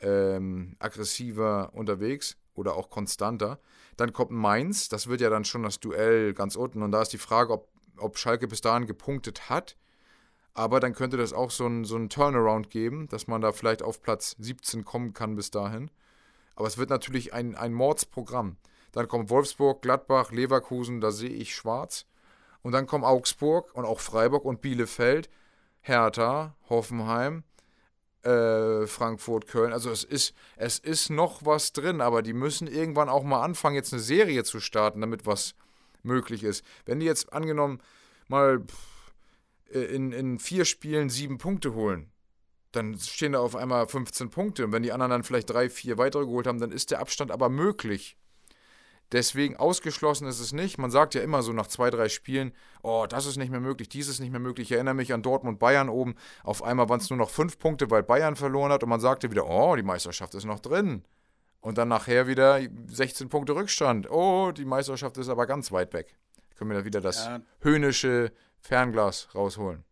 ähm, 0.00 0.76
aggressiver 0.78 1.70
unterwegs 1.72 2.36
oder 2.54 2.76
auch 2.76 2.90
konstanter. 2.90 3.58
Dann 3.96 4.12
kommt 4.12 4.30
Mainz, 4.30 4.88
das 4.88 5.06
wird 5.06 5.20
ja 5.20 5.30
dann 5.30 5.44
schon 5.44 5.62
das 5.62 5.80
Duell 5.80 6.34
ganz 6.34 6.56
unten. 6.56 6.82
Und 6.82 6.92
da 6.92 7.00
ist 7.02 7.12
die 7.12 7.18
Frage, 7.18 7.52
ob, 7.52 7.68
ob 7.96 8.18
Schalke 8.18 8.46
bis 8.46 8.60
dahin 8.60 8.86
gepunktet 8.86 9.48
hat. 9.48 9.76
Aber 10.54 10.80
dann 10.80 10.94
könnte 10.94 11.16
das 11.16 11.32
auch 11.32 11.50
so 11.50 11.66
ein, 11.66 11.84
so 11.84 11.96
ein 11.96 12.10
Turnaround 12.10 12.68
geben, 12.68 13.08
dass 13.08 13.26
man 13.26 13.40
da 13.40 13.52
vielleicht 13.52 13.82
auf 13.82 14.02
Platz 14.02 14.36
17 14.38 14.84
kommen 14.84 15.14
kann 15.14 15.34
bis 15.34 15.50
dahin. 15.50 15.90
Aber 16.54 16.66
es 16.66 16.78
wird 16.78 16.90
natürlich 16.90 17.32
ein, 17.32 17.54
ein 17.54 17.72
Mordsprogramm. 17.72 18.56
Dann 18.92 19.08
kommt 19.08 19.30
Wolfsburg, 19.30 19.82
Gladbach, 19.82 20.32
Leverkusen, 20.32 21.00
da 21.00 21.10
sehe 21.10 21.30
ich 21.30 21.54
schwarz. 21.54 22.06
Und 22.62 22.72
dann 22.72 22.86
kommen 22.86 23.04
Augsburg 23.04 23.74
und 23.74 23.84
auch 23.84 24.00
Freiburg 24.00 24.44
und 24.44 24.60
Bielefeld, 24.60 25.28
Hertha, 25.80 26.54
Hoffenheim, 26.68 27.42
äh, 28.22 28.86
Frankfurt, 28.86 29.48
Köln. 29.48 29.72
Also 29.72 29.90
es 29.90 30.04
ist, 30.04 30.34
es 30.56 30.78
ist 30.78 31.10
noch 31.10 31.44
was 31.44 31.72
drin, 31.72 32.00
aber 32.00 32.22
die 32.22 32.34
müssen 32.34 32.68
irgendwann 32.68 33.08
auch 33.08 33.24
mal 33.24 33.42
anfangen, 33.42 33.74
jetzt 33.74 33.92
eine 33.92 34.02
Serie 34.02 34.44
zu 34.44 34.60
starten, 34.60 35.00
damit 35.00 35.26
was 35.26 35.54
möglich 36.02 36.44
ist. 36.44 36.64
Wenn 36.84 37.00
die 37.00 37.06
jetzt 37.06 37.32
angenommen 37.32 37.80
mal 38.28 38.62
äh, 39.72 39.80
in, 39.80 40.12
in 40.12 40.38
vier 40.38 40.64
Spielen 40.64 41.08
sieben 41.08 41.38
Punkte 41.38 41.74
holen, 41.74 42.10
dann 42.72 42.98
stehen 42.98 43.32
da 43.32 43.40
auf 43.40 43.54
einmal 43.54 43.86
15 43.86 44.30
Punkte. 44.30 44.64
Und 44.64 44.72
wenn 44.72 44.82
die 44.82 44.92
anderen 44.92 45.10
dann 45.10 45.22
vielleicht 45.24 45.50
drei, 45.50 45.68
vier 45.70 45.98
weitere 45.98 46.24
geholt 46.24 46.46
haben, 46.46 46.58
dann 46.58 46.72
ist 46.72 46.90
der 46.90 47.00
Abstand 47.00 47.30
aber 47.30 47.48
möglich. 47.48 48.16
Deswegen 49.12 49.56
ausgeschlossen 49.58 50.26
ist 50.26 50.40
es 50.40 50.54
nicht. 50.54 50.78
Man 50.78 50.90
sagt 50.90 51.14
ja 51.14 51.20
immer 51.22 51.42
so 51.42 51.52
nach 51.52 51.66
zwei, 51.66 51.90
drei 51.90 52.08
Spielen, 52.08 52.52
oh, 52.82 53.04
das 53.06 53.26
ist 53.26 53.36
nicht 53.36 53.50
mehr 53.50 53.60
möglich, 53.60 53.90
dies 53.90 54.08
ist 54.08 54.20
nicht 54.20 54.30
mehr 54.30 54.40
möglich. 54.40 54.70
Ich 54.70 54.72
erinnere 54.72 54.94
mich 54.94 55.12
an 55.12 55.22
Dortmund 55.22 55.58
Bayern 55.58 55.90
oben. 55.90 56.14
Auf 56.44 56.62
einmal 56.62 56.88
waren 56.88 56.98
es 57.00 57.10
nur 57.10 57.18
noch 57.18 57.28
fünf 57.28 57.58
Punkte, 57.58 57.90
weil 57.90 58.02
Bayern 58.02 58.36
verloren 58.36 58.72
hat 58.72 58.82
und 58.82 58.88
man 58.88 59.00
sagte 59.00 59.30
wieder, 59.30 59.46
oh, 59.46 59.76
die 59.76 59.82
Meisterschaft 59.82 60.34
ist 60.34 60.46
noch 60.46 60.60
drin. 60.60 61.04
Und 61.60 61.76
dann 61.76 61.88
nachher 61.88 62.26
wieder 62.26 62.58
16 62.86 63.28
Punkte 63.28 63.54
Rückstand. 63.54 64.10
Oh, 64.10 64.50
die 64.50 64.64
Meisterschaft 64.64 65.18
ist 65.18 65.28
aber 65.28 65.46
ganz 65.46 65.70
weit 65.72 65.92
weg. 65.92 66.16
Können 66.56 66.70
wir 66.70 66.78
da 66.78 66.84
wieder 66.86 67.02
das 67.02 67.26
Ja. 67.26 67.40
höhnische 67.60 68.32
Fernglas 68.60 69.28
rausholen. 69.34 69.84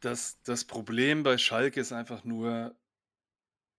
Das, 0.00 0.40
das 0.42 0.64
Problem 0.64 1.22
bei 1.22 1.38
Schalke 1.38 1.80
ist 1.80 1.92
einfach 1.92 2.24
nur, 2.24 2.76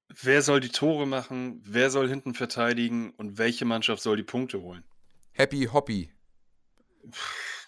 wer 0.09 0.41
soll 0.41 0.59
die 0.59 0.69
Tore 0.69 1.05
machen, 1.05 1.61
wer 1.63 1.89
soll 1.89 2.09
hinten 2.09 2.33
verteidigen 2.33 3.11
und 3.11 3.37
welche 3.37 3.65
Mannschaft 3.65 4.01
soll 4.01 4.17
die 4.17 4.23
Punkte 4.23 4.61
holen? 4.61 4.83
Happy 5.33 5.69
Hoppy. 5.71 6.11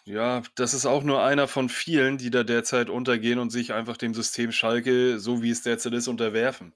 Ja, 0.06 0.42
das 0.56 0.74
ist 0.74 0.86
auch 0.86 1.04
nur 1.04 1.24
einer 1.24 1.48
von 1.48 1.70
vielen, 1.70 2.18
die 2.18 2.32
da 2.32 2.44
derzeit 2.44 2.90
untergehen 2.90 3.38
und 3.38 3.52
sich 3.52 3.74
einfach 3.74 3.96
dem 3.96 4.14
System 4.14 4.52
Schalke, 4.52 5.20
so 5.20 5.44
wie 5.44 5.52
es 5.52 5.62
derzeit 5.62 5.94
ist, 5.94 6.08
unterwerfen. 6.08 6.74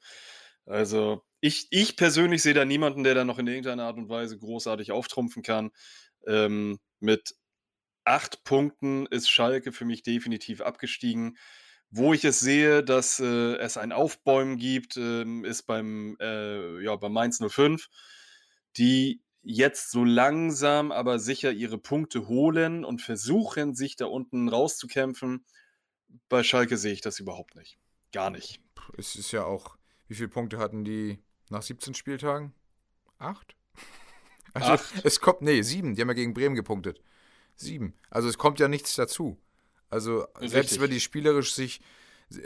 Also 0.65 1.23
ich, 1.41 1.67
ich 1.71 1.97
persönlich 1.97 2.41
sehe 2.41 2.53
da 2.53 2.63
niemanden, 2.63 3.03
der 3.03 3.15
da 3.15 3.25
noch 3.25 3.39
in 3.39 3.47
irgendeiner 3.47 3.85
Art 3.85 3.97
und 3.97 4.07
Weise 4.07 4.37
großartig 4.37 4.91
auftrumpfen 4.91 5.43
kann. 5.43 5.71
Ähm, 6.27 6.79
mit 6.99 7.35
acht 8.05 8.43
Punkten 8.43 9.07
ist 9.07 9.29
Schalke 9.29 9.71
für 9.71 9.85
mich 9.85 10.03
definitiv 10.03 10.61
abgestiegen. 10.61 11.37
Wo 11.95 12.11
ich 12.11 12.25
es 12.25 12.39
sehe, 12.39 12.83
dass 12.83 13.19
äh, 13.19 13.55
es 13.57 13.77
ein 13.77 13.91
Aufbäumen 13.91 14.57
gibt, 14.57 14.97
ähm, 14.97 15.45
ist 15.45 15.63
beim, 15.63 16.17
äh, 16.19 16.83
ja, 16.83 16.95
beim 16.95 17.13
Mainz 17.13 17.39
05, 17.39 17.87
die 18.77 19.21
jetzt 19.43 19.91
so 19.91 20.03
langsam, 20.03 20.91
aber 20.91 21.19
sicher 21.19 21.51
ihre 21.51 21.77
Punkte 21.77 22.27
holen 22.27 22.83
und 22.83 23.03
versuchen, 23.03 23.75
sich 23.75 23.95
da 23.95 24.07
unten 24.07 24.49
rauszukämpfen. 24.49 25.45
Bei 26.29 26.41
Schalke 26.41 26.77
sehe 26.77 26.93
ich 26.93 27.01
das 27.01 27.19
überhaupt 27.19 27.55
nicht. 27.55 27.77
Gar 28.11 28.31
nicht. 28.31 28.59
Es 28.97 29.15
ist 29.15 29.31
ja 29.31 29.43
auch, 29.43 29.77
wie 30.07 30.15
viele 30.15 30.29
Punkte 30.29 30.57
hatten 30.57 30.83
die 30.83 31.19
nach 31.51 31.61
17 31.61 31.93
Spieltagen? 31.93 32.53
Acht? 33.17 33.55
Also 34.55 34.73
Acht. 34.73 35.03
es 35.03 35.19
kommt, 35.19 35.41
nee, 35.41 35.63
sieben. 35.63 35.95
Die 35.95 36.01
haben 36.01 36.09
ja 36.09 36.13
gegen 36.13 36.35
Bremen 36.35 36.53
gepunktet. 36.53 37.01
Sieben. 37.55 37.95
Also 38.11 38.29
es 38.29 38.37
kommt 38.37 38.59
ja 38.59 38.67
nichts 38.67 38.93
dazu. 38.93 39.41
Also 39.93 40.25
selbst 40.39 40.53
Richtig. 40.55 40.81
wenn 40.81 40.89
die 40.91 40.99
spielerisch 40.99 41.53
sich 41.53 41.79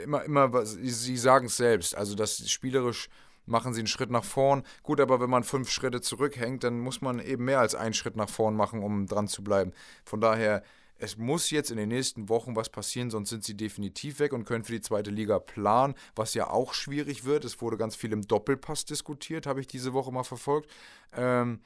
immer, 0.04 0.22
immer, 0.24 0.52
was- 0.52 0.72
sie- 0.72 0.90
sie 0.90 1.16
sagen 1.16 1.46
es 1.46 1.56
selbst, 1.56 1.94
also 1.94 2.14
das 2.14 2.48
spielerisch 2.50 3.08
machen 3.46 3.72
sie 3.72 3.80
einen 3.80 3.86
Schritt 3.86 4.10
nach 4.10 4.24
vorn. 4.24 4.62
Gut, 4.82 5.00
aber 5.00 5.20
wenn 5.20 5.30
man 5.30 5.42
fünf 5.44 5.70
Schritte 5.70 6.02
zurückhängt, 6.02 6.64
dann 6.64 6.78
muss 6.80 7.00
man 7.00 7.18
eben 7.18 7.46
mehr 7.46 7.60
als 7.60 7.74
einen 7.74 7.94
Schritt 7.94 8.14
nach 8.16 8.28
vorn 8.28 8.54
machen, 8.54 8.82
um 8.82 9.06
dran 9.06 9.26
zu 9.28 9.42
bleiben. 9.42 9.72
Von 10.04 10.20
daher, 10.20 10.62
es 10.98 11.16
muss 11.16 11.48
jetzt 11.50 11.70
in 11.70 11.78
den 11.78 11.88
nächsten 11.88 12.28
Wochen 12.28 12.56
was 12.56 12.68
passieren, 12.68 13.08
sonst 13.10 13.30
sind 13.30 13.44
sie 13.44 13.56
definitiv 13.56 14.18
weg 14.18 14.34
und 14.34 14.44
können 14.44 14.64
für 14.64 14.72
die 14.72 14.80
zweite 14.82 15.10
Liga 15.10 15.38
planen, 15.38 15.94
was 16.14 16.34
ja 16.34 16.50
auch 16.50 16.74
schwierig 16.74 17.24
wird. 17.24 17.44
Es 17.46 17.60
wurde 17.62 17.78
ganz 17.78 17.96
viel 17.96 18.12
im 18.12 18.26
Doppelpass 18.26 18.84
diskutiert, 18.84 19.46
habe 19.46 19.60
ich 19.60 19.66
diese 19.66 19.94
Woche 19.94 20.12
mal 20.12 20.24
verfolgt. 20.24 20.70
Ähm, 21.16 21.60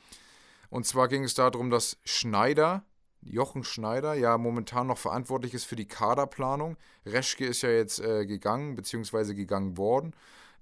und 0.70 0.86
zwar 0.86 1.08
ging 1.08 1.24
es 1.24 1.34
darum, 1.34 1.70
dass 1.70 1.96
Schneider, 2.04 2.84
Jochen 3.22 3.64
Schneider, 3.64 4.14
ja 4.14 4.36
momentan 4.36 4.86
noch 4.88 4.98
verantwortlich 4.98 5.54
ist 5.54 5.64
für 5.64 5.76
die 5.76 5.86
Kaderplanung. 5.86 6.76
Reschke 7.06 7.46
ist 7.46 7.62
ja 7.62 7.70
jetzt 7.70 8.00
äh, 8.00 8.26
gegangen, 8.26 8.74
beziehungsweise 8.74 9.34
gegangen 9.34 9.76
worden. 9.76 10.14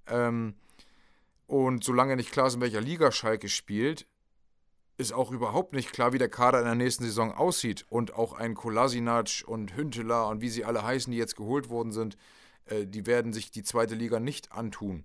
Ähm, 0.06 0.54
und 1.46 1.82
solange 1.82 2.16
nicht 2.16 2.32
klar 2.32 2.46
ist, 2.46 2.54
in 2.54 2.60
welcher 2.60 2.80
Liga 2.80 3.10
Schalke 3.10 3.48
spielt, 3.48 4.06
ist 4.98 5.12
auch 5.12 5.32
überhaupt 5.32 5.72
nicht 5.72 5.92
klar, 5.92 6.12
wie 6.12 6.18
der 6.18 6.28
Kader 6.28 6.58
in 6.58 6.66
der 6.66 6.74
nächsten 6.74 7.04
Saison 7.04 7.32
aussieht. 7.32 7.86
Und 7.88 8.14
auch 8.14 8.34
ein 8.34 8.54
Kolasinac 8.54 9.42
und 9.46 9.74
Hünteler 9.74 10.28
und 10.28 10.42
wie 10.42 10.50
sie 10.50 10.64
alle 10.64 10.84
heißen, 10.84 11.10
die 11.10 11.18
jetzt 11.18 11.36
geholt 11.36 11.70
worden 11.70 11.92
sind, 11.92 12.16
äh, 12.66 12.86
die 12.86 13.06
werden 13.06 13.32
sich 13.32 13.50
die 13.50 13.62
zweite 13.62 13.94
Liga 13.94 14.20
nicht 14.20 14.52
antun. 14.52 15.04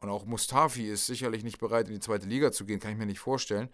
Und 0.00 0.10
auch 0.10 0.26
Mustafi 0.26 0.86
ist 0.88 1.06
sicherlich 1.06 1.42
nicht 1.42 1.58
bereit, 1.58 1.88
in 1.88 1.94
die 1.94 2.00
zweite 2.00 2.26
Liga 2.26 2.52
zu 2.52 2.64
gehen, 2.64 2.78
kann 2.78 2.92
ich 2.92 2.98
mir 2.98 3.06
nicht 3.06 3.18
vorstellen. 3.18 3.68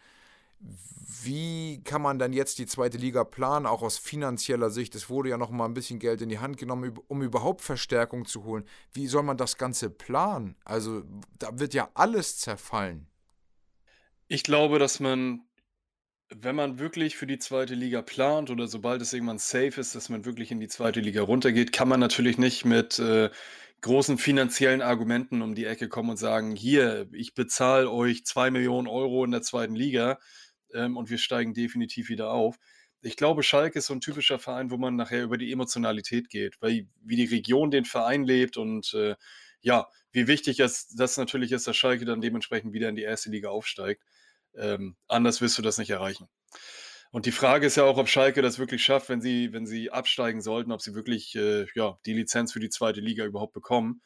Wie 1.23 1.83
kann 1.85 2.03
man 2.03 2.19
dann 2.19 2.33
jetzt 2.33 2.59
die 2.59 2.67
zweite 2.67 2.99
Liga 2.99 3.25
planen, 3.25 3.67
auch 3.67 3.83
aus 3.83 3.99
finanzieller 3.99 4.71
Sicht? 4.71 4.95
Es 4.95 5.09
wurde 5.09 5.31
ja 5.31 5.39
noch 5.39 5.51
mal 5.51 5.65
ein 5.65 5.75
bisschen 5.75 5.99
Geld 5.99 6.21
in 6.21 6.29
die 6.29 6.39
Hand 6.39 6.59
genommen, 6.59 6.99
um 7.09 7.23
überhaupt 7.23 7.63
Verstärkung 7.63 8.27
zu 8.27 8.45
holen. 8.45 8.65
Wie 8.93 9.07
soll 9.07 9.23
man 9.23 9.37
das 9.37 9.57
Ganze 9.57 9.91
planen? 9.91 10.57
Also, 10.65 11.03
da 11.39 11.59
wird 11.59 11.73
ja 11.73 11.89
alles 11.95 12.39
zerfallen. 12.39 13.07
Ich 14.29 14.43
glaube, 14.43 14.79
dass 14.79 15.01
man, 15.01 15.43
wenn 16.35 16.57
man 16.57 16.79
wirklich 16.79 17.17
für 17.17 17.27
die 17.27 17.39
zweite 17.39 17.75
Liga 17.75 18.03
plant 18.03 18.51
oder 18.51 18.67
sobald 18.67 19.01
es 19.01 19.13
irgendwann 19.13 19.39
safe 19.39 19.81
ist, 19.81 19.95
dass 19.95 20.09
man 20.09 20.25
wirklich 20.25 20.51
in 20.51 20.61
die 20.61 20.69
zweite 20.69 21.01
Liga 21.01 21.23
runtergeht, 21.23 21.73
kann 21.73 21.89
man 21.89 22.01
natürlich 22.01 22.39
nicht 22.39 22.65
mit 22.65 22.99
äh, 22.99 23.31
großen 23.83 24.17
finanziellen 24.17 24.81
Argumenten 24.81 25.43
um 25.43 25.55
die 25.55 25.67
Ecke 25.67 25.89
kommen 25.89 26.11
und 26.11 26.17
sagen, 26.17 26.57
hier, 26.57 27.07
ich 27.13 27.35
bezahle 27.35 27.91
euch 27.91 28.25
zwei 28.25 28.51
Millionen 28.51 28.89
Euro 28.89 29.25
in 29.25 29.31
der 29.31 29.43
zweiten 29.43 29.75
Liga 29.75 30.19
ähm, 30.75 30.97
und 30.97 31.11
wir 31.11 31.19
steigen 31.19 31.55
definitiv 31.55 32.09
wieder 32.09 32.31
auf. 32.31 32.59
Ich 33.01 33.17
glaube, 33.17 33.43
Schalke 33.43 33.79
ist 33.79 33.87
so 33.87 33.95
ein 33.95 34.01
typischer 34.01 34.39
Verein, 34.39 34.71
wo 34.71 34.77
man 34.77 34.97
nachher 34.97 35.23
über 35.23 35.37
die 35.37 35.53
Emotionalität 35.53 36.31
geht, 36.31 36.57
weil 36.61 36.87
wie 37.03 37.17
die 37.17 37.27
Region 37.27 37.71
den 37.71 37.85
Verein 37.85 38.25
lebt 38.25 38.57
und 38.57 38.95
äh, 38.95 39.15
ja, 39.61 39.89
wie 40.13 40.27
wichtig 40.27 40.61
es 40.61 40.89
das 40.89 41.17
natürlich 41.17 41.53
ist, 41.53 41.67
dass 41.67 41.77
Schalke 41.77 42.05
dann 42.05 42.21
dementsprechend 42.21 42.73
wieder 42.73 42.89
in 42.89 42.97
die 42.97 43.03
erste 43.03 43.31
Liga 43.31 43.49
aufsteigt. 43.49 44.03
Ähm, 44.57 44.97
anders 45.09 45.41
wirst 45.41 45.59
du 45.59 45.63
das 45.63 45.79
nicht 45.79 45.91
erreichen. 45.91 46.29
Und 47.11 47.27
die 47.27 47.33
Frage 47.33 47.67
ist 47.67 47.77
ja 47.77 47.85
auch, 47.85 47.97
ob 47.97 48.09
Schalke 48.09 48.43
das 48.43 48.59
wirklich 48.59 48.83
schafft, 48.83 49.09
wenn 49.09 49.21
sie, 49.21 49.53
wenn 49.53 49.67
sie 49.67 49.91
absteigen 49.91 50.41
sollten, 50.41 50.73
ob 50.73 50.83
sie 50.83 50.95
wirklich 50.95 51.35
äh, 51.37 51.67
ja, 51.75 51.99
die 52.07 52.13
Lizenz 52.13 52.53
für 52.53 52.61
die 52.61 52.71
zweite 52.71 53.01
Liga 53.01 53.25
überhaupt 53.25 53.53
bekommen. 53.53 54.03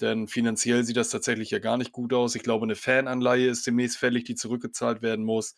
Denn 0.00 0.26
finanziell 0.28 0.84
sieht 0.84 0.96
das 0.96 1.10
tatsächlich 1.10 1.50
ja 1.50 1.58
gar 1.58 1.76
nicht 1.76 1.92
gut 1.92 2.12
aus. 2.12 2.34
Ich 2.34 2.42
glaube, 2.42 2.64
eine 2.64 2.74
Fananleihe 2.74 3.48
ist 3.48 3.66
demnächst 3.66 3.98
fällig, 3.98 4.24
die 4.24 4.34
zurückgezahlt 4.34 5.02
werden 5.02 5.24
muss. 5.24 5.54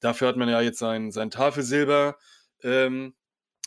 Dafür 0.00 0.28
hat 0.28 0.36
man 0.36 0.48
ja 0.48 0.60
jetzt 0.60 0.78
sein, 0.78 1.12
sein 1.12 1.30
Tafelsilber 1.30 2.16
ähm, 2.62 3.14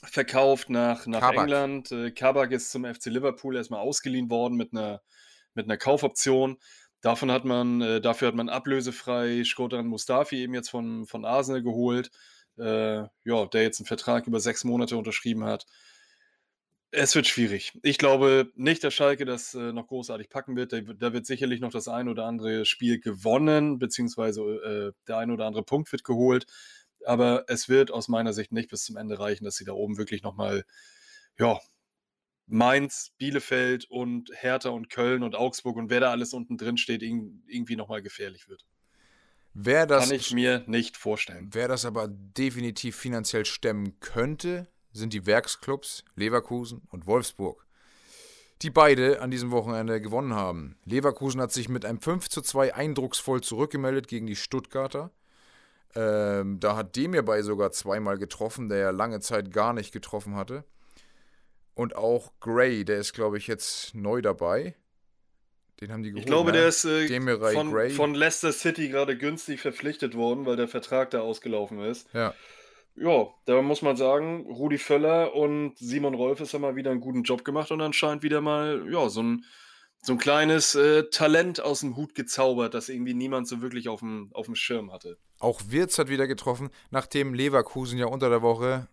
verkauft 0.03 0.69
nach, 0.69 1.05
nach 1.07 1.21
Kabak. 1.21 1.43
England. 1.43 1.91
Äh, 1.91 2.11
Kabak 2.11 2.51
ist 2.51 2.71
zum 2.71 2.85
FC 2.85 3.05
Liverpool 3.05 3.55
erstmal 3.55 3.79
ausgeliehen 3.79 4.29
worden 4.29 4.55
mit 4.55 4.73
einer, 4.73 5.01
mit 5.53 5.65
einer 5.65 5.77
Kaufoption. 5.77 6.57
Davon 7.01 7.31
hat 7.31 7.45
man, 7.45 7.81
äh, 7.81 8.01
dafür 8.01 8.29
hat 8.29 8.35
man 8.35 8.49
ablösefrei 8.49 9.43
Shkodran 9.43 9.87
Mustafi 9.87 10.37
eben 10.37 10.53
jetzt 10.53 10.69
von, 10.69 11.05
von 11.05 11.25
Arsenal 11.25 11.61
geholt, 11.61 12.11
äh, 12.57 13.03
ja, 13.23 13.45
der 13.51 13.61
jetzt 13.61 13.79
einen 13.79 13.87
Vertrag 13.87 14.27
über 14.27 14.39
sechs 14.39 14.63
Monate 14.63 14.97
unterschrieben 14.97 15.43
hat. 15.43 15.65
Es 16.95 17.15
wird 17.15 17.25
schwierig. 17.25 17.73
Ich 17.81 17.97
glaube 17.97 18.51
nicht, 18.55 18.83
dass 18.83 18.93
Schalke 18.93 19.25
das 19.25 19.55
äh, 19.55 19.73
noch 19.73 19.87
großartig 19.87 20.29
packen 20.29 20.55
wird. 20.55 20.73
Da, 20.73 20.81
da 20.81 21.11
wird 21.11 21.25
sicherlich 21.25 21.59
noch 21.59 21.71
das 21.71 21.87
ein 21.87 22.07
oder 22.07 22.25
andere 22.25 22.65
Spiel 22.65 22.99
gewonnen, 22.99 23.79
beziehungsweise 23.79 24.41
äh, 24.41 24.91
der 25.07 25.17
ein 25.17 25.31
oder 25.31 25.47
andere 25.47 25.63
Punkt 25.63 25.91
wird 25.91 26.03
geholt. 26.03 26.45
Aber 27.03 27.45
es 27.47 27.67
wird 27.67 27.89
aus 27.89 28.09
meiner 28.09 28.31
Sicht 28.31 28.51
nicht 28.51 28.69
bis 28.69 28.83
zum 28.83 28.95
Ende 28.97 29.17
reichen, 29.17 29.43
dass 29.43 29.55
sie 29.55 29.65
da 29.65 29.71
oben 29.71 29.97
wirklich 29.97 30.21
nochmal, 30.21 30.65
ja, 31.39 31.59
Mainz, 32.45 33.11
Bielefeld 33.17 33.85
und 33.89 34.29
Hertha 34.33 34.69
und 34.69 34.91
Köln 34.91 35.23
und 35.23 35.33
Augsburg 35.33 35.77
und 35.77 35.89
wer 35.89 35.99
da 35.99 36.11
alles 36.11 36.33
unten 36.33 36.57
drin 36.57 36.77
steht, 36.77 37.01
irg- 37.01 37.31
irgendwie 37.47 37.75
nochmal 37.75 38.03
gefährlich 38.03 38.47
wird. 38.49 38.67
Wer 39.55 39.87
das, 39.87 40.09
Kann 40.09 40.15
ich 40.15 40.31
mir 40.31 40.63
nicht 40.67 40.95
vorstellen. 40.97 41.49
wer 41.53 41.67
das 41.67 41.85
aber 41.85 42.07
definitiv 42.07 42.95
finanziell 42.97 43.45
stemmen 43.45 43.99
könnte, 43.99 44.67
sind 44.93 45.13
die 45.13 45.25
Werksclubs 45.25 46.05
Leverkusen 46.15 46.81
und 46.89 47.07
Wolfsburg, 47.07 47.65
die 48.61 48.69
beide 48.69 49.21
an 49.21 49.31
diesem 49.31 49.51
Wochenende 49.51 49.99
gewonnen 49.99 50.33
haben. 50.33 50.77
Leverkusen 50.85 51.41
hat 51.41 51.51
sich 51.51 51.67
mit 51.67 51.85
einem 51.85 51.99
5 51.99 52.29
zu 52.29 52.41
2 52.41 52.75
eindrucksvoll 52.75 53.41
zurückgemeldet 53.41 54.07
gegen 54.07 54.27
die 54.27 54.35
Stuttgarter. 54.35 55.11
Ähm, 55.95 56.59
da 56.59 56.75
hat 56.75 56.95
Demir 56.95 57.23
bei 57.23 57.41
sogar 57.41 57.71
zweimal 57.71 58.17
getroffen, 58.17 58.69
der 58.69 58.77
ja 58.77 58.89
lange 58.89 59.19
Zeit 59.19 59.51
gar 59.51 59.73
nicht 59.73 59.91
getroffen 59.91 60.35
hatte. 60.35 60.63
Und 61.75 61.95
auch 61.95 62.31
Gray, 62.39 62.85
der 62.85 62.97
ist, 62.97 63.13
glaube 63.13 63.37
ich, 63.37 63.47
jetzt 63.47 63.95
neu 63.95 64.21
dabei. 64.21 64.75
Den 65.81 65.91
haben 65.91 66.03
die 66.03 66.09
geholt. 66.09 66.23
Ich 66.23 66.27
glaube, 66.27 66.51
ne? 66.51 66.59
der 66.59 66.67
ist 66.67 66.85
äh, 66.85 67.07
von, 67.53 67.89
von 67.91 68.15
Leicester 68.15 68.53
City 68.53 68.89
gerade 68.89 69.17
günstig 69.17 69.59
verpflichtet 69.59 70.15
worden, 70.15 70.45
weil 70.45 70.55
der 70.55 70.67
Vertrag 70.67 71.11
da 71.11 71.21
ausgelaufen 71.21 71.79
ist. 71.79 72.07
Ja. 72.13 72.33
Ja, 72.95 73.27
da 73.45 73.61
muss 73.61 73.81
man 73.81 73.95
sagen, 73.95 74.45
Rudi 74.47 74.77
Völler 74.77 75.33
und 75.35 75.77
Simon 75.77 76.13
Rolfes 76.13 76.53
haben 76.53 76.61
mal 76.61 76.75
wieder 76.75 76.91
einen 76.91 77.01
guten 77.01 77.23
Job 77.23 77.43
gemacht 77.43 77.71
und 77.71 77.81
anscheinend 77.81 78.21
wieder 78.23 78.39
mal, 78.39 78.85
ja, 78.91 79.09
so 79.09 79.23
ein, 79.23 79.45
so 80.03 80.13
ein 80.13 80.19
kleines 80.19 80.75
äh, 80.75 81.09
Talent 81.09 81.59
aus 81.59 81.79
dem 81.79 81.95
Hut 81.95 82.13
gezaubert, 82.13 82.73
das 82.73 82.89
irgendwie 82.89 83.13
niemand 83.15 83.47
so 83.47 83.61
wirklich 83.61 83.89
auf 83.89 84.01
dem, 84.01 84.29
auf 84.33 84.45
dem 84.45 84.55
Schirm 84.55 84.91
hatte. 84.91 85.17
Auch 85.39 85.61
Wirtz 85.69 85.97
hat 85.97 86.09
wieder 86.09 86.27
getroffen, 86.27 86.69
nachdem 86.91 87.33
Leverkusen 87.33 87.97
ja 87.97 88.05
unter 88.05 88.29
der 88.29 88.41
Woche 88.41 88.87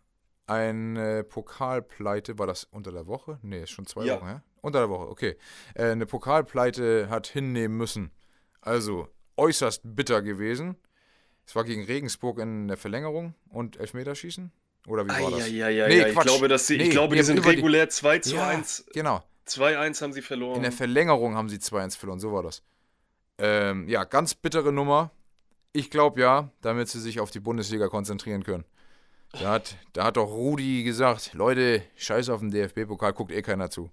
eine 0.46 1.22
Pokalpleite, 1.22 2.38
war 2.38 2.46
das 2.46 2.64
unter 2.64 2.90
der 2.92 3.06
Woche? 3.06 3.38
Nee, 3.42 3.62
ist 3.62 3.70
schon 3.70 3.86
zwei 3.86 4.04
Ja. 4.04 4.16
Wochen, 4.16 4.26
ja? 4.26 4.42
Unter 4.62 4.80
der 4.80 4.88
Woche, 4.90 5.08
okay. 5.08 5.36
Äh, 5.74 5.90
eine 5.90 6.06
Pokalpleite 6.06 7.08
hat 7.08 7.26
hinnehmen 7.28 7.76
müssen. 7.76 8.10
Also 8.60 9.08
äußerst 9.36 9.82
bitter 9.84 10.22
gewesen. 10.22 10.76
Es 11.50 11.56
war 11.56 11.64
gegen 11.64 11.82
Regensburg 11.82 12.38
in 12.38 12.68
der 12.68 12.76
Verlängerung 12.76 13.34
und 13.48 13.76
Elfmeterschießen? 13.76 14.52
Oder 14.86 15.04
wie 15.04 15.08
war 15.08 15.32
das? 15.32 15.46
Eieieiei, 15.46 15.88
Nee, 15.88 16.08
ich 16.10 16.20
glaube, 16.20 16.46
dass 16.46 16.68
sie, 16.68 16.76
Nee, 16.76 16.84
ich 16.84 16.90
glaube, 16.90 17.16
wir 17.16 17.22
die 17.22 17.26
sind 17.26 17.44
die- 17.44 17.48
regulär 17.48 17.88
2 17.88 18.20
zu 18.20 18.36
Ja, 18.36 18.46
1. 18.46 18.84
Genau. 18.92 19.20
2-1 19.48 20.00
haben 20.00 20.12
sie 20.12 20.22
verloren. 20.22 20.58
In 20.58 20.62
der 20.62 20.70
Verlängerung 20.70 21.34
haben 21.34 21.48
sie 21.48 21.58
2-1 21.58 21.96
verloren, 21.96 22.20
so 22.20 22.32
war 22.32 22.44
das. 22.44 22.62
Ähm, 23.38 23.88
ja, 23.88 24.04
ganz 24.04 24.36
bittere 24.36 24.72
Nummer. 24.72 25.10
Ich 25.72 25.90
glaube 25.90 26.20
ja, 26.20 26.52
damit 26.60 26.88
sie 26.88 27.00
sich 27.00 27.18
auf 27.18 27.32
die 27.32 27.40
Bundesliga 27.40 27.88
konzentrieren 27.88 28.44
können. 28.44 28.62
Da 29.32 29.50
hat, 29.50 29.74
da 29.92 30.04
hat 30.04 30.18
doch 30.18 30.30
Rudi 30.30 30.84
gesagt, 30.84 31.34
Leute, 31.34 31.82
scheiß 31.96 32.28
auf 32.28 32.38
den 32.38 32.52
DFB-Pokal, 32.52 33.12
guckt 33.12 33.32
eh 33.32 33.42
keiner 33.42 33.70
zu. 33.70 33.90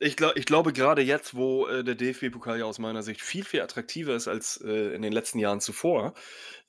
Ich, 0.00 0.16
glaub, 0.16 0.36
ich 0.36 0.44
glaube, 0.44 0.72
gerade 0.72 1.02
jetzt, 1.02 1.34
wo 1.34 1.66
äh, 1.68 1.84
der 1.84 1.94
DFB-Pokal 1.94 2.58
ja 2.58 2.64
aus 2.64 2.78
meiner 2.78 3.02
Sicht 3.02 3.22
viel, 3.22 3.44
viel 3.44 3.60
attraktiver 3.60 4.14
ist 4.14 4.26
als 4.28 4.60
äh, 4.60 4.94
in 4.94 5.02
den 5.02 5.12
letzten 5.12 5.38
Jahren 5.38 5.60
zuvor, 5.60 6.14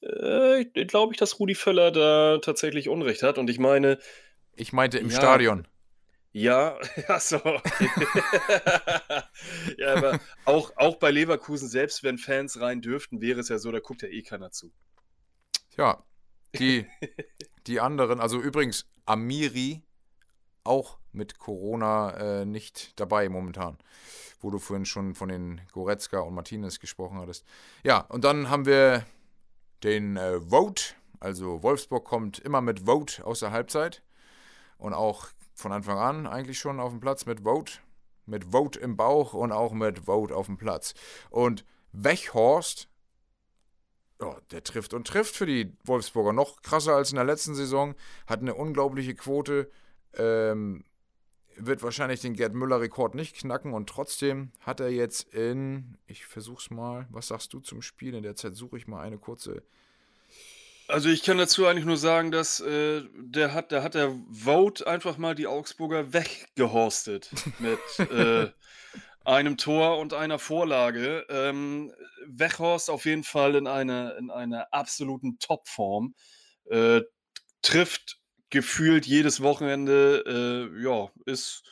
äh, 0.02 0.66
glaube 0.66 1.14
ich, 1.14 1.18
dass 1.20 1.40
Rudi 1.40 1.56
Völler 1.56 1.92
da 1.92 2.38
tatsächlich 2.38 2.88
Unrecht 2.88 3.24
hat. 3.24 3.38
Und 3.38 3.50
ich 3.50 3.58
meine, 3.60 3.98
Ich 4.56 4.74
meinte 4.74 5.00
im 5.00 5.10
Ja. 5.10 5.16
Stadion. 5.18 5.68
ja, 6.34 6.78
achso. 7.08 7.38
Okay. 7.38 7.90
ja, 9.78 9.96
aber 9.96 10.20
auch, 10.46 10.72
auch 10.76 10.98
bei 10.98 11.10
Leverkusen, 11.12 11.68
selbst 11.68 12.04
wenn 12.04 12.18
Fans 12.18 12.60
rein 12.62 12.82
dürften, 12.82 13.22
wäre 13.22 13.40
es 13.40 13.50
ja 13.50 13.58
so, 13.58 13.72
da 13.72 13.80
guckt 13.80 14.02
ja 14.04 14.08
eh 14.08 14.22
keiner 14.22 14.52
zu. 14.52 14.72
Ja, 15.78 16.04
die, 16.58 16.86
die 17.68 17.80
anderen, 17.82 18.20
also 18.22 18.40
übrigens, 18.40 18.86
Amiri 19.06 19.82
auch 20.66 20.98
mit 21.12 21.40
Corona 21.40 22.42
äh, 22.42 22.46
nicht 22.46 23.00
dabei 23.00 23.30
momentan, 23.30 23.78
wo 24.40 24.52
du 24.52 24.60
vorhin 24.60 24.86
schon 24.86 25.16
von 25.16 25.30
den 25.30 25.62
Goretzka 25.72 26.20
und 26.20 26.34
Martinez 26.34 26.80
gesprochen 26.80 27.20
hattest. 27.20 27.46
Ja, 27.84 28.00
und 28.10 28.24
dann 28.24 28.50
haben 28.50 28.66
wir 28.66 29.06
den 29.84 30.18
äh, 30.18 30.40
Vote, 30.42 30.96
also 31.20 31.64
Wolfsburg 31.64 32.06
kommt 32.06 32.40
immer 32.40 32.62
mit 32.62 32.86
Vote 32.86 33.26
aus 33.26 33.40
der 33.40 33.52
Halbzeit 33.52 34.04
und 34.78 34.94
auch 34.94 35.28
von 35.54 35.72
Anfang 35.72 35.98
an 35.98 36.28
eigentlich 36.28 36.60
schon 36.60 36.80
auf 36.80 36.92
dem 36.92 37.00
Platz 37.00 37.26
mit 37.26 37.42
Vote, 37.42 37.74
mit 38.26 38.52
Vote 38.52 38.80
im 38.80 38.98
Bauch 38.98 39.34
und 39.34 39.52
auch 39.52 39.72
mit 39.72 40.06
Vote 40.06 40.36
auf 40.36 40.48
dem 40.48 40.58
Platz. 40.58 40.94
Und 41.30 41.66
Wechhorst 41.94 42.90
ja, 44.22 44.38
der 44.52 44.64
trifft 44.64 44.94
und 44.94 45.08
trifft 45.08 45.36
für 45.36 45.46
die 45.46 45.76
Wolfsburger. 45.84 46.34
Noch 46.34 46.62
krasser 46.62 46.96
als 46.96 47.12
in 47.12 47.18
der 47.18 47.26
letzten 47.26 47.56
Saison. 47.56 47.96
Hat 48.28 48.42
eine 48.42 48.56
unglaubliche 48.56 49.16
Quote. 49.16 49.70
Ähm, 50.18 50.86
wird 51.58 51.84
wahrscheinlich 51.84 52.22
den 52.22 52.34
Gerd 52.34 52.54
Müller-Rekord 52.54 53.16
nicht 53.16 53.38
knacken 53.38 53.74
und 53.74 53.88
trotzdem 53.88 54.52
hat 54.60 54.80
er 54.80 54.90
jetzt 54.90 55.34
in, 55.34 55.98
ich 56.08 56.26
versuch's 56.26 56.70
mal, 56.70 57.08
was 57.10 57.28
sagst 57.28 57.54
du 57.54 57.60
zum 57.60 57.82
Spiel? 57.82 58.14
In 58.14 58.24
der 58.24 58.36
Zeit 58.36 58.56
suche 58.56 58.78
ich 58.78 58.88
mal 58.88 59.02
eine 59.02 59.18
kurze. 59.18 59.64
Also 60.88 61.10
ich 61.10 61.24
kann 61.24 61.38
dazu 61.38 61.66
eigentlich 61.66 61.86
nur 61.86 61.98
sagen, 61.98 62.32
dass 62.32 62.60
äh, 62.60 63.04
der 63.16 63.54
hat, 63.54 63.72
da 63.72 63.82
hat 63.82 63.96
der 63.96 64.16
Vote 64.30 64.86
einfach 64.86 65.18
mal 65.18 65.34
die 65.34 65.48
Augsburger 65.48 66.14
weggehorstet 66.14 67.32
mit 67.60 68.10
äh, 68.12 68.52
einem 69.24 69.58
Tor 69.58 69.98
und 69.98 70.14
einer 70.14 70.38
Vorlage. 70.38 71.26
Ähm, 71.30 71.92
Weghorst 72.28 72.90
auf 72.90 73.06
jeden 73.06 73.24
Fall 73.24 73.56
in 73.56 73.66
einer 73.66 74.16
in 74.18 74.30
einer 74.30 74.68
absoluten 74.72 75.40
Topform. 75.40 76.14
Äh, 76.66 77.02
trifft 77.64 78.20
gefühlt 78.56 79.06
jedes 79.06 79.42
Wochenende, 79.42 80.24
äh, 80.74 80.82
ja, 80.82 81.12
ist 81.26 81.64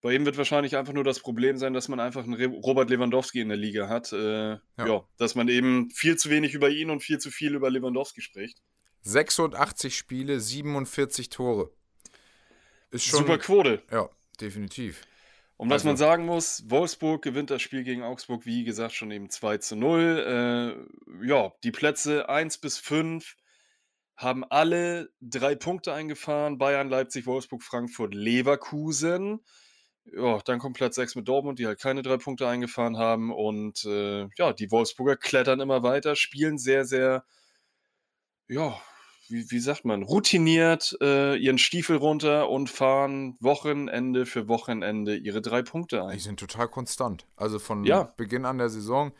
bei 0.00 0.12
ihm 0.12 0.26
wird 0.26 0.36
wahrscheinlich 0.36 0.76
einfach 0.76 0.92
nur 0.92 1.02
das 1.02 1.20
Problem 1.20 1.56
sein, 1.56 1.72
dass 1.72 1.88
man 1.88 1.98
einfach 1.98 2.22
einen 2.22 2.34
Re 2.34 2.46
Robert 2.46 2.90
Lewandowski 2.90 3.40
in 3.40 3.48
der 3.48 3.56
Liga 3.56 3.88
hat. 3.88 4.12
Äh, 4.12 4.50
ja. 4.50 4.60
ja. 4.76 5.08
dass 5.16 5.34
man 5.34 5.48
eben 5.48 5.90
viel 5.90 6.16
zu 6.16 6.30
wenig 6.30 6.54
über 6.54 6.68
ihn 6.68 6.90
und 6.90 7.00
viel 7.00 7.18
zu 7.18 7.30
viel 7.30 7.54
über 7.54 7.70
Lewandowski 7.70 8.20
spricht. 8.20 8.62
86 9.02 9.96
Spiele, 9.96 10.38
47 10.38 11.30
Tore. 11.30 11.72
Ist 12.90 13.06
schon, 13.06 13.20
Super 13.20 13.38
Quote. 13.38 13.82
Ja, 13.90 14.08
definitiv. 14.40 15.02
Und 15.56 15.70
was 15.70 15.76
also, 15.76 15.88
man 15.88 15.96
sagen 15.96 16.26
muss, 16.26 16.70
Wolfsburg 16.70 17.22
gewinnt 17.22 17.50
das 17.50 17.62
Spiel 17.62 17.82
gegen 17.82 18.02
Augsburg, 18.02 18.46
wie 18.46 18.62
gesagt, 18.64 18.94
schon 18.94 19.10
eben 19.10 19.30
2 19.30 19.58
zu 19.58 19.76
0. 19.76 20.86
Äh, 21.22 21.26
ja, 21.26 21.52
die 21.64 21.72
Plätze 21.72 22.28
1 22.28 22.58
bis 22.58 22.78
5 22.78 23.34
haben 24.18 24.44
alle 24.44 25.10
drei 25.20 25.54
Punkte 25.54 25.92
eingefahren. 25.92 26.58
Bayern, 26.58 26.90
Leipzig, 26.90 27.26
Wolfsburg, 27.26 27.62
Frankfurt, 27.62 28.14
Leverkusen. 28.14 29.40
Ja, 30.04 30.40
dann 30.44 30.58
kommt 30.58 30.76
Platz 30.76 30.96
6 30.96 31.14
mit 31.14 31.28
Dortmund, 31.28 31.60
die 31.60 31.66
halt 31.66 31.80
keine 31.80 32.02
drei 32.02 32.16
Punkte 32.16 32.48
eingefahren 32.48 32.98
haben. 32.98 33.32
Und 33.32 33.84
äh, 33.84 34.26
ja, 34.36 34.52
die 34.52 34.72
Wolfsburger 34.72 35.16
klettern 35.16 35.60
immer 35.60 35.84
weiter, 35.84 36.16
spielen 36.16 36.58
sehr, 36.58 36.84
sehr, 36.84 37.24
ja, 38.48 38.76
wie, 39.28 39.48
wie 39.50 39.60
sagt 39.60 39.84
man, 39.84 40.02
routiniert 40.02 40.96
äh, 41.00 41.36
ihren 41.36 41.58
Stiefel 41.58 41.96
runter 41.96 42.48
und 42.48 42.70
fahren 42.70 43.36
Wochenende 43.38 44.26
für 44.26 44.48
Wochenende 44.48 45.16
ihre 45.16 45.42
drei 45.42 45.62
Punkte 45.62 46.02
ein. 46.04 46.14
Die 46.14 46.22
sind 46.22 46.40
total 46.40 46.66
konstant. 46.66 47.24
Also 47.36 47.60
von 47.60 47.84
ja. 47.84 48.02
Beginn 48.16 48.46
an 48.46 48.58
der 48.58 48.70
Saison 48.70 49.12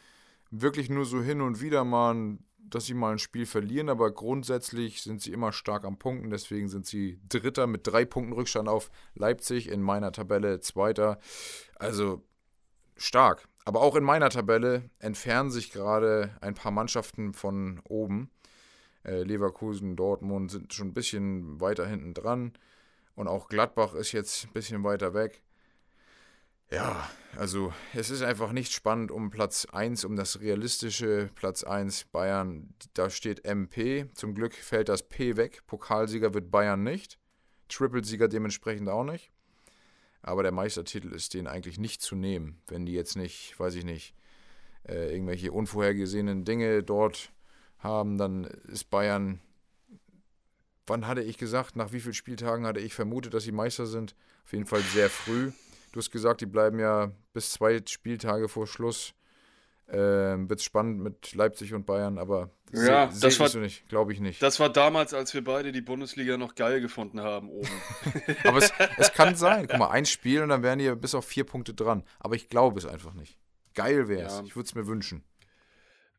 wirklich 0.50 0.90
nur 0.90 1.04
so 1.04 1.22
hin 1.22 1.40
und 1.40 1.60
wieder 1.60 1.84
mal 1.84 2.14
ein 2.14 2.47
dass 2.58 2.86
sie 2.86 2.94
mal 2.94 3.12
ein 3.12 3.18
Spiel 3.18 3.46
verlieren, 3.46 3.88
aber 3.88 4.10
grundsätzlich 4.10 5.02
sind 5.02 5.22
sie 5.22 5.32
immer 5.32 5.52
stark 5.52 5.84
am 5.84 5.98
Punkten. 5.98 6.30
Deswegen 6.30 6.68
sind 6.68 6.86
sie 6.86 7.20
Dritter 7.28 7.66
mit 7.66 7.86
drei 7.86 8.04
Punkten 8.04 8.32
Rückstand 8.32 8.68
auf 8.68 8.90
Leipzig, 9.14 9.68
in 9.68 9.80
meiner 9.80 10.12
Tabelle 10.12 10.60
Zweiter. 10.60 11.18
Also 11.76 12.22
stark. 12.96 13.48
Aber 13.64 13.80
auch 13.80 13.96
in 13.96 14.04
meiner 14.04 14.30
Tabelle 14.30 14.90
entfernen 14.98 15.50
sich 15.50 15.70
gerade 15.70 16.36
ein 16.40 16.54
paar 16.54 16.72
Mannschaften 16.72 17.32
von 17.32 17.80
oben. 17.88 18.30
Äh, 19.04 19.22
Leverkusen, 19.22 19.96
Dortmund 19.96 20.50
sind 20.50 20.72
schon 20.72 20.88
ein 20.88 20.94
bisschen 20.94 21.60
weiter 21.60 21.86
hinten 21.86 22.14
dran. 22.14 22.52
Und 23.14 23.28
auch 23.28 23.48
Gladbach 23.48 23.94
ist 23.94 24.12
jetzt 24.12 24.46
ein 24.46 24.52
bisschen 24.52 24.84
weiter 24.84 25.12
weg. 25.12 25.42
Ja, 26.70 27.08
also 27.36 27.72
es 27.94 28.10
ist 28.10 28.22
einfach 28.22 28.52
nicht 28.52 28.72
spannend 28.72 29.10
um 29.10 29.30
Platz 29.30 29.66
1, 29.72 30.04
um 30.04 30.16
das 30.16 30.40
realistische 30.40 31.30
Platz 31.34 31.64
1 31.64 32.04
Bayern. 32.04 32.74
Da 32.92 33.08
steht 33.08 33.44
MP. 33.46 34.06
Zum 34.14 34.34
Glück 34.34 34.54
fällt 34.54 34.90
das 34.90 35.08
P 35.08 35.36
weg. 35.36 35.62
Pokalsieger 35.66 36.34
wird 36.34 36.50
Bayern 36.50 36.82
nicht. 36.82 37.18
Triple-Sieger 37.68 38.28
dementsprechend 38.28 38.88
auch 38.88 39.04
nicht. 39.04 39.30
Aber 40.20 40.42
der 40.42 40.52
Meistertitel 40.52 41.12
ist 41.14 41.32
denen 41.32 41.46
eigentlich 41.46 41.78
nicht 41.78 42.02
zu 42.02 42.16
nehmen, 42.16 42.60
wenn 42.66 42.84
die 42.84 42.92
jetzt 42.92 43.16
nicht, 43.16 43.58
weiß 43.58 43.74
ich 43.76 43.84
nicht, 43.84 44.14
äh, 44.86 45.12
irgendwelche 45.12 45.52
unvorhergesehenen 45.52 46.44
Dinge 46.44 46.82
dort 46.82 47.32
haben, 47.78 48.18
dann 48.18 48.44
ist 48.44 48.90
Bayern. 48.90 49.40
Wann 50.86 51.06
hatte 51.06 51.22
ich 51.22 51.38
gesagt, 51.38 51.76
nach 51.76 51.92
wie 51.92 52.00
vielen 52.00 52.14
Spieltagen 52.14 52.66
hatte 52.66 52.80
ich 52.80 52.94
vermutet, 52.94 53.32
dass 53.32 53.44
sie 53.44 53.52
Meister 53.52 53.86
sind? 53.86 54.16
Auf 54.44 54.52
jeden 54.52 54.66
Fall 54.66 54.80
sehr 54.80 55.08
früh. 55.08 55.52
Du 55.98 56.00
hast 56.00 56.12
gesagt, 56.12 56.40
die 56.42 56.46
bleiben 56.46 56.78
ja 56.78 57.10
bis 57.32 57.50
zwei 57.50 57.80
Spieltage 57.84 58.48
vor 58.48 58.68
Schluss. 58.68 59.14
Ähm, 59.88 60.48
Wird 60.48 60.62
spannend 60.62 61.00
mit 61.00 61.34
Leipzig 61.34 61.74
und 61.74 61.86
Bayern, 61.86 62.18
aber 62.18 62.50
ja, 62.72 63.10
seh, 63.10 63.20
das 63.20 63.40
war, 63.40 63.52
nicht, 63.60 63.88
glaube 63.88 64.12
ich 64.12 64.20
nicht. 64.20 64.40
Das 64.40 64.60
war 64.60 64.68
damals, 64.68 65.12
als 65.12 65.34
wir 65.34 65.42
beide 65.42 65.72
die 65.72 65.80
Bundesliga 65.80 66.36
noch 66.36 66.54
geil 66.54 66.80
gefunden 66.80 67.20
haben 67.20 67.48
oben. 67.50 67.68
aber 68.44 68.58
es, 68.58 68.72
es, 68.96 69.12
kann 69.12 69.34
sein. 69.34 69.66
Guck 69.66 69.80
mal, 69.80 69.90
ein 69.90 70.06
Spiel 70.06 70.40
und 70.42 70.50
dann 70.50 70.62
wären 70.62 70.78
die 70.78 70.88
bis 70.94 71.16
auf 71.16 71.24
vier 71.24 71.42
Punkte 71.42 71.74
dran. 71.74 72.04
Aber 72.20 72.36
ich 72.36 72.48
glaube 72.48 72.78
es 72.78 72.86
einfach 72.86 73.14
nicht. 73.14 73.36
Geil 73.74 74.06
wäre 74.06 74.24
es. 74.24 74.34
Ja. 74.34 74.44
Ich 74.44 74.54
würde 74.54 74.68
es 74.68 74.76
mir 74.76 74.86
wünschen. 74.86 75.24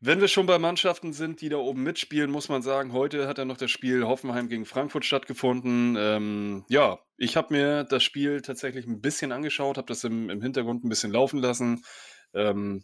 Wenn 0.02 0.22
wir 0.22 0.28
schon 0.28 0.46
bei 0.46 0.58
Mannschaften 0.58 1.12
sind, 1.12 1.42
die 1.42 1.50
da 1.50 1.58
oben 1.58 1.82
mitspielen, 1.82 2.30
muss 2.30 2.48
man 2.48 2.62
sagen, 2.62 2.94
heute 2.94 3.28
hat 3.28 3.36
ja 3.36 3.44
noch 3.44 3.58
das 3.58 3.70
Spiel 3.70 4.06
Hoffenheim 4.06 4.48
gegen 4.48 4.64
Frankfurt 4.64 5.04
stattgefunden. 5.04 5.94
Ähm, 5.98 6.64
ja, 6.70 7.00
ich 7.18 7.36
habe 7.36 7.52
mir 7.52 7.84
das 7.84 8.02
Spiel 8.02 8.40
tatsächlich 8.40 8.86
ein 8.86 9.02
bisschen 9.02 9.30
angeschaut, 9.30 9.76
habe 9.76 9.88
das 9.88 10.02
im, 10.04 10.30
im, 10.30 10.40
Hintergrund 10.40 10.84
ein 10.84 10.88
bisschen 10.88 11.12
laufen 11.12 11.38
lassen. 11.38 11.84
Ähm, 12.32 12.82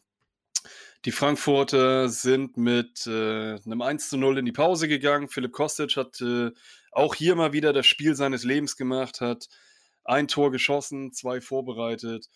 die 1.06 1.10
Frankfurter 1.10 2.10
sind 2.10 2.58
mit 2.58 3.06
äh, 3.06 3.54
einem 3.64 3.80
1 3.80 4.10
zu 4.10 4.18
0 4.18 4.36
in 4.36 4.44
die 4.44 4.52
Pause 4.52 4.86
gegangen. 4.86 5.28
Philipp 5.28 5.52
Kostic 5.52 5.96
hat 5.96 6.20
äh, 6.20 6.50
auch 6.92 7.14
hier 7.14 7.34
mal 7.34 7.54
wieder 7.54 7.72
das 7.72 7.86
Spiel 7.86 8.14
seines 8.14 8.44
Lebens 8.44 8.76
gemacht, 8.76 9.22
hat 9.22 9.48
ein 10.04 10.28
Tor 10.28 10.50
geschossen, 10.50 11.14
zwei 11.14 11.40
vorbereitet. 11.40 12.28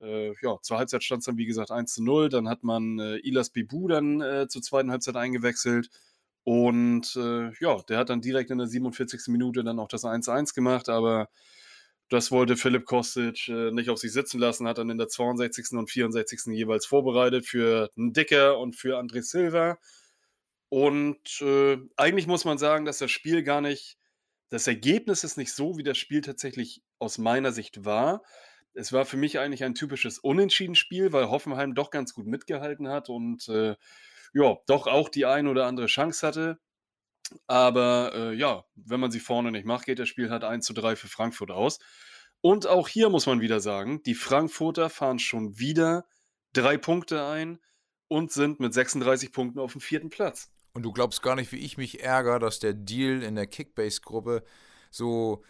Äh, 0.00 0.34
ja, 0.42 0.58
zur 0.62 0.78
Halbzeit 0.78 1.02
stand 1.02 1.20
es 1.20 1.26
dann, 1.26 1.36
wie 1.36 1.46
gesagt, 1.46 1.70
1 1.70 1.94
zu 1.94 2.02
0. 2.02 2.28
Dann 2.28 2.48
hat 2.48 2.64
man 2.64 2.98
äh, 2.98 3.16
Ilas 3.18 3.50
Bibu 3.50 3.88
dann 3.88 4.20
äh, 4.20 4.48
zur 4.48 4.62
zweiten 4.62 4.90
Halbzeit 4.90 5.16
eingewechselt. 5.16 5.90
Und 6.44 7.14
äh, 7.16 7.52
ja, 7.60 7.82
der 7.88 7.98
hat 7.98 8.10
dann 8.10 8.20
direkt 8.20 8.50
in 8.50 8.58
der 8.58 8.68
47. 8.68 9.28
Minute 9.28 9.64
dann 9.64 9.78
auch 9.78 9.88
das 9.88 10.04
1-1 10.04 10.54
gemacht, 10.54 10.88
aber 10.88 11.28
das 12.08 12.30
wollte 12.30 12.56
Philipp 12.56 12.86
Kostic 12.86 13.48
äh, 13.48 13.70
nicht 13.70 13.90
auf 13.90 13.98
sich 13.98 14.12
sitzen 14.12 14.40
lassen, 14.40 14.66
hat 14.66 14.78
dann 14.78 14.88
in 14.88 14.98
der 14.98 15.08
62. 15.08 15.72
und 15.72 15.90
64. 15.90 16.46
jeweils 16.46 16.86
vorbereitet 16.86 17.44
für 17.46 17.90
Dicker 17.96 18.58
und 18.58 18.76
für 18.76 18.98
André 18.98 19.22
Silva. 19.22 19.78
Und 20.70 21.40
äh, 21.42 21.78
eigentlich 21.96 22.26
muss 22.26 22.44
man 22.44 22.56
sagen, 22.58 22.84
dass 22.86 22.98
das 22.98 23.10
Spiel 23.10 23.42
gar 23.42 23.60
nicht, 23.60 23.98
das 24.48 24.66
Ergebnis 24.66 25.24
ist 25.24 25.36
nicht 25.36 25.52
so, 25.52 25.76
wie 25.76 25.82
das 25.82 25.98
Spiel 25.98 26.22
tatsächlich 26.22 26.82
aus 26.98 27.18
meiner 27.18 27.52
Sicht 27.52 27.84
war 27.84 28.22
es 28.74 28.92
war 28.92 29.04
für 29.04 29.16
mich 29.16 29.38
eigentlich 29.38 29.64
ein 29.64 29.74
typisches 29.74 30.18
Unentschieden-Spiel, 30.18 31.12
weil 31.12 31.30
Hoffenheim 31.30 31.74
doch 31.74 31.90
ganz 31.90 32.14
gut 32.14 32.26
mitgehalten 32.26 32.88
hat 32.88 33.08
und 33.08 33.48
äh, 33.48 33.76
ja, 34.34 34.56
doch 34.66 34.86
auch 34.86 35.08
die 35.08 35.26
ein 35.26 35.46
oder 35.46 35.66
andere 35.66 35.86
Chance 35.86 36.26
hatte. 36.26 36.58
Aber 37.46 38.12
äh, 38.14 38.34
ja, 38.34 38.64
wenn 38.74 39.00
man 39.00 39.10
sie 39.10 39.20
vorne 39.20 39.50
nicht 39.50 39.66
macht, 39.66 39.86
geht 39.86 39.98
das 39.98 40.08
Spiel 40.08 40.30
halt 40.30 40.44
1 40.44 40.64
zu 40.64 40.72
3 40.72 40.96
für 40.96 41.08
Frankfurt 41.08 41.50
aus. 41.50 41.78
Und 42.40 42.66
auch 42.66 42.88
hier 42.88 43.10
muss 43.10 43.26
man 43.26 43.40
wieder 43.40 43.60
sagen, 43.60 44.02
die 44.04 44.14
Frankfurter 44.14 44.90
fahren 44.90 45.18
schon 45.18 45.58
wieder 45.58 46.06
drei 46.52 46.76
Punkte 46.78 47.24
ein 47.26 47.58
und 48.06 48.32
sind 48.32 48.60
mit 48.60 48.72
36 48.72 49.32
Punkten 49.32 49.58
auf 49.58 49.72
dem 49.72 49.80
vierten 49.80 50.08
Platz. 50.08 50.50
Und 50.72 50.82
du 50.82 50.92
glaubst 50.92 51.22
gar 51.22 51.34
nicht, 51.34 51.52
wie 51.52 51.58
ich 51.58 51.76
mich 51.76 52.02
ärgere, 52.02 52.38
dass 52.38 52.60
der 52.60 52.72
Deal 52.72 53.22
in 53.22 53.34
der 53.34 53.46
Kickbase-Gruppe 53.46 54.44
so 54.90 55.42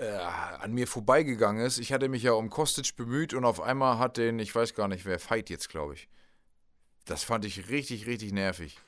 äh, 0.00 0.16
an 0.60 0.72
mir 0.72 0.86
vorbeigegangen 0.86 1.64
ist. 1.64 1.78
Ich 1.78 1.92
hatte 1.92 2.08
mich 2.08 2.22
ja 2.22 2.32
um 2.32 2.48
Kostic 2.48 2.96
bemüht 2.96 3.34
und 3.34 3.44
auf 3.44 3.60
einmal 3.60 3.98
hat 3.98 4.16
den, 4.16 4.38
ich 4.38 4.54
weiß 4.54 4.74
gar 4.74 4.88
nicht 4.88 5.04
wer, 5.04 5.18
Fight 5.18 5.50
jetzt, 5.50 5.68
glaube 5.68 5.94
ich. 5.94 6.08
Das 7.04 7.22
fand 7.22 7.44
ich 7.44 7.68
richtig, 7.68 8.06
richtig 8.06 8.32
nervig. 8.32 8.78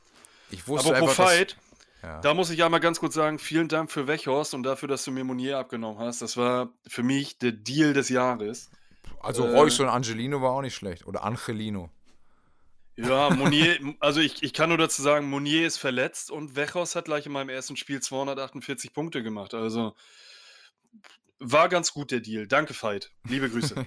Ich 0.50 0.66
wusste 0.68 0.88
Aber 0.88 1.08
einfach, 1.08 1.26
Fight, 1.26 1.56
dass, 2.00 2.02
ja. 2.02 2.20
da 2.20 2.34
muss 2.34 2.50
ich 2.50 2.64
einmal 2.64 2.80
ganz 2.80 2.98
kurz 2.98 3.14
sagen, 3.14 3.38
vielen 3.38 3.68
Dank 3.68 3.90
für 3.90 4.06
Wechhorst 4.06 4.54
und 4.54 4.62
dafür, 4.62 4.88
dass 4.88 5.04
du 5.04 5.10
mir 5.10 5.24
Monier 5.24 5.58
abgenommen 5.58 5.98
hast. 5.98 6.22
Das 6.22 6.36
war 6.36 6.70
für 6.86 7.02
mich 7.02 7.38
der 7.38 7.52
Deal 7.52 7.92
des 7.92 8.08
Jahres. 8.08 8.70
Also 9.20 9.44
äh, 9.44 9.56
Reus 9.56 9.78
und 9.80 9.88
Angelino 9.88 10.40
war 10.40 10.52
auch 10.52 10.62
nicht 10.62 10.74
schlecht. 10.74 11.06
Oder 11.06 11.24
Angelino. 11.24 11.90
Ja, 12.96 13.30
Monier, 13.34 13.78
also 14.00 14.20
ich, 14.20 14.42
ich 14.42 14.52
kann 14.52 14.70
nur 14.70 14.78
dazu 14.78 15.02
sagen, 15.02 15.28
Monier 15.28 15.66
ist 15.66 15.76
verletzt 15.76 16.30
und 16.30 16.56
Wechhorst 16.56 16.96
hat 16.96 17.04
gleich 17.04 17.26
in 17.26 17.32
meinem 17.32 17.50
ersten 17.50 17.76
Spiel 17.76 18.00
248 18.00 18.92
Punkte 18.92 19.22
gemacht. 19.22 19.54
Also 19.54 19.94
war 21.42 21.68
ganz 21.68 21.92
gut 21.92 22.10
der 22.10 22.20
Deal. 22.20 22.46
Danke, 22.46 22.74
Veit. 22.80 23.10
Liebe 23.28 23.50
Grüße. 23.50 23.86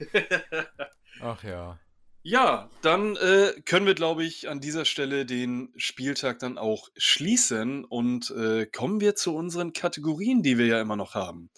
Ach 1.20 1.42
ja. 1.42 1.78
Ja, 2.22 2.68
dann 2.82 3.14
äh, 3.16 3.52
können 3.64 3.86
wir, 3.86 3.94
glaube 3.94 4.24
ich, 4.24 4.48
an 4.48 4.60
dieser 4.60 4.84
Stelle 4.84 5.26
den 5.26 5.72
Spieltag 5.76 6.40
dann 6.40 6.58
auch 6.58 6.88
schließen 6.96 7.84
und 7.84 8.30
äh, 8.30 8.66
kommen 8.66 9.00
wir 9.00 9.14
zu 9.14 9.36
unseren 9.36 9.72
Kategorien, 9.72 10.42
die 10.42 10.58
wir 10.58 10.66
ja 10.66 10.80
immer 10.80 10.96
noch 10.96 11.14
haben. 11.14 11.50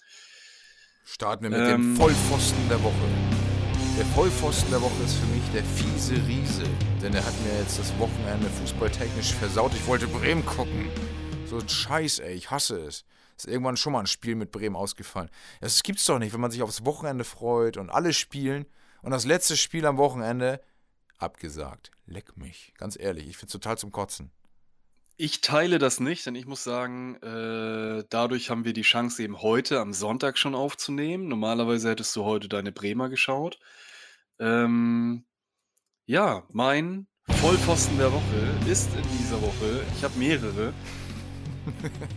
Starten 1.05 1.43
wir 1.43 1.49
mit 1.49 1.59
ähm, 1.59 1.67
dem 1.67 1.95
Vollpfosten 1.95 2.69
der 2.69 2.83
Woche. 2.83 2.93
Der 3.97 4.05
Vollpfosten 4.05 4.69
der 4.69 4.81
Woche 4.81 5.03
ist 5.03 5.15
für 5.15 5.25
mich 5.25 5.43
der 5.55 5.63
fiese 5.63 6.13
Riese. 6.27 6.63
Denn 7.01 7.15
er 7.15 7.25
hat 7.25 7.33
mir 7.43 7.59
jetzt 7.59 7.79
das 7.79 7.97
Wochenende 7.97 8.47
fußballtechnisch 8.61 9.33
versaut. 9.33 9.73
Ich 9.73 9.87
wollte 9.87 10.07
Bremen 10.07 10.45
gucken. 10.45 10.89
So 11.47 11.57
ein 11.57 11.67
Scheiß, 11.67 12.19
ey. 12.19 12.35
Ich 12.35 12.51
hasse 12.51 12.77
es. 12.77 13.05
Ist 13.39 13.47
irgendwann 13.47 13.77
schon 13.77 13.93
mal 13.93 14.01
ein 14.01 14.07
Spiel 14.07 14.35
mit 14.35 14.51
Bremen 14.51 14.75
ausgefallen. 14.75 15.29
Das 15.61 15.81
gibt's 15.81 16.05
doch 16.05 16.19
nicht, 16.19 16.33
wenn 16.33 16.41
man 16.41 16.51
sich 16.51 16.61
aufs 16.61 16.83
Wochenende 16.83 17.23
freut 17.23 17.77
und 17.77 17.89
alle 17.89 18.11
spielen 18.11 18.65
und 19.01 19.11
das 19.11 19.25
letzte 19.25 19.55
Spiel 19.55 19.85
am 19.85 19.95
Wochenende 19.97 20.61
abgesagt. 21.17 21.91
Leck 22.05 22.35
mich. 22.35 22.73
Ganz 22.77 22.99
ehrlich, 22.99 23.29
ich 23.29 23.37
find's 23.37 23.53
total 23.53 23.77
zum 23.77 23.93
Kotzen. 23.93 24.31
Ich 25.15 25.39
teile 25.39 25.79
das 25.79 26.01
nicht, 26.01 26.25
denn 26.25 26.35
ich 26.35 26.47
muss 26.47 26.65
sagen, 26.65 27.15
äh, 27.15 28.03
dadurch 28.09 28.49
haben 28.49 28.65
wir 28.65 28.73
die 28.73 28.81
Chance, 28.81 29.23
eben 29.23 29.41
heute 29.41 29.79
am 29.79 29.93
Sonntag 29.93 30.37
schon 30.37 30.55
aufzunehmen. 30.55 31.29
Normalerweise 31.29 31.89
hättest 31.89 32.13
du 32.17 32.25
heute 32.25 32.49
deine 32.49 32.73
Bremer 32.73 33.07
geschaut. 33.07 33.57
Ähm, 34.39 35.25
ja, 36.05 36.43
mein 36.51 37.07
Vollpfosten 37.29 37.97
der 37.97 38.11
Woche 38.11 38.69
ist 38.69 38.89
in 38.95 39.17
dieser 39.17 39.41
Woche, 39.41 39.85
ich 39.95 40.03
habe 40.03 40.17
mehrere. 40.17 40.73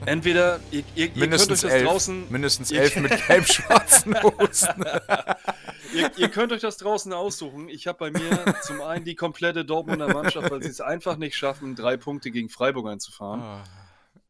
Entweder 0.06 0.60
ihr, 0.70 0.82
ihr, 0.94 1.06
ihr 1.14 1.28
könnt 1.28 1.34
euch 1.34 1.46
das 1.46 1.64
elf. 1.64 1.86
draußen, 1.88 2.30
Mindestens 2.30 2.70
elf 2.70 2.96
mit 2.96 3.10
gelb-schwarzen 3.26 4.22
Hosen. 4.22 4.84
ihr, 5.94 6.10
ihr 6.16 6.28
könnt 6.28 6.52
euch 6.52 6.60
das 6.60 6.76
draußen 6.78 7.12
aussuchen. 7.12 7.68
Ich 7.68 7.86
habe 7.86 7.98
bei 7.98 8.10
mir 8.10 8.54
zum 8.62 8.80
einen 8.80 9.04
die 9.04 9.14
komplette 9.14 9.64
Dortmunder 9.64 10.12
Mannschaft, 10.12 10.50
weil 10.50 10.62
sie 10.62 10.68
es 10.68 10.80
einfach 10.80 11.16
nicht 11.16 11.36
schaffen, 11.36 11.74
drei 11.74 11.96
Punkte 11.96 12.30
gegen 12.30 12.48
Freiburg 12.48 12.88
einzufahren. 12.88 13.40
Ah. 13.40 13.64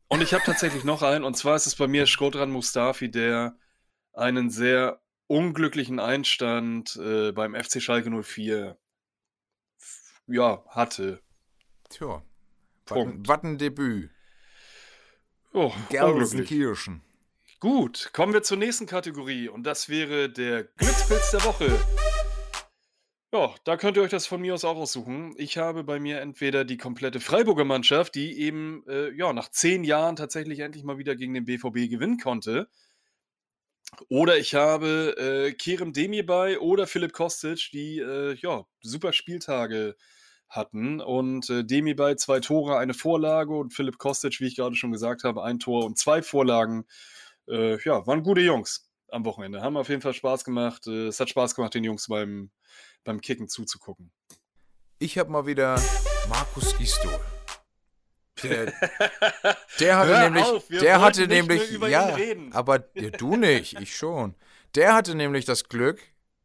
Und 0.08 0.22
ich 0.22 0.34
habe 0.34 0.42
tatsächlich 0.44 0.84
noch 0.84 1.02
einen, 1.02 1.24
und 1.24 1.36
zwar 1.36 1.56
ist 1.56 1.66
es 1.66 1.74
bei 1.74 1.86
mir 1.88 2.06
Shkodran 2.06 2.50
Mustafi, 2.50 3.10
der 3.10 3.56
einen 4.12 4.50
sehr 4.50 5.00
unglücklichen 5.26 5.98
Einstand 5.98 6.96
äh, 6.96 7.32
beim 7.32 7.54
FC 7.54 7.80
Schalke 7.80 8.10
04 8.10 8.76
f- 9.78 10.22
ja, 10.26 10.62
hatte. 10.68 11.20
Tja. 11.88 12.22
Punkt. 12.84 13.26
Was 13.26 13.42
ein 13.42 13.56
Debüt. 13.56 14.10
Oh. 15.54 15.72
Gelsenkirchen. 15.90 17.02
Gut, 17.60 18.10
kommen 18.12 18.32
wir 18.32 18.42
zur 18.42 18.56
nächsten 18.56 18.86
Kategorie 18.86 19.48
und 19.48 19.64
das 19.64 19.88
wäre 19.88 20.30
der 20.30 20.64
Glückspilz 20.64 21.30
der 21.30 21.44
Woche. 21.44 21.78
Ja, 23.34 23.54
da 23.64 23.76
könnt 23.76 23.96
ihr 23.96 24.02
euch 24.02 24.10
das 24.10 24.26
von 24.26 24.40
mir 24.40 24.54
aus 24.54 24.64
auch 24.64 24.76
aussuchen. 24.76 25.34
Ich 25.36 25.58
habe 25.58 25.84
bei 25.84 26.00
mir 26.00 26.20
entweder 26.20 26.64
die 26.64 26.76
komplette 26.76 27.20
Freiburger 27.20 27.64
Mannschaft, 27.64 28.14
die 28.14 28.38
eben 28.40 28.84
äh, 28.88 29.10
ja, 29.12 29.32
nach 29.32 29.50
zehn 29.50 29.84
Jahren 29.84 30.16
tatsächlich 30.16 30.60
endlich 30.60 30.84
mal 30.84 30.98
wieder 30.98 31.16
gegen 31.16 31.34
den 31.34 31.44
BVB 31.44 31.90
gewinnen 31.90 32.18
konnte. 32.18 32.68
Oder 34.08 34.38
ich 34.38 34.54
habe 34.54 35.14
äh, 35.18 35.52
Kerem 35.52 35.92
Demirbay 35.92 36.56
oder 36.56 36.86
Philipp 36.86 37.12
Kostic, 37.12 37.70
die 37.72 37.98
äh, 37.98 38.34
ja, 38.34 38.66
super 38.80 39.12
Spieltage 39.12 39.96
hatten. 40.52 41.00
Und 41.00 41.50
äh, 41.50 41.64
Demirbay 41.64 42.16
zwei 42.16 42.40
Tore, 42.40 42.78
eine 42.78 42.94
Vorlage 42.94 43.54
und 43.54 43.72
Philipp 43.72 43.98
Kostic, 43.98 44.40
wie 44.40 44.46
ich 44.46 44.56
gerade 44.56 44.76
schon 44.76 44.92
gesagt 44.92 45.24
habe, 45.24 45.42
ein 45.42 45.58
Tor 45.58 45.84
und 45.84 45.98
zwei 45.98 46.22
Vorlagen. 46.22 46.84
Äh, 47.48 47.82
ja, 47.84 48.06
waren 48.06 48.22
gute 48.22 48.42
Jungs 48.42 48.88
am 49.10 49.24
Wochenende. 49.24 49.62
Haben 49.62 49.76
auf 49.76 49.88
jeden 49.88 50.02
Fall 50.02 50.14
Spaß 50.14 50.44
gemacht. 50.44 50.86
Äh, 50.86 51.08
es 51.08 51.18
hat 51.18 51.30
Spaß 51.30 51.54
gemacht, 51.54 51.74
den 51.74 51.84
Jungs 51.84 52.06
beim, 52.08 52.50
beim 53.02 53.20
Kicken 53.20 53.48
zuzugucken. 53.48 54.12
Ich 54.98 55.18
habe 55.18 55.30
mal 55.30 55.46
wieder 55.46 55.80
Markus 56.28 56.76
Gistol. 56.76 57.18
Der, 58.42 58.72
der 59.80 59.96
hatte 59.96 60.20
nämlich, 60.20 60.44
auf, 60.44 60.68
der 60.68 61.00
hatte 61.00 61.26
nämlich, 61.26 61.70
ja, 61.88 62.06
reden. 62.06 62.52
aber 62.52 62.84
ja, 62.94 63.10
du 63.10 63.36
nicht, 63.36 63.80
ich 63.80 63.96
schon. 63.96 64.34
Der 64.74 64.94
hatte 64.94 65.14
nämlich 65.14 65.44
das 65.44 65.68
Glück, 65.68 66.00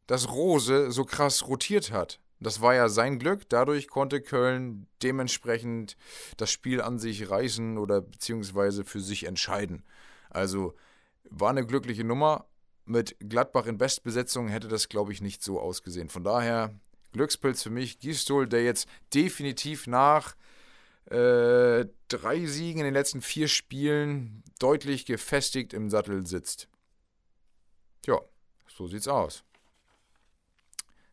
dass 0.06 0.30
Rose 0.30 0.90
so 0.90 1.04
krass 1.04 1.46
rotiert 1.46 1.92
hat. 1.92 2.20
Das 2.40 2.60
war 2.60 2.74
ja 2.74 2.88
sein 2.88 3.18
Glück. 3.18 3.48
Dadurch 3.48 3.88
konnte 3.88 4.20
Köln 4.20 4.86
dementsprechend 5.02 5.96
das 6.36 6.50
Spiel 6.50 6.80
an 6.80 6.98
sich 6.98 7.30
reißen 7.30 7.78
oder 7.78 8.00
beziehungsweise 8.00 8.84
für 8.84 9.00
sich 9.00 9.26
entscheiden. 9.26 9.82
Also 10.30 10.74
war 11.24 11.50
eine 11.50 11.66
glückliche 11.66 12.04
Nummer. 12.04 12.46
Mit 12.84 13.16
Gladbach 13.20 13.66
in 13.66 13.76
Bestbesetzung 13.76 14.48
hätte 14.48 14.68
das, 14.68 14.88
glaube 14.88 15.12
ich, 15.12 15.20
nicht 15.20 15.42
so 15.42 15.60
ausgesehen. 15.60 16.08
Von 16.08 16.24
daher 16.24 16.74
Glückspilz 17.12 17.62
für 17.62 17.70
mich. 17.70 17.98
Gistol, 17.98 18.46
der 18.46 18.64
jetzt 18.64 18.88
definitiv 19.12 19.86
nach 19.86 20.36
äh, 21.06 21.86
drei 22.08 22.46
Siegen 22.46 22.80
in 22.80 22.84
den 22.84 22.94
letzten 22.94 23.20
vier 23.20 23.48
Spielen 23.48 24.42
deutlich 24.58 25.06
gefestigt 25.06 25.72
im 25.72 25.90
Sattel 25.90 26.26
sitzt. 26.26 26.68
Tja, 28.02 28.20
so 28.68 28.86
sieht's 28.86 29.08
aus. 29.08 29.44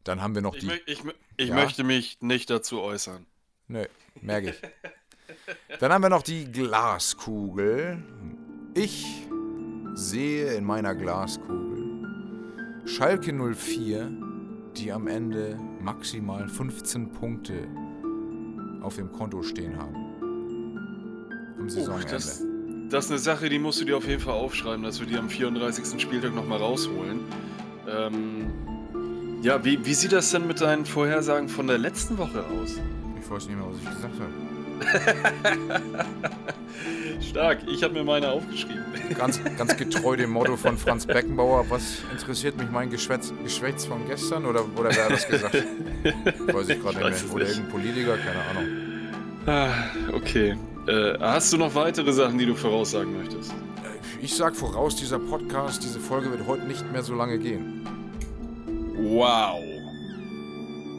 Dann 0.05 0.21
haben 0.21 0.33
wir 0.35 0.41
noch 0.41 0.55
Ich, 0.55 0.61
die. 0.61 0.71
ich, 0.85 1.03
ich 1.35 1.49
Ja? 1.49 1.55
möchte 1.55 1.83
mich 1.83 2.17
nicht 2.21 2.49
dazu 2.49 2.79
äußern. 2.79 3.25
Nö, 3.67 3.85
merke 4.21 4.51
ich. 4.51 4.61
Dann 5.79 5.91
haben 5.91 6.03
wir 6.03 6.09
noch 6.09 6.21
die 6.21 6.45
Glaskugel. 6.51 8.01
Ich 8.75 9.05
sehe 9.95 10.53
in 10.53 10.63
meiner 10.63 10.93
Glaskugel 10.95 11.65
Schalke 12.85 13.33
04, 13.33 14.11
die 14.77 14.91
am 14.91 15.07
Ende 15.07 15.57
maximal 15.81 16.47
15 16.47 17.11
Punkte 17.11 17.67
auf 18.81 18.97
dem 18.97 19.11
Konto 19.11 19.41
stehen 19.41 19.75
haben. 19.77 19.95
Am 21.59 21.67
Saisonende. 21.69 22.07
das, 22.11 22.43
das 22.89 23.05
ist 23.05 23.11
eine 23.11 23.19
Sache, 23.19 23.49
die 23.49 23.57
musst 23.57 23.81
du 23.81 23.85
dir 23.85 23.97
auf 23.97 24.05
jeden 24.07 24.21
Fall 24.21 24.33
aufschreiben, 24.35 24.83
dass 24.83 24.99
wir 24.99 25.07
die 25.07 25.17
am 25.17 25.29
34. 25.29 25.99
Spieltag 25.99 26.35
nochmal 26.35 26.59
rausholen. 26.59 27.21
Ähm, 27.87 28.51
ja, 29.41 29.63
wie, 29.63 29.85
wie 29.85 29.93
sieht 29.93 30.11
das 30.11 30.31
denn 30.31 30.47
mit 30.47 30.61
deinen 30.61 30.85
Vorhersagen 30.85 31.49
von 31.49 31.67
der 31.67 31.77
letzten 31.77 32.17
Woche 32.17 32.43
aus? 32.61 32.79
ich 33.25 33.31
weiß 33.31 33.47
nicht 33.47 33.57
mehr, 33.57 33.65
was 33.67 33.77
ich 33.77 33.89
gesagt 33.89 34.13
habe. 34.19 34.31
Stark, 37.21 37.59
ich 37.67 37.83
habe 37.83 37.93
mir 37.93 38.03
meine 38.03 38.29
aufgeschrieben. 38.29 38.83
Ganz, 39.17 39.39
ganz 39.57 39.77
getreu 39.77 40.15
dem 40.15 40.31
Motto 40.31 40.57
von 40.57 40.77
Franz 40.77 41.05
Beckenbauer. 41.05 41.65
Was 41.69 41.99
interessiert 42.11 42.57
mich 42.57 42.69
mein 42.69 42.89
Geschwätz, 42.89 43.33
Geschwätz 43.43 43.85
von 43.85 44.07
gestern? 44.07 44.45
Oder, 44.45 44.65
oder 44.75 44.89
wer 44.95 45.05
hat 45.05 45.11
das 45.11 45.27
gesagt? 45.27 45.55
Weiß 45.55 46.69
ich 46.69 46.81
gerade 46.81 47.09
nicht 47.09 47.25
mehr. 47.25 47.25
Oder 47.33 47.47
irgendein 47.47 47.69
Politiker, 47.69 48.17
keine 48.17 48.41
Ahnung. 48.51 48.67
Ah, 49.47 49.71
okay. 50.13 50.55
Äh, 50.87 51.17
hast 51.19 51.51
du 51.53 51.57
noch 51.57 51.73
weitere 51.73 52.13
Sachen, 52.13 52.37
die 52.37 52.45
du 52.45 52.53
voraussagen 52.55 53.17
möchtest? 53.17 53.55
Ich 54.21 54.35
sag 54.35 54.55
voraus, 54.55 54.95
dieser 54.95 55.17
Podcast, 55.19 55.83
diese 55.83 55.99
Folge 55.99 56.31
wird 56.31 56.45
heute 56.47 56.65
nicht 56.65 56.91
mehr 56.91 57.03
so 57.03 57.15
lange 57.15 57.39
gehen. 57.39 57.84
Wow. 58.97 59.61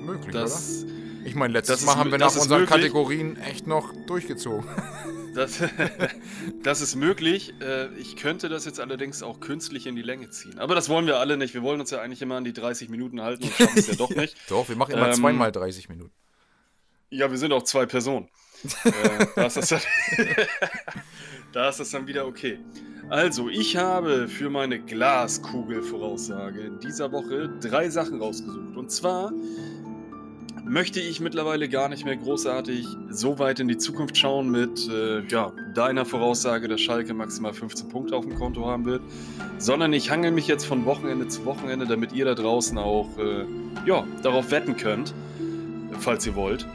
Möglich, 0.05 0.33
Das, 0.33 0.85
oder? 0.85 0.93
Ich 1.25 1.35
meine, 1.35 1.53
letztes 1.55 1.85
Mal 1.85 1.97
haben 1.97 2.11
wir 2.11 2.19
nach 2.19 2.35
unseren 2.35 2.61
möglich. 2.61 2.69
Kategorien 2.81 3.37
echt 3.39 3.67
noch 3.67 3.93
durchgezogen. 4.07 4.69
das, 5.35 5.61
das 6.63 6.81
ist 6.81 6.95
möglich. 6.95 7.55
Äh, 7.61 7.89
ich 7.97 8.17
könnte 8.17 8.49
das 8.49 8.65
jetzt 8.65 8.79
allerdings 8.79 9.23
auch 9.23 9.41
künstlich 9.41 9.87
in 9.87 9.97
die 9.97 10.03
Länge 10.03 10.31
ziehen. 10.31 10.59
Aber 10.59 10.75
das 10.75 10.89
wollen 10.89 11.07
wir 11.07 11.19
alle 11.19 11.37
nicht. 11.37 11.55
Wir 11.55 11.63
wollen 11.63 11.81
uns 11.81 11.91
ja 11.91 12.01
eigentlich 12.01 12.23
immer 12.23 12.37
an 12.37 12.45
die 12.45 12.53
30 12.53 12.89
Minuten 12.91 13.23
halten 13.23 13.45
und 13.45 13.53
schaffen 13.55 13.79
es 13.79 13.89
ja 13.89 13.95
doch 13.95 14.11
nicht. 14.17 14.37
Doch, 14.49 14.69
wir 14.69 14.77
machen 14.77 14.93
immer 14.95 15.09
Ähm, 15.09 15.15
zweimal 15.15 15.51
30 15.51 15.89
Minuten. 15.89 16.13
Ja, 17.11 17.31
wir 17.31 17.39
sind 17.39 17.53
auch 17.53 17.63
zwei 17.65 17.87
Personen. 17.87 18.29
äh, 18.85 19.27
da, 19.35 19.47
ist 19.47 19.57
das 19.57 19.69
dann, 19.69 19.81
da 21.53 21.69
ist 21.69 21.81
das 21.81 21.91
dann 21.91 22.07
wieder 22.07 22.27
okay. 22.27 22.59
Also, 23.09 23.49
ich 23.49 23.77
habe 23.77 24.27
für 24.27 24.51
meine 24.51 24.81
Glaskugel-Voraussage 24.81 26.61
in 26.61 26.81
dieser 26.81 27.13
Woche 27.13 27.49
drei 27.61 27.89
Sachen 27.89 28.21
rausgesucht. 28.21 28.77
Und 28.77 28.91
zwar 28.91 29.33
möchte 30.65 31.01
ich 31.01 31.21
mittlerweile 31.21 31.69
gar 31.69 31.89
nicht 31.89 32.05
mehr 32.05 32.17
großartig 32.17 32.85
so 33.09 33.39
weit 33.39 33.61
in 33.61 33.69
die 33.69 33.79
Zukunft 33.79 34.19
schauen 34.19 34.51
mit 34.51 34.89
äh, 34.89 35.25
ja, 35.29 35.53
deiner 35.75 36.05
Voraussage, 36.05 36.67
dass 36.67 36.81
Schalke 36.81 37.15
maximal 37.15 37.55
15 37.55 37.89
Punkte 37.89 38.17
auf 38.17 38.27
dem 38.27 38.35
Konto 38.35 38.67
haben 38.67 38.85
wird, 38.85 39.03
sondern 39.59 39.93
ich 39.93 40.11
hangel 40.11 40.33
mich 40.33 40.49
jetzt 40.49 40.67
von 40.67 40.85
Wochenende 40.85 41.29
zu 41.29 41.45
Wochenende, 41.45 41.87
damit 41.87 42.13
ihr 42.13 42.25
da 42.25 42.35
draußen 42.35 42.77
auch 42.77 43.09
äh, 43.19 43.45
ja, 43.87 44.05
darauf 44.25 44.51
wetten 44.51 44.77
könnt, 44.77 45.15
falls 46.01 46.27
ihr 46.27 46.35
wollt. 46.35 46.67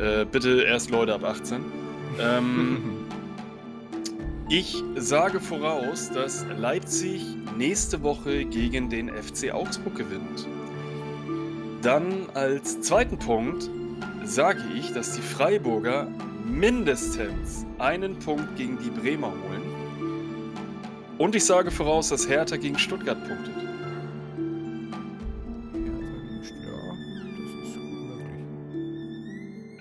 Äh, 0.00 0.24
bitte 0.24 0.62
erst 0.62 0.90
Leute 0.90 1.14
ab 1.14 1.22
18. 1.22 1.64
Ähm, 2.18 2.82
ich 4.48 4.82
sage 4.94 5.40
voraus, 5.40 6.10
dass 6.10 6.46
Leipzig 6.56 7.22
nächste 7.56 8.02
Woche 8.02 8.44
gegen 8.44 8.88
den 8.88 9.08
FC 9.08 9.52
Augsburg 9.52 9.96
gewinnt. 9.96 10.46
Dann 11.82 12.28
als 12.34 12.80
zweiten 12.80 13.18
Punkt 13.18 13.68
sage 14.24 14.60
ich, 14.76 14.92
dass 14.92 15.12
die 15.12 15.20
Freiburger 15.20 16.08
mindestens 16.44 17.66
einen 17.78 18.18
Punkt 18.18 18.56
gegen 18.56 18.78
die 18.78 18.90
Bremer 18.90 19.32
holen. 19.32 19.62
Und 21.18 21.34
ich 21.34 21.44
sage 21.44 21.70
voraus, 21.70 22.10
dass 22.10 22.28
Hertha 22.28 22.56
gegen 22.56 22.78
Stuttgart 22.78 23.18
punktet. 23.26 23.65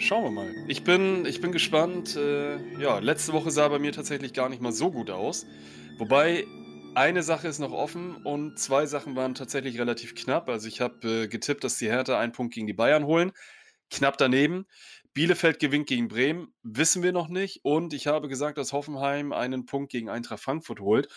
Schauen 0.05 0.23
wir 0.23 0.29
mal. 0.29 0.53
Ich 0.67 0.83
bin, 0.83 1.25
ich 1.25 1.41
bin 1.41 1.51
gespannt. 1.51 2.15
Äh, 2.15 2.57
ja, 2.79 2.99
letzte 2.99 3.33
Woche 3.33 3.49
sah 3.49 3.69
bei 3.69 3.79
mir 3.79 3.91
tatsächlich 3.91 4.33
gar 4.33 4.49
nicht 4.49 4.61
mal 4.61 4.71
so 4.71 4.91
gut 4.91 5.09
aus. 5.09 5.47
Wobei 5.97 6.45
eine 6.93 7.23
Sache 7.23 7.47
ist 7.47 7.57
noch 7.57 7.71
offen 7.71 8.15
und 8.17 8.59
zwei 8.59 8.85
Sachen 8.85 9.15
waren 9.15 9.33
tatsächlich 9.33 9.79
relativ 9.79 10.13
knapp. 10.13 10.47
Also 10.47 10.67
ich 10.67 10.79
habe 10.79 11.23
äh, 11.23 11.27
getippt, 11.27 11.63
dass 11.63 11.79
die 11.79 11.87
Hertha 11.87 12.19
einen 12.19 12.33
Punkt 12.33 12.53
gegen 12.53 12.67
die 12.67 12.73
Bayern 12.73 13.05
holen. 13.05 13.31
Knapp 13.89 14.19
daneben. 14.19 14.67
Bielefeld 15.15 15.57
gewinnt 15.57 15.87
gegen 15.87 16.07
Bremen, 16.07 16.53
wissen 16.61 17.01
wir 17.01 17.11
noch 17.11 17.27
nicht. 17.27 17.61
Und 17.63 17.91
ich 17.91 18.05
habe 18.05 18.27
gesagt, 18.27 18.59
dass 18.59 18.73
Hoffenheim 18.73 19.33
einen 19.33 19.65
Punkt 19.65 19.91
gegen 19.91 20.09
Eintracht 20.09 20.43
Frankfurt 20.43 20.81
holt. 20.81 21.07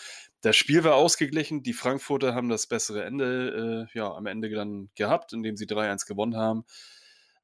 Das 0.41 0.57
Spiel 0.57 0.83
war 0.83 0.95
ausgeglichen. 0.95 1.63
Die 1.63 1.75
Frankfurter 1.75 2.35
haben 2.35 2.49
das 2.49 2.67
bessere 2.67 3.05
Ende 3.05 3.87
äh, 3.93 3.99
ja, 3.99 4.11
am 4.11 4.25
Ende 4.25 4.49
dann 4.49 4.89
gehabt, 4.95 5.35
indem 5.35 5.59
sie 5.59 5.67
3-1 5.67 6.07
gewonnen 6.07 6.37
haben. 6.37 6.65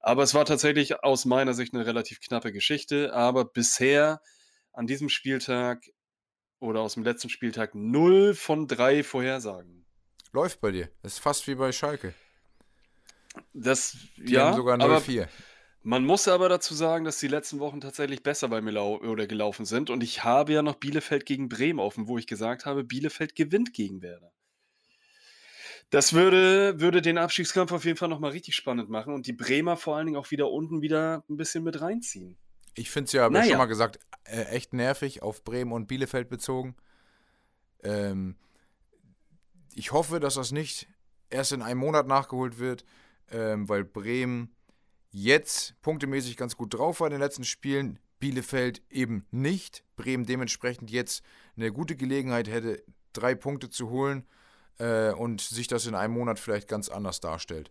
Aber 0.06 0.22
es 0.22 0.34
war 0.34 0.44
tatsächlich 0.44 1.02
aus 1.02 1.24
meiner 1.24 1.54
Sicht 1.54 1.72
eine 1.72 1.86
relativ 1.86 2.20
knappe 2.20 2.52
Geschichte. 2.52 3.14
Aber 3.14 3.46
bisher 3.46 4.20
an 4.74 4.86
diesem 4.86 5.08
Spieltag 5.08 5.82
oder 6.60 6.80
aus 6.80 6.92
dem 6.92 7.04
letzten 7.04 7.30
Spieltag 7.30 7.74
0 7.74 8.34
von 8.34 8.68
3 8.68 9.02
Vorhersagen. 9.02 9.86
Läuft 10.30 10.60
bei 10.60 10.72
dir. 10.72 10.90
Das 11.02 11.14
ist 11.14 11.20
fast 11.20 11.48
wie 11.48 11.54
bei 11.54 11.72
Schalke. 11.72 12.12
Das, 13.54 13.96
Die 14.18 14.34
ja, 14.34 14.48
haben 14.48 14.56
sogar 14.56 14.78
aber 14.78 14.98
0-4. 14.98 15.26
man 15.82 16.04
muss 16.04 16.28
aber 16.28 16.50
dazu 16.50 16.74
sagen, 16.74 17.06
dass 17.06 17.18
die 17.18 17.28
letzten 17.28 17.58
Wochen 17.58 17.80
tatsächlich 17.80 18.22
besser 18.22 18.48
bei 18.48 18.60
mir 18.60 18.72
lau 18.72 18.98
oder 18.98 19.26
gelaufen 19.26 19.64
sind. 19.64 19.88
Und 19.88 20.02
ich 20.02 20.22
habe 20.22 20.52
ja 20.52 20.60
noch 20.60 20.74
Bielefeld 20.74 21.24
gegen 21.24 21.48
Bremen 21.48 21.78
offen, 21.78 22.08
wo 22.08 22.18
ich 22.18 22.26
gesagt 22.26 22.66
habe, 22.66 22.84
Bielefeld 22.84 23.36
gewinnt 23.36 23.72
gegen 23.72 24.02
Werder. 24.02 24.33
Das 25.94 26.12
würde, 26.12 26.80
würde 26.80 27.00
den 27.00 27.18
Abstiegskampf 27.18 27.70
auf 27.70 27.84
jeden 27.84 27.96
Fall 27.96 28.08
nochmal 28.08 28.32
richtig 28.32 28.56
spannend 28.56 28.90
machen 28.90 29.14
und 29.14 29.28
die 29.28 29.32
Bremer 29.32 29.76
vor 29.76 29.96
allen 29.96 30.06
Dingen 30.06 30.18
auch 30.18 30.32
wieder 30.32 30.50
unten 30.50 30.82
wieder 30.82 31.22
ein 31.30 31.36
bisschen 31.36 31.62
mit 31.62 31.80
reinziehen. 31.80 32.36
Ich 32.74 32.90
finde 32.90 33.06
es 33.06 33.12
ja, 33.12 33.22
habe 33.22 33.34
ich 33.34 33.38
Naja. 33.38 33.50
schon 33.50 33.58
mal 33.58 33.66
gesagt, 33.66 34.00
äh, 34.24 34.42
echt 34.46 34.72
nervig 34.72 35.22
auf 35.22 35.44
Bremen 35.44 35.70
und 35.70 35.86
Bielefeld 35.86 36.28
bezogen. 36.28 36.74
Ähm, 37.84 38.34
ich 39.72 39.92
hoffe, 39.92 40.18
dass 40.18 40.34
das 40.34 40.50
nicht 40.50 40.88
erst 41.30 41.52
in 41.52 41.62
einem 41.62 41.78
Monat 41.78 42.08
nachgeholt 42.08 42.58
wird, 42.58 42.84
ähm, 43.30 43.68
weil 43.68 43.84
Bremen 43.84 44.52
jetzt 45.12 45.80
punktemäßig 45.80 46.36
ganz 46.36 46.56
gut 46.56 46.74
drauf 46.74 46.98
war 46.98 47.06
in 47.06 47.12
den 47.12 47.20
letzten 47.20 47.44
Spielen. 47.44 48.00
Bielefeld 48.18 48.82
eben 48.90 49.28
nicht. 49.30 49.84
Bremen 49.94 50.26
dementsprechend 50.26 50.90
jetzt 50.90 51.22
eine 51.56 51.70
gute 51.70 51.94
Gelegenheit 51.94 52.48
hätte, 52.48 52.82
drei 53.12 53.36
Punkte 53.36 53.70
zu 53.70 53.90
holen 53.90 54.26
äh, 54.78 55.12
und 55.12 55.40
sich 55.40 55.68
das 55.68 55.86
in 55.86 55.94
einem 55.94 56.14
Monat 56.14 56.38
vielleicht 56.38 56.68
ganz 56.68 56.88
anders 56.88 57.20
darstellt. 57.20 57.70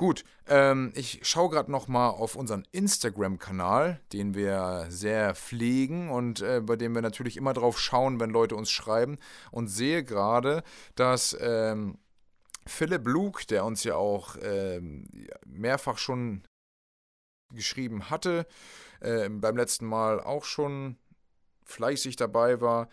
Gut, 0.00 0.24
ähm, 0.48 0.92
ich 0.94 1.20
schaue 1.24 1.50
gerade 1.50 1.70
noch 1.70 1.86
mal 1.86 2.08
auf 2.08 2.34
unseren 2.34 2.66
Instagram-Kanal, 2.72 4.00
den 4.14 4.34
wir 4.34 4.86
sehr 4.88 5.34
pflegen 5.34 6.08
und 6.08 6.40
äh, 6.40 6.62
bei 6.62 6.76
dem 6.76 6.94
wir 6.94 7.02
natürlich 7.02 7.36
immer 7.36 7.52
drauf 7.52 7.78
schauen, 7.78 8.18
wenn 8.18 8.30
Leute 8.30 8.56
uns 8.56 8.70
schreiben 8.70 9.18
und 9.50 9.68
sehe 9.68 10.02
gerade, 10.02 10.62
dass 10.94 11.36
ähm, 11.38 11.98
Philipp 12.66 13.06
Luke, 13.06 13.44
der 13.46 13.66
uns 13.66 13.84
ja 13.84 13.96
auch 13.96 14.36
ähm, 14.40 15.06
mehrfach 15.44 15.98
schon 15.98 16.44
geschrieben 17.52 18.08
hatte, 18.08 18.46
ähm, 19.02 19.42
beim 19.42 19.56
letzten 19.56 19.84
Mal 19.84 20.20
auch 20.20 20.44
schon 20.44 20.96
fleißig 21.64 22.16
dabei 22.16 22.60
war, 22.60 22.88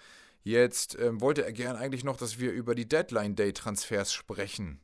jetzt 0.48 0.98
ähm, 1.00 1.22
wollte 1.22 1.46
er 1.46 1.54
gern 1.54 1.76
eigentlich 1.76 2.04
noch, 2.04 2.18
dass 2.18 2.40
wir 2.40 2.52
über 2.52 2.76
die 2.76 2.88
Deadline-Day-Transfers 2.88 4.14
sprechen. 4.14 4.80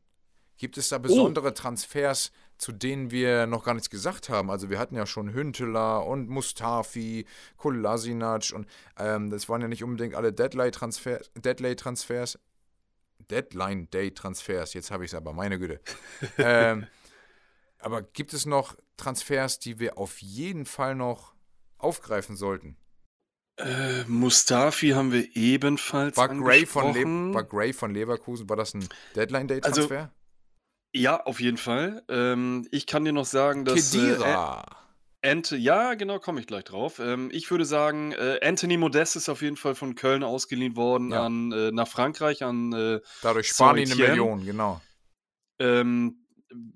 Gibt 0.58 0.78
es 0.78 0.90
da 0.90 0.98
besondere 0.98 1.54
Transfers, 1.54 2.32
zu 2.58 2.72
denen 2.72 3.12
wir 3.12 3.48
noch 3.48 3.66
gar 3.66 3.74
nichts 3.74 3.90
gesagt 3.90 4.30
haben? 4.30 4.50
Also 4.50 4.70
wir 4.70 4.80
hatten 4.80 4.96
ja 4.96 5.06
schon 5.06 5.34
Hünteler 5.34 6.06
und 6.06 6.30
Mustafi, 6.30 7.26
Kolasinac 7.58 8.52
und 8.54 8.68
ähm, 8.98 9.30
das 9.30 9.50
waren 9.50 9.62
ja 9.62 9.68
nicht 9.68 9.84
unbedingt 9.84 10.16
alle 10.16 10.32
Deadline-Transfers, 10.32 11.32
Deadline-Transfers, 11.36 12.40
Deadline-Day-Transfers, 13.30 14.74
jetzt 14.74 14.92
habe 14.92 15.06
ich 15.06 15.12
es 15.12 15.16
aber, 15.16 15.34
meine 15.34 15.58
Güte. 15.58 15.82
ähm, 16.38 16.88
aber 17.80 18.02
gibt 18.02 18.34
es 18.34 18.46
noch 18.46 18.78
Transfers, 18.96 19.60
die 19.60 19.80
wir 19.80 19.98
auf 19.98 20.22
jeden 20.22 20.66
Fall 20.66 20.96
noch 20.96 21.34
aufgreifen 21.78 22.36
sollten? 22.38 22.78
Äh, 23.58 24.04
Mustafi 24.08 24.90
haben 24.90 25.12
wir 25.12 25.36
ebenfalls 25.36 26.18
War 26.18 26.30
Gray, 26.30 26.66
von 26.66 26.94
Le 26.94 27.34
war 27.34 27.44
Gray 27.44 27.72
von 27.72 27.94
Leverkusen, 27.94 28.50
war 28.50 28.56
das 28.58 28.74
ein 28.74 28.88
Deadline-Day-Transfer? 29.16 30.12
Ja, 30.96 31.24
auf 31.24 31.40
jeden 31.40 31.58
Fall. 31.58 32.04
Ähm, 32.10 32.68
ich 32.72 32.88
kann 32.88 33.06
dir 33.06 33.14
noch 33.14 33.26
sagen, 33.26 33.66
dass. 33.66 33.94
Äh, 33.94 33.98
Kedira. 34.00 34.66
Ant 35.26 35.52
ja, 35.52 35.94
genau, 35.94 36.20
komme 36.20 36.42
ich 36.42 36.48
gleich 36.48 36.66
drauf. 36.66 37.00
Ähm, 37.00 37.30
ich 37.32 37.50
würde 37.50 37.64
sagen, 37.64 38.12
äh, 38.12 38.40
Anthony 38.44 38.76
Modest 38.76 39.16
ist 39.16 39.30
auf 39.30 39.42
jeden 39.42 39.56
Fall 39.56 39.74
von 39.74 39.96
Köln 39.96 40.22
ausgeliehen 40.24 40.76
worden 40.76 41.12
Ja. 41.12 41.26
an, 41.26 41.52
äh, 41.52 41.72
nach 41.72 41.88
Frankreich, 41.88 42.44
an 42.44 42.74
äh, 42.74 43.00
Dadurch 43.22 43.48
sparen 43.48 43.78
die 43.78 43.84
eine. 43.84 43.96
Million, 43.96 44.46
genau. 44.46 44.82
Ähm, 45.60 46.23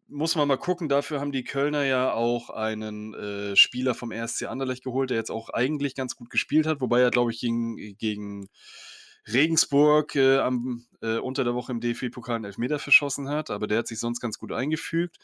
muss 0.08 0.36
man 0.36 0.48
mal 0.48 0.58
gucken, 0.58 0.90
dafür 0.90 1.20
haben 1.20 1.32
die 1.32 1.44
Kölner 1.44 1.84
ja 1.84 2.14
auch 2.14 2.50
einen 2.50 3.14
äh, 3.14 3.56
Spieler 3.56 3.94
vom 3.94 4.12
RSC 4.12 4.46
Anderlecht 4.48 4.84
geholt, 4.84 5.10
der 5.10 5.18
jetzt 5.18 5.32
auch 5.32 5.50
eigentlich 5.50 5.96
ganz 5.96 6.16
gut 6.16 6.30
gespielt 6.30 6.66
hat, 6.66 6.82
wobei 6.82 7.02
er, 7.02 7.12
glaube 7.12 7.32
ich, 7.32 7.40
gegen, 7.40 7.98
gegen 7.98 8.50
Regensburg 9.28 10.16
äh, 10.16 10.40
am, 10.40 10.86
äh, 11.02 11.18
unter 11.18 11.44
der 11.44 11.54
Woche 11.54 11.72
im 11.72 11.82
DFB-Pokal 11.82 12.38
einen 12.38 12.46
Elfmeter 12.46 12.80
verschossen 12.80 13.30
hat, 13.30 13.50
aber 13.50 13.68
der 13.68 13.80
hat 13.80 13.88
sich 13.88 14.00
sonst 14.00 14.20
ganz 14.20 14.38
gut 14.38 14.52
eingefügt. 14.52 15.18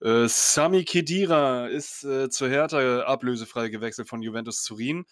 Äh, 0.00 0.28
Sami 0.28 0.84
Khedira 0.84 1.66
ist 1.66 2.04
äh, 2.04 2.30
zur 2.30 2.48
Hertha 2.48 3.02
ablösefrei 3.02 3.68
gewechselt 3.68 4.08
von 4.08 4.22
Juventus 4.22 4.64
Turin. 4.64 5.04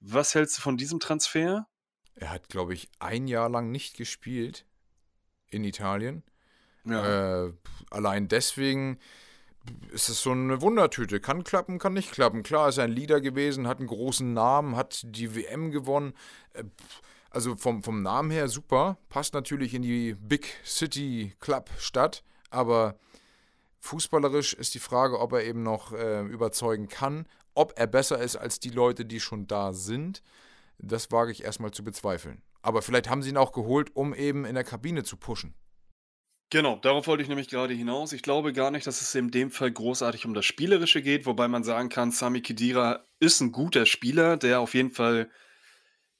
Was 0.00 0.34
hältst 0.34 0.58
du 0.58 0.62
von 0.62 0.76
diesem 0.76 0.98
Transfer? 0.98 1.66
Er 2.14 2.30
hat, 2.30 2.48
glaube 2.48 2.74
ich, 2.74 2.88
ein 2.98 3.26
Jahr 3.26 3.48
lang 3.48 3.70
nicht 3.70 3.96
gespielt 3.96 4.66
in 5.48 5.64
Italien. 5.64 6.22
Äh, 6.86 7.52
allein 7.90 8.28
deswegen 8.28 8.98
ist 9.92 10.08
es 10.08 10.22
so 10.22 10.32
eine 10.32 10.60
Wundertüte. 10.60 11.20
Kann 11.20 11.44
klappen, 11.44 11.78
kann 11.78 11.94
nicht 11.94 12.12
klappen. 12.12 12.42
Klar 12.42 12.68
ist 12.68 12.78
er 12.78 12.84
ein 12.84 12.92
Leader 12.92 13.20
gewesen, 13.20 13.66
hat 13.66 13.78
einen 13.78 13.88
großen 13.88 14.32
Namen, 14.32 14.76
hat 14.76 15.02
die 15.04 15.34
WM 15.34 15.70
gewonnen. 15.70 16.14
Äh, 16.52 16.64
also 17.30 17.56
vom, 17.56 17.82
vom 17.82 18.02
Namen 18.02 18.30
her 18.30 18.48
super. 18.48 18.98
Passt 19.08 19.34
natürlich 19.34 19.74
in 19.74 19.82
die 19.82 20.14
Big 20.14 20.46
City 20.64 21.34
Club 21.40 21.70
Stadt. 21.78 22.22
Aber 22.50 22.96
fußballerisch 23.80 24.54
ist 24.54 24.74
die 24.74 24.78
Frage, 24.80 25.18
ob 25.18 25.32
er 25.32 25.44
eben 25.44 25.62
noch 25.62 25.92
äh, 25.92 26.22
überzeugen 26.22 26.88
kann. 26.88 27.26
Ob 27.54 27.72
er 27.76 27.86
besser 27.86 28.18
ist 28.20 28.36
als 28.36 28.60
die 28.60 28.70
Leute, 28.70 29.04
die 29.04 29.20
schon 29.20 29.46
da 29.46 29.72
sind, 29.72 30.22
das 30.78 31.10
wage 31.12 31.32
ich 31.32 31.44
erstmal 31.44 31.70
zu 31.70 31.84
bezweifeln. 31.84 32.42
Aber 32.62 32.82
vielleicht 32.82 33.08
haben 33.08 33.22
sie 33.22 33.30
ihn 33.30 33.36
auch 33.36 33.52
geholt, 33.52 33.94
um 33.94 34.14
eben 34.14 34.44
in 34.44 34.54
der 34.54 34.64
Kabine 34.64 35.04
zu 35.04 35.16
pushen. 35.16 35.54
Genau, 36.54 36.76
darauf 36.76 37.08
wollte 37.08 37.20
ich 37.20 37.28
nämlich 37.28 37.48
gerade 37.48 37.74
hinaus. 37.74 38.12
Ich 38.12 38.22
glaube 38.22 38.52
gar 38.52 38.70
nicht, 38.70 38.86
dass 38.86 39.00
es 39.00 39.12
in 39.16 39.32
dem 39.32 39.50
Fall 39.50 39.72
großartig 39.72 40.24
um 40.24 40.34
das 40.34 40.46
Spielerische 40.46 41.02
geht, 41.02 41.26
wobei 41.26 41.48
man 41.48 41.64
sagen 41.64 41.88
kann, 41.88 42.12
Sami 42.12 42.42
Khedira 42.42 43.04
ist 43.18 43.40
ein 43.40 43.50
guter 43.50 43.86
Spieler, 43.86 44.36
der 44.36 44.60
auf 44.60 44.74
jeden 44.74 44.92
Fall 44.92 45.32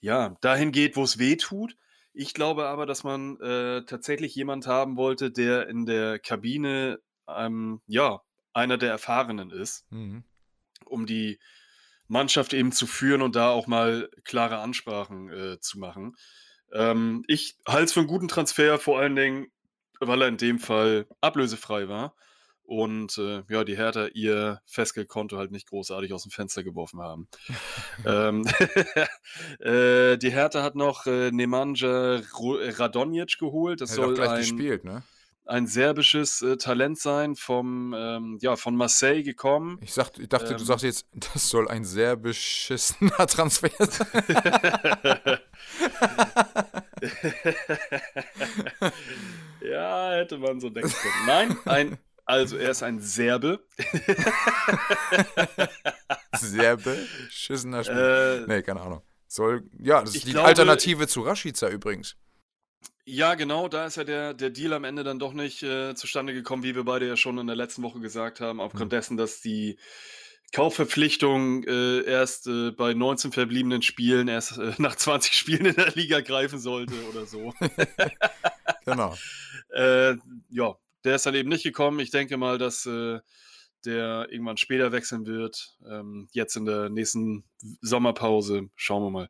ja, 0.01 0.37
dahin 0.41 0.72
geht, 0.72 0.97
wo 0.97 1.05
es 1.05 1.20
weh 1.20 1.37
tut. 1.37 1.76
Ich 2.12 2.35
glaube 2.35 2.66
aber, 2.66 2.85
dass 2.85 3.05
man 3.05 3.41
äh, 3.43 3.85
tatsächlich 3.85 4.35
jemand 4.35 4.66
haben 4.66 4.97
wollte, 4.97 5.30
der 5.30 5.68
in 5.68 5.87
der 5.87 6.18
Kabine 6.18 6.99
ähm, 7.28 7.80
ja, 7.87 8.20
einer 8.53 8.76
der 8.76 8.91
Erfahrenen 8.91 9.53
ist, 9.53 9.87
Mhm. 9.93 10.24
um 10.85 11.07
die 11.07 11.39
Mannschaft 12.09 12.55
eben 12.55 12.72
zu 12.72 12.89
führen 12.89 13.22
und 13.22 13.37
da 13.37 13.51
auch 13.51 13.68
mal 13.68 14.11
klare 14.24 14.59
Ansprachen 14.59 15.30
äh, 15.30 15.61
zu 15.61 15.78
machen. 15.78 16.16
Ähm, 16.72 17.22
ich 17.28 17.57
halte 17.68 17.85
es 17.85 17.93
für 17.93 18.01
einen 18.01 18.09
guten 18.09 18.26
Transfer, 18.26 18.80
vor 18.80 18.99
allen 18.99 19.14
Dingen, 19.14 19.47
weil 20.09 20.23
er 20.23 20.29
in 20.29 20.37
dem 20.37 20.59
Fall 20.59 21.07
ablösefrei 21.21 21.89
war 21.89 22.15
und 22.65 23.19
äh, 23.19 23.43
ja, 23.49 23.63
die 23.65 23.77
Hertha 23.77 24.07
ihr 24.15 24.61
Festgeldkonto 24.67 25.37
halt 25.37 25.51
nicht 25.51 25.69
großartig 25.69 26.13
aus 26.13 26.23
dem 26.23 26.31
Fenster 26.31 26.63
geworfen 26.63 27.01
haben. 27.01 27.29
ähm, 28.07 28.47
äh, 29.61 30.17
die 30.17 30.31
Hertha 30.31 30.63
hat 30.63 30.75
noch 30.75 31.07
äh, 31.07 31.31
Nemanja 31.31 32.23
Radonjic 32.33 33.39
geholt. 33.39 33.81
Das 33.81 33.93
hat 33.93 33.99
auch 33.99 34.05
soll 34.05 34.15
gleich 34.15 34.31
ein, 34.31 34.39
gespielt, 34.39 34.85
ne? 34.85 35.03
Ein 35.47 35.66
serbisches 35.66 36.40
äh, 36.42 36.57
Talent 36.57 36.99
sein, 36.99 37.36
vom, 37.36 37.95
ähm, 37.97 38.38
ja, 38.40 38.57
von 38.57 38.74
Marseille 38.76 39.22
gekommen. 39.22 39.78
Ich, 39.82 39.92
sag, 39.92 40.18
ich 40.18 40.28
dachte, 40.28 40.47
du 40.49 40.53
Ähm. 40.55 40.59
sagst 40.64 40.84
jetzt, 40.84 41.07
das 41.34 41.49
soll 41.49 41.68
ein 41.68 41.84
sehr 41.84 42.16
beschissener 42.16 43.26
Transfer 43.26 43.68
sein. 43.78 44.07
ja, 49.61 50.12
hätte 50.12 50.38
man 50.38 50.61
so 50.61 50.70
denken 50.70 50.90
können. 50.92 51.26
Nein, 51.26 51.57
ein, 51.66 51.99
also 52.24 52.57
er 52.57 52.70
ist 52.70 52.82
ein 52.82 53.01
Serbe. 53.01 53.61
sehr 56.36 56.76
beschissener 56.76 57.84
Spieler. 57.84 58.42
Äh, 58.42 58.47
Nee, 58.47 58.62
keine 58.62 58.80
Ahnung. 58.80 59.03
Soll, 59.26 59.64
ja, 59.80 60.01
das 60.01 60.14
ist 60.14 60.26
die 60.26 60.32
glaube- 60.32 60.49
Alternative 60.49 61.07
zu 61.09 61.22
Rashica 61.22 61.68
übrigens. 61.68 62.16
Ja, 63.07 63.35
genau, 63.35 63.68
da 63.68 63.87
ist 63.87 63.97
ja 63.97 64.05
der, 64.05 64.35
der 64.35 64.51
Deal 64.51 64.72
am 64.72 64.85
Ende 64.85 65.05
dann 65.05 65.18
doch 65.18 65.35
nicht 65.35 65.62
äh, 65.62 65.95
zustande 65.95 66.32
gekommen, 66.32 66.62
wie 66.62 66.74
wir 66.74 66.85
beide 66.85 67.07
ja 67.07 67.16
schon 67.16 67.39
in 67.39 67.47
der 67.47 67.57
letzten 67.57 67.82
Woche 67.82 68.01
gesagt 68.01 68.41
haben, 68.41 68.61
aufgrund 68.61 68.85
Hm. 68.85 68.89
dessen, 68.91 69.16
dass 69.16 69.41
die 69.41 69.78
Kaufverpflichtung 70.53 71.64
äh, 71.64 72.03
erst 72.05 72.47
äh, 72.47 72.70
bei 72.70 72.95
19 72.95 73.32
verbliebenen 73.32 73.82
Spielen, 73.82 74.28
erst 74.28 74.57
äh, 74.59 74.72
nach 74.78 74.97
20 74.97 75.35
Spielen 75.35 75.66
in 75.66 75.74
der 75.74 75.93
Liga 75.93 76.20
greifen 76.20 76.59
sollte 76.59 76.95
oder 77.11 77.26
so. 77.26 77.53
Genau. 78.85 79.14
Äh, 79.74 80.16
ja, 80.51 80.76
der 81.03 81.16
ist 81.16 81.26
dann 81.26 81.35
eben 81.35 81.49
nicht 81.49 81.64
gekommen. 81.64 81.99
Ich 81.99 82.12
denke 82.12 82.37
mal, 82.37 82.59
dass 82.59 82.87
äh, 82.87 83.18
der 83.85 84.28
irgendwann 84.30 84.57
später 84.57 84.93
wechseln 84.93 85.26
wird. 85.26 85.76
Ähm, 85.85 86.28
jetzt 86.30 86.55
in 86.55 86.64
der 86.64 86.91
nächsten 86.91 87.45
Sommerpause. 87.80 88.68
Schauen 88.76 89.03
wir 89.03 89.11
mal. 89.11 89.28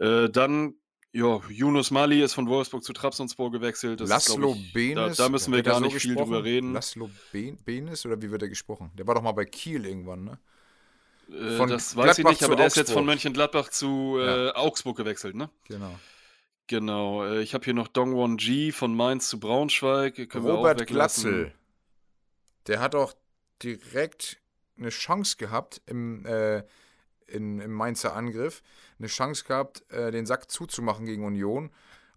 Äh, 0.00 0.28
dann, 0.28 0.74
ja, 1.16 1.40
Yunus 1.48 1.90
Mali 1.90 2.22
ist 2.22 2.34
von 2.34 2.46
Wolfsburg 2.48 2.84
zu 2.84 2.92
Trabzonspor 2.92 3.50
gewechselt. 3.50 4.00
Das 4.00 4.06
ist, 4.08 4.10
Laszlo 4.10 4.54
ich, 4.54 4.72
da, 4.72 4.78
Benes. 4.78 5.16
da 5.16 5.28
müssen 5.28 5.52
wir 5.52 5.62
gar 5.62 5.78
so 5.78 5.84
nicht 5.86 5.94
viel 5.96 6.10
gesprochen? 6.12 6.32
drüber 6.32 6.44
reden. 6.44 6.72
Laszlo 6.74 7.10
Ben- 7.32 7.56
Benes 7.64 8.04
oder 8.04 8.20
wie 8.20 8.30
wird 8.30 8.42
er 8.42 8.48
gesprochen? 8.48 8.90
Der 8.98 9.06
war 9.06 9.14
doch 9.14 9.22
mal 9.22 9.32
bei 9.32 9.44
Kiel 9.44 9.86
irgendwann, 9.86 10.24
ne? 10.24 10.38
Äh, 11.30 11.56
von 11.56 11.68
das 11.70 11.96
weiß 11.96 12.18
ich 12.18 12.24
Gladbach 12.24 12.30
nicht, 12.30 12.42
aber 12.44 12.56
der 12.56 12.66
ist 12.66 12.76
jetzt 12.76 12.92
von. 12.92 13.04
Mönchengladbach 13.06 13.68
zu 13.70 14.16
äh, 14.18 14.46
Ja. 14.46 14.56
Augsburg 14.56 14.96
gewechselt, 14.96 15.34
ne? 15.34 15.50
Genau. 15.66 15.98
Genau. 16.66 17.24
Äh, 17.24 17.42
ich 17.42 17.54
habe 17.54 17.64
hier 17.64 17.74
noch 17.74 17.88
Dongwon 17.88 18.36
G 18.36 18.70
von 18.72 18.94
Mainz 18.94 19.28
zu 19.28 19.40
Braunschweig. 19.40 20.28
Können 20.28 20.46
Robert. 20.46 20.86
Glatzel. 20.86 21.52
Der 22.66 22.80
hat 22.80 22.94
auch 22.94 23.14
direkt 23.62 24.38
eine 24.78 24.90
Chance 24.90 25.36
gehabt 25.38 25.80
im, 25.86 26.26
äh, 26.26 26.62
in, 27.26 27.60
im 27.60 27.72
Mainzer 27.72 28.14
Angriff. 28.14 28.62
Eine 28.98 29.08
Chance 29.08 29.44
gehabt, 29.44 29.84
äh, 29.90 30.10
den 30.10 30.26
Sack 30.26 30.50
zuzumachen 30.50 31.06
gegen 31.06 31.24
Union 31.24 31.70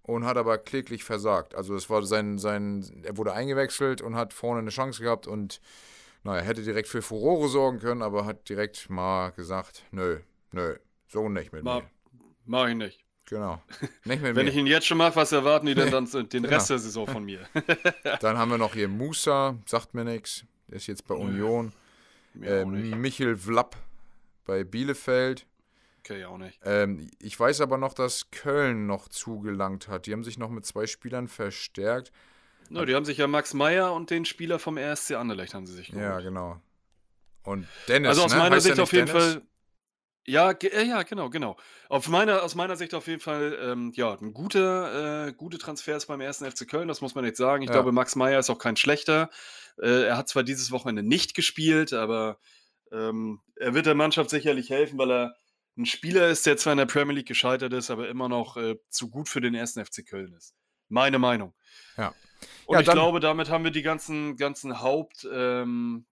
und 0.03 0.26
hat 0.26 0.38
aber 0.38 0.57
kläglich 0.57 1.03
versagt. 1.03 1.55
Also 1.55 1.76
es 1.76 1.89
war 1.89 2.03
sein, 2.03 2.38
sein, 2.38 3.03
er 3.03 3.18
wurde 3.18 3.34
eingewechselt 3.34 4.01
und 4.01 4.16
hat 4.16 4.34
vorne 4.34 4.62
eine 4.62 4.72
Chance 4.72 5.03
gehabt 5.03 5.28
und 5.28 5.62
naja, 6.24 6.41
hätte 6.41 6.64
direkt 6.64 6.88
für 6.88 7.01
Furore 7.01 7.47
sorgen 7.47 7.80
können, 7.80 8.01
aber 8.01 8.26
hat 8.26 8.49
direkt 8.49 8.89
mal 8.89 9.30
gesagt, 9.32 9.84
nö, 9.91 10.20
nö, 10.51 10.76
so 11.07 11.30
nicht 11.30 11.53
mit 11.53 11.64
Ma 11.64 11.80
mir. 11.80 11.89
mach 12.45 12.68
ich 12.68 12.76
nicht. 12.76 13.05
Genau. 13.26 13.62
Nicht 14.05 14.24
mit 14.24 14.36
Wenn 14.36 14.45
mir. 14.45 14.51
ich 14.51 14.57
ihn 14.57 14.66
jetzt 14.66 14.88
schon 14.88 14.97
mache, 14.97 15.16
was 15.16 15.32
erwarten 15.32 15.68
die 15.68 15.76
denn 15.76 15.91
dann 15.91 16.05
den 16.05 16.28
genau. 16.30 16.49
Rest 16.49 16.72
der 16.72 16.80
Saison 16.80 17.05
von 17.05 17.24
mir? 17.24 17.41
Dann 18.22 18.39
haben 18.39 18.49
wir 18.49 18.57
noch 18.57 18.74
hier 18.74 18.88
Musa, 18.88 19.55
sagt 19.68 19.93
mir 19.93 20.03
nichts. 20.03 20.45
Der 20.68 20.78
ist 20.78 20.88
jetzt 20.88 21.05
bei. 21.07 21.14
Union. 21.14 21.72
Äh. 22.41 22.66
Michel 22.66 23.38
Vlapp 23.38 23.76
bei 24.45 24.63
Bielefeld. 24.63 25.45
Okay, 25.99 26.25
auch 26.25 26.37
nicht. 26.37 26.59
Ähm, 26.63 27.09
ich 27.19 27.39
weiß 27.39 27.61
aber 27.61 27.77
noch, 27.77 27.93
dass 27.93 28.31
Köln 28.31 28.87
noch 28.87 29.07
zugelangt 29.09 29.87
hat. 29.87 30.05
Die 30.05 30.13
haben 30.13 30.23
sich 30.23 30.37
noch 30.37 30.49
mit 30.49 30.65
zwei 30.65 30.87
Spielern 30.87 31.27
verstärkt. 31.27 32.11
No, 32.69 32.85
die 32.85 32.95
haben 32.95 33.05
sich 33.05 33.17
ja 33.17 33.27
Max 33.27 33.53
Meyer 33.53 33.93
und 33.93 34.09
den 34.09 34.25
Spieler 34.25 34.59
vom 34.59 34.77
RSC 34.77 35.15
Anderlecht 35.15 35.53
haben 35.53 35.65
sie 35.65 35.73
sich 35.73 35.87
geholt. 35.87 36.03
Ja, 36.03 36.19
genau. 36.19 36.61
Und 37.43 37.67
Dennis, 37.87 38.09
Also 38.09 38.23
aus 38.23 38.31
ne? 38.31 38.37
meiner 38.39 38.55
Heißt 38.57 38.65
Sicht 38.65 38.79
auf 38.79 38.93
jeden 38.93 39.07
Dennis? 39.07 39.33
Fall. 39.33 39.41
Ja, 40.27 40.51
äh, 40.51 40.83
ja, 40.83 41.01
genau, 41.03 41.29
genau. 41.31 41.57
Auf 41.87 42.07
meiner, 42.09 42.43
aus 42.43 42.53
meiner 42.53 42.75
Sicht 42.75 42.93
auf 42.93 43.07
jeden 43.07 43.21
Fall, 43.21 43.57
ähm, 43.61 43.91
ja, 43.95 44.13
ein 44.13 44.33
guter, 44.33 45.27
äh, 45.27 45.33
gute 45.33 45.57
Transfers 45.57 46.05
beim 46.05 46.21
ersten 46.21 46.45
FC 46.45 46.67
Köln, 46.67 46.87
das 46.87 47.01
muss 47.01 47.15
man 47.15 47.25
jetzt 47.25 47.39
sagen. 47.39 47.63
Ich 47.63 47.69
Ja. 47.69 47.73
glaube, 47.73 47.91
Max 47.91 48.15
Meyer 48.15 48.39
ist 48.39 48.49
auch 48.51 48.59
kein 48.59 48.75
schlechter. 48.75 49.31
Äh, 49.81 50.03
er 50.05 50.17
hat 50.17 50.29
zwar 50.29 50.43
dieses 50.43 50.71
Wochenende 50.71 51.01
nicht 51.01 51.33
gespielt, 51.33 51.93
aber 51.93 52.37
ähm, 52.91 53.39
er 53.55 53.73
wird 53.73 53.85
der 53.85 53.95
Mannschaft 53.95 54.29
sicherlich 54.29 54.69
helfen, 54.69 54.97
weil 54.97 55.11
er 55.11 55.35
ein 55.77 55.85
Spieler 55.85 56.27
ist, 56.29 56.45
der 56.45 56.57
zwar 56.57 56.73
in 56.73 56.77
der 56.77 56.85
Premier 56.85 57.15
League 57.15 57.27
gescheitert 57.27 57.73
ist, 57.73 57.89
aber 57.89 58.09
immer 58.09 58.27
noch 58.29 58.57
äh, 58.57 58.75
zu 58.89 59.09
gut 59.09 59.29
für 59.29 59.41
den 59.41 59.55
ersten 59.55 59.83
FC 59.85 60.05
Köln 60.05 60.33
ist. 60.33 60.53
Meine 60.89 61.19
Meinung. 61.19 61.53
Ja. 61.97 62.13
Und 62.65 62.75
Ja, 62.75 62.81
ich 62.81 62.89
glaube, 62.89 63.19
damit 63.19 63.49
haben 63.49 63.63
wir 63.63 63.71
die 63.71 63.81
ganzen, 63.81 64.35
ganzen 64.37 64.81
Haupt, 64.81 65.27
ähm, 65.31 66.05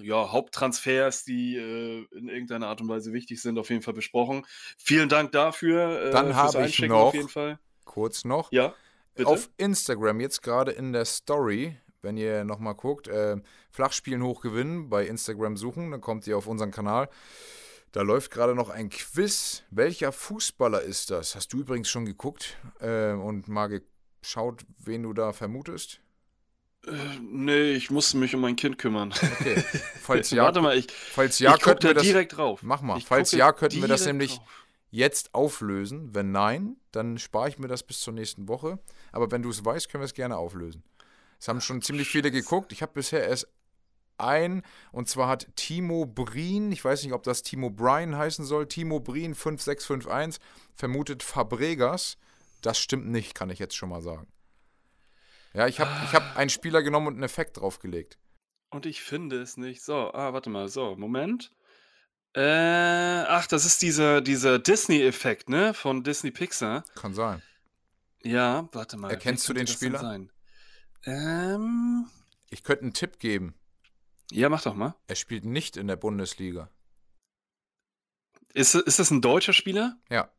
ja, 0.00 0.32
Haupttransfers, 0.32 1.24
die 1.24 1.56
äh, 1.56 2.04
in 2.16 2.28
irgendeiner 2.28 2.66
Art 2.66 2.80
und 2.80 2.88
Weise 2.88 3.12
wichtig 3.12 3.40
sind, 3.40 3.58
auf 3.58 3.70
jeden 3.70 3.82
Fall 3.82 3.94
besprochen. 3.94 4.44
Vielen 4.76 5.08
Dank 5.08 5.32
dafür. 5.32 6.06
Äh, 6.06 6.10
Dann 6.10 6.34
habe 6.34 6.66
ich 6.66 6.78
noch- 6.80 6.96
Auf 6.96 7.14
jeden 7.14 7.28
Fall. 7.28 7.58
Kurz 7.84 8.24
noch. 8.24 8.50
Ja, 8.50 8.74
bitte. 9.14 9.28
Auf 9.28 9.50
Instagram, 9.56 10.20
jetzt 10.20 10.42
gerade 10.42 10.72
in 10.72 10.92
der 10.92 11.04
Story, 11.04 11.76
wenn 12.04 12.16
ihr 12.16 12.44
nochmal 12.44 12.74
guckt, 12.74 13.08
äh, 13.08 13.36
Flachspielen 13.70 14.22
hochgewinnen, 14.22 14.88
bei 14.88 15.06
Instagram 15.06 15.56
suchen, 15.56 15.90
dann 15.90 16.00
kommt 16.00 16.26
ihr 16.26 16.38
auf 16.38 16.46
unseren 16.46 16.70
Kanal. 16.70 17.08
Da 17.90 18.02
läuft 18.02 18.30
gerade 18.30 18.54
noch 18.54 18.70
ein 18.70 18.90
Quiz. 18.90 19.62
Welcher 19.70 20.12
Fußballer 20.12 20.82
ist 20.82 21.10
das? 21.10 21.34
Hast 21.34 21.52
du 21.52 21.60
übrigens 21.60 21.88
schon 21.88 22.06
geguckt 22.06 22.56
äh, 22.80 23.12
und 23.12 23.48
mal 23.48 23.82
geschaut, 24.20 24.62
wen 24.78 25.02
du 25.02 25.12
da 25.12 25.32
vermutest? 25.32 26.00
äh, 26.86 26.92
nee, 27.22 27.72
ich 27.72 27.90
musste 27.90 28.16
mich 28.16 28.34
um 28.34 28.40
mein 28.40 28.56
Kind 28.56 28.78
kümmern. 28.78 29.12
Okay. 29.12 29.56
Falls 30.02 30.30
ja, 30.30 30.44
Warte 30.44 30.60
mal, 30.60 30.76
ich, 30.76 30.86
falls 30.90 31.38
ja 31.38 31.54
ich 31.54 31.62
könnten 31.62 31.84
wir 31.84 31.94
das 31.94 32.02
direkt 32.02 32.36
drauf. 32.36 32.62
Mach 32.62 32.82
mal. 32.82 32.98
Ich 32.98 33.06
Falls 33.06 33.32
ja, 33.32 33.52
könnten 33.52 33.80
wir 33.80 33.88
das 33.88 34.04
nämlich 34.06 34.36
drauf. 34.36 34.64
jetzt 34.90 35.34
auflösen. 35.34 36.14
Wenn 36.14 36.30
nein, 36.30 36.76
dann 36.92 37.18
spare 37.18 37.48
ich 37.48 37.58
mir 37.58 37.68
das 37.68 37.82
bis 37.82 38.00
zur 38.00 38.12
nächsten 38.12 38.48
Woche. 38.48 38.78
Aber 39.12 39.30
wenn 39.30 39.42
du 39.42 39.50
es 39.50 39.64
weißt, 39.64 39.88
können 39.88 40.02
wir 40.02 40.06
es 40.06 40.14
gerne 40.14 40.36
auflösen. 40.36 40.82
Es 41.44 41.48
haben 41.48 41.60
schon 41.60 41.82
ziemlich 41.82 42.08
viele 42.08 42.30
geguckt. 42.30 42.72
Ich 42.72 42.80
habe 42.80 42.94
bisher 42.94 43.22
erst 43.22 43.46
ein, 44.16 44.62
und 44.92 45.10
zwar 45.10 45.28
hat 45.28 45.46
Timo 45.56 46.06
Brien, 46.06 46.72
ich 46.72 46.82
weiß 46.82 47.04
nicht, 47.04 47.12
ob 47.12 47.22
das 47.22 47.42
Timo 47.42 47.68
Bryan 47.68 48.16
heißen 48.16 48.46
soll, 48.46 48.66
Timo 48.66 48.98
Brien 48.98 49.34
5651, 49.34 50.40
vermutet 50.74 51.22
Fabregas. 51.22 52.16
Das 52.62 52.78
stimmt 52.78 53.08
nicht, 53.08 53.34
kann 53.34 53.50
ich 53.50 53.58
jetzt 53.58 53.76
schon 53.76 53.90
mal 53.90 54.00
sagen. 54.00 54.26
Ja, 55.52 55.66
ich 55.66 55.80
habe 55.80 55.90
ich 56.06 56.14
hab 56.14 56.34
einen 56.34 56.48
Spieler 56.48 56.82
genommen 56.82 57.08
und 57.08 57.14
einen 57.16 57.24
Effekt 57.24 57.60
draufgelegt. 57.60 58.16
Und 58.70 58.86
ich 58.86 59.02
finde 59.02 59.42
es 59.42 59.58
nicht. 59.58 59.84
So, 59.84 60.14
ah, 60.14 60.32
warte 60.32 60.48
mal, 60.48 60.70
so, 60.70 60.96
Moment. 60.96 61.52
Äh, 62.34 62.40
ach, 62.40 63.46
das 63.48 63.66
ist 63.66 63.82
dieser, 63.82 64.22
dieser 64.22 64.58
Disney-Effekt, 64.58 65.50
ne? 65.50 65.74
Von 65.74 66.04
Disney 66.04 66.30
Pixar. 66.30 66.84
Kann 66.94 67.12
sein. 67.12 67.42
Ja, 68.22 68.66
warte 68.72 68.96
mal. 68.96 69.10
Erkennst 69.10 69.46
du 69.46 69.52
den 69.52 69.66
Spieler? 69.66 69.98
Sein? 69.98 70.30
Ähm, 71.06 72.08
Ich 72.50 72.62
könnte 72.62 72.82
einen 72.82 72.94
Tipp 72.94 73.18
geben. 73.18 73.54
ja, 74.30 74.48
mach 74.48 74.62
doch 74.62 74.74
mal. 74.74 74.94
Er 75.06 75.16
spielt 75.16 75.44
nicht 75.44 75.76
in 75.76 75.86
der 75.86 75.96
Bundesliga. 75.96 76.70
Ist, 78.54 78.74
ist 78.74 78.98
das 78.98 79.10
ein 79.10 79.20
deutscher 79.20 79.52
Spieler? 79.52 79.98
Ja. 80.08 80.30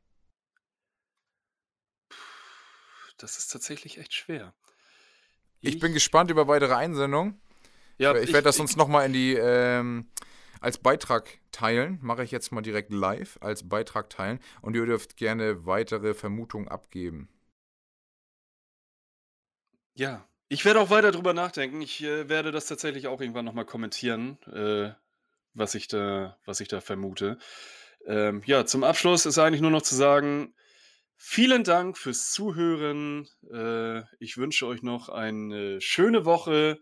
Das 3.17 3.37
ist 3.37 3.51
tatsächlich 3.51 3.97
echt 3.97 4.13
schwer. 4.13 4.53
Ich, 5.61 5.79
bin 5.79 5.93
gespannt 5.93 6.29
über 6.31 6.47
weitere 6.47 6.73
Einsendungen. 6.75 7.41
ja, 7.97 8.15
ich 8.15 8.31
werde 8.33 8.43
das 8.43 8.59
uns 8.59 8.75
nochmal 8.75 9.05
in 9.07 9.13
die 9.13 9.33
ähm, 9.33 10.09
als 10.61 10.77
Beitrag 10.77 11.39
teilen. 11.51 11.97
Mache 12.01 12.23
ich 12.23 12.31
jetzt 12.31 12.51
mal 12.51 12.61
direkt 12.61 12.91
live 12.91 13.37
als 13.41 13.67
Beitrag 13.67 14.09
teilen. 14.09 14.39
Und 14.61 14.75
ihr 14.75 14.85
dürft 14.85 15.17
gerne 15.17 15.65
weitere 15.65 16.13
Vermutungen 16.13 16.67
abgeben. 16.67 17.29
Ja, 19.93 20.27
ich 20.47 20.65
werde 20.65 20.79
auch 20.79 20.89
weiter 20.89 21.11
drüber 21.11 21.33
nachdenken. 21.33 21.81
Ich 21.81 22.03
äh, 22.03 22.29
werde 22.29 22.51
das 22.51 22.67
tatsächlich 22.67 23.07
auch 23.07 23.21
irgendwann 23.21 23.45
nochmal 23.45 23.65
kommentieren, 23.65 24.37
äh, 24.51 24.93
was, 25.53 25.75
ich 25.75 25.87
da, 25.87 26.37
was 26.45 26.59
ich 26.59 26.67
da 26.67 26.81
vermute. 26.81 27.37
Ähm, 28.05 28.43
ja, 28.45 28.65
zum 28.65 28.83
Abschluss 28.83 29.25
ist 29.25 29.39
eigentlich 29.39 29.61
nur 29.61 29.71
noch 29.71 29.81
zu 29.81 29.95
sagen, 29.95 30.53
vielen 31.15 31.63
Dank 31.63 31.97
fürs 31.97 32.31
Zuhören. 32.31 33.27
Äh, 33.51 34.01
ich 34.19 34.37
wünsche 34.37 34.67
euch 34.67 34.83
noch 34.83 35.09
eine 35.09 35.81
schöne 35.81 36.25
Woche 36.25 36.79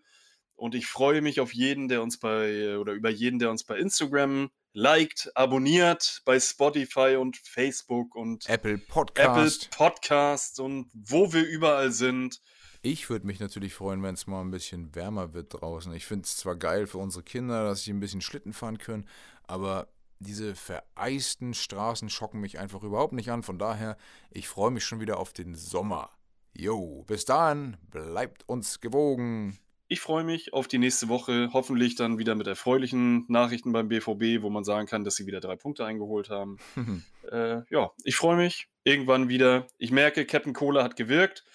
und 0.56 0.76
ich 0.76 0.86
freue 0.88 1.22
mich 1.22 1.40
auf 1.40 1.54
jeden, 1.54 1.88
der 1.88 2.02
uns 2.02 2.20
bei 2.20 2.78
oder 2.78 2.94
über 2.94 3.10
jeden, 3.10 3.40
der 3.40 3.50
uns 3.50 3.64
bei 3.64 3.78
Instagram 3.78 4.52
liked, 4.74 5.32
abonniert, 5.36 6.22
bei 6.26 6.40
Spotify 6.40 7.16
und 7.20 7.38
Facebook 7.38 8.16
und 8.16 8.50
Apple 8.50 8.74
Apple 8.74 8.86
Podcast. 8.88 9.70
Podcasts 9.72 10.60
und 10.60 10.90
wo 10.94 11.32
wir 11.32 11.46
überall 11.46 11.92
sind. 11.92 12.42
Ich 12.86 13.10
würde 13.10 13.26
mich 13.26 13.40
natürlich 13.40 13.74
freuen, 13.74 14.04
wenn 14.04 14.14
es 14.14 14.28
mal 14.28 14.42
ein 14.42 14.52
bisschen 14.52 14.94
wärmer 14.94 15.34
wird 15.34 15.54
draußen. 15.54 15.94
Ich 15.94 16.06
finde 16.06 16.26
es 16.26 16.36
zwar 16.36 16.58
geil 16.58 16.86
für 16.86 16.98
unsere 16.98 17.24
Kinder, 17.24 17.64
dass 17.64 17.84
sie 17.84 17.94
ein 17.94 18.02
bisschen 18.02 18.20
Schlitten 18.20 18.52
fahren 18.52 18.78
können, 18.78 19.08
aber 19.48 19.88
diese 20.20 20.54
vereisten 20.54 21.54
Straßen 21.54 22.10
schocken 22.10 22.42
mich 22.42 22.60
einfach 22.60 22.84
überhaupt 22.84 23.14
nicht 23.14 23.32
an. 23.32 23.42
Von 23.42 23.58
daher, 23.58 23.96
ich 24.32 24.50
freue 24.50 24.70
mich 24.70 24.84
schon 24.84 25.00
wieder 25.00 25.18
auf 25.18 25.32
den 25.32 25.56
Sommer. 25.56 26.10
Jo, 26.54 27.06
bis 27.08 27.24
dahin, 27.24 27.78
bleibt 27.90 28.48
uns 28.50 28.82
gewogen. 28.82 29.58
Ich 29.88 30.02
freue 30.02 30.26
mich 30.26 30.54
auf 30.54 30.68
die 30.68 30.78
nächste 30.78 31.08
Woche. 31.08 31.52
Hoffentlich 31.54 31.96
dann 31.96 32.18
wieder 32.18 32.36
mit 32.36 32.48
erfreulichen 32.48 33.24
Nachrichten 33.30 33.72
beim 33.72 33.88
BVB, 33.88 34.42
wo 34.44 34.50
man 34.50 34.66
sagen 34.66 34.88
kann, 34.88 35.06
dass 35.06 35.16
sie 35.16 35.26
wieder 35.26 35.40
drei 35.40 35.56
Punkte 35.56 35.86
eingeholt 35.86 36.30
haben. 36.30 36.58
äh, 37.32 37.62
ja, 37.70 37.92
ich 38.04 38.18
freue 38.18 38.36
mich. 38.36 38.68
Irgendwann 38.84 39.30
wieder. 39.30 39.68
Ich 39.78 39.92
merke, 39.92 40.26
Captain 40.26 40.52
Cola 40.52 40.84
hat 40.84 40.98
gewirkt 40.98 41.46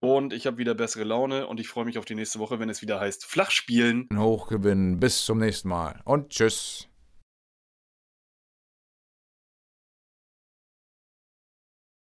und 0.00 0.32
ich 0.32 0.46
habe 0.46 0.58
wieder 0.58 0.74
bessere 0.74 1.04
Laune 1.04 1.46
und 1.46 1.60
ich 1.60 1.68
freue 1.68 1.84
mich 1.84 1.98
auf 1.98 2.04
die 2.04 2.14
nächste 2.14 2.38
Woche, 2.38 2.58
wenn 2.58 2.68
es 2.68 2.82
wieder 2.82 3.00
heißt 3.00 3.24
Flachspielen. 3.24 4.08
Hochgewinnen. 4.14 5.00
Bis 5.00 5.24
zum 5.24 5.38
nächsten 5.38 5.68
Mal 5.68 6.00
und 6.04 6.30
tschüss. 6.30 6.88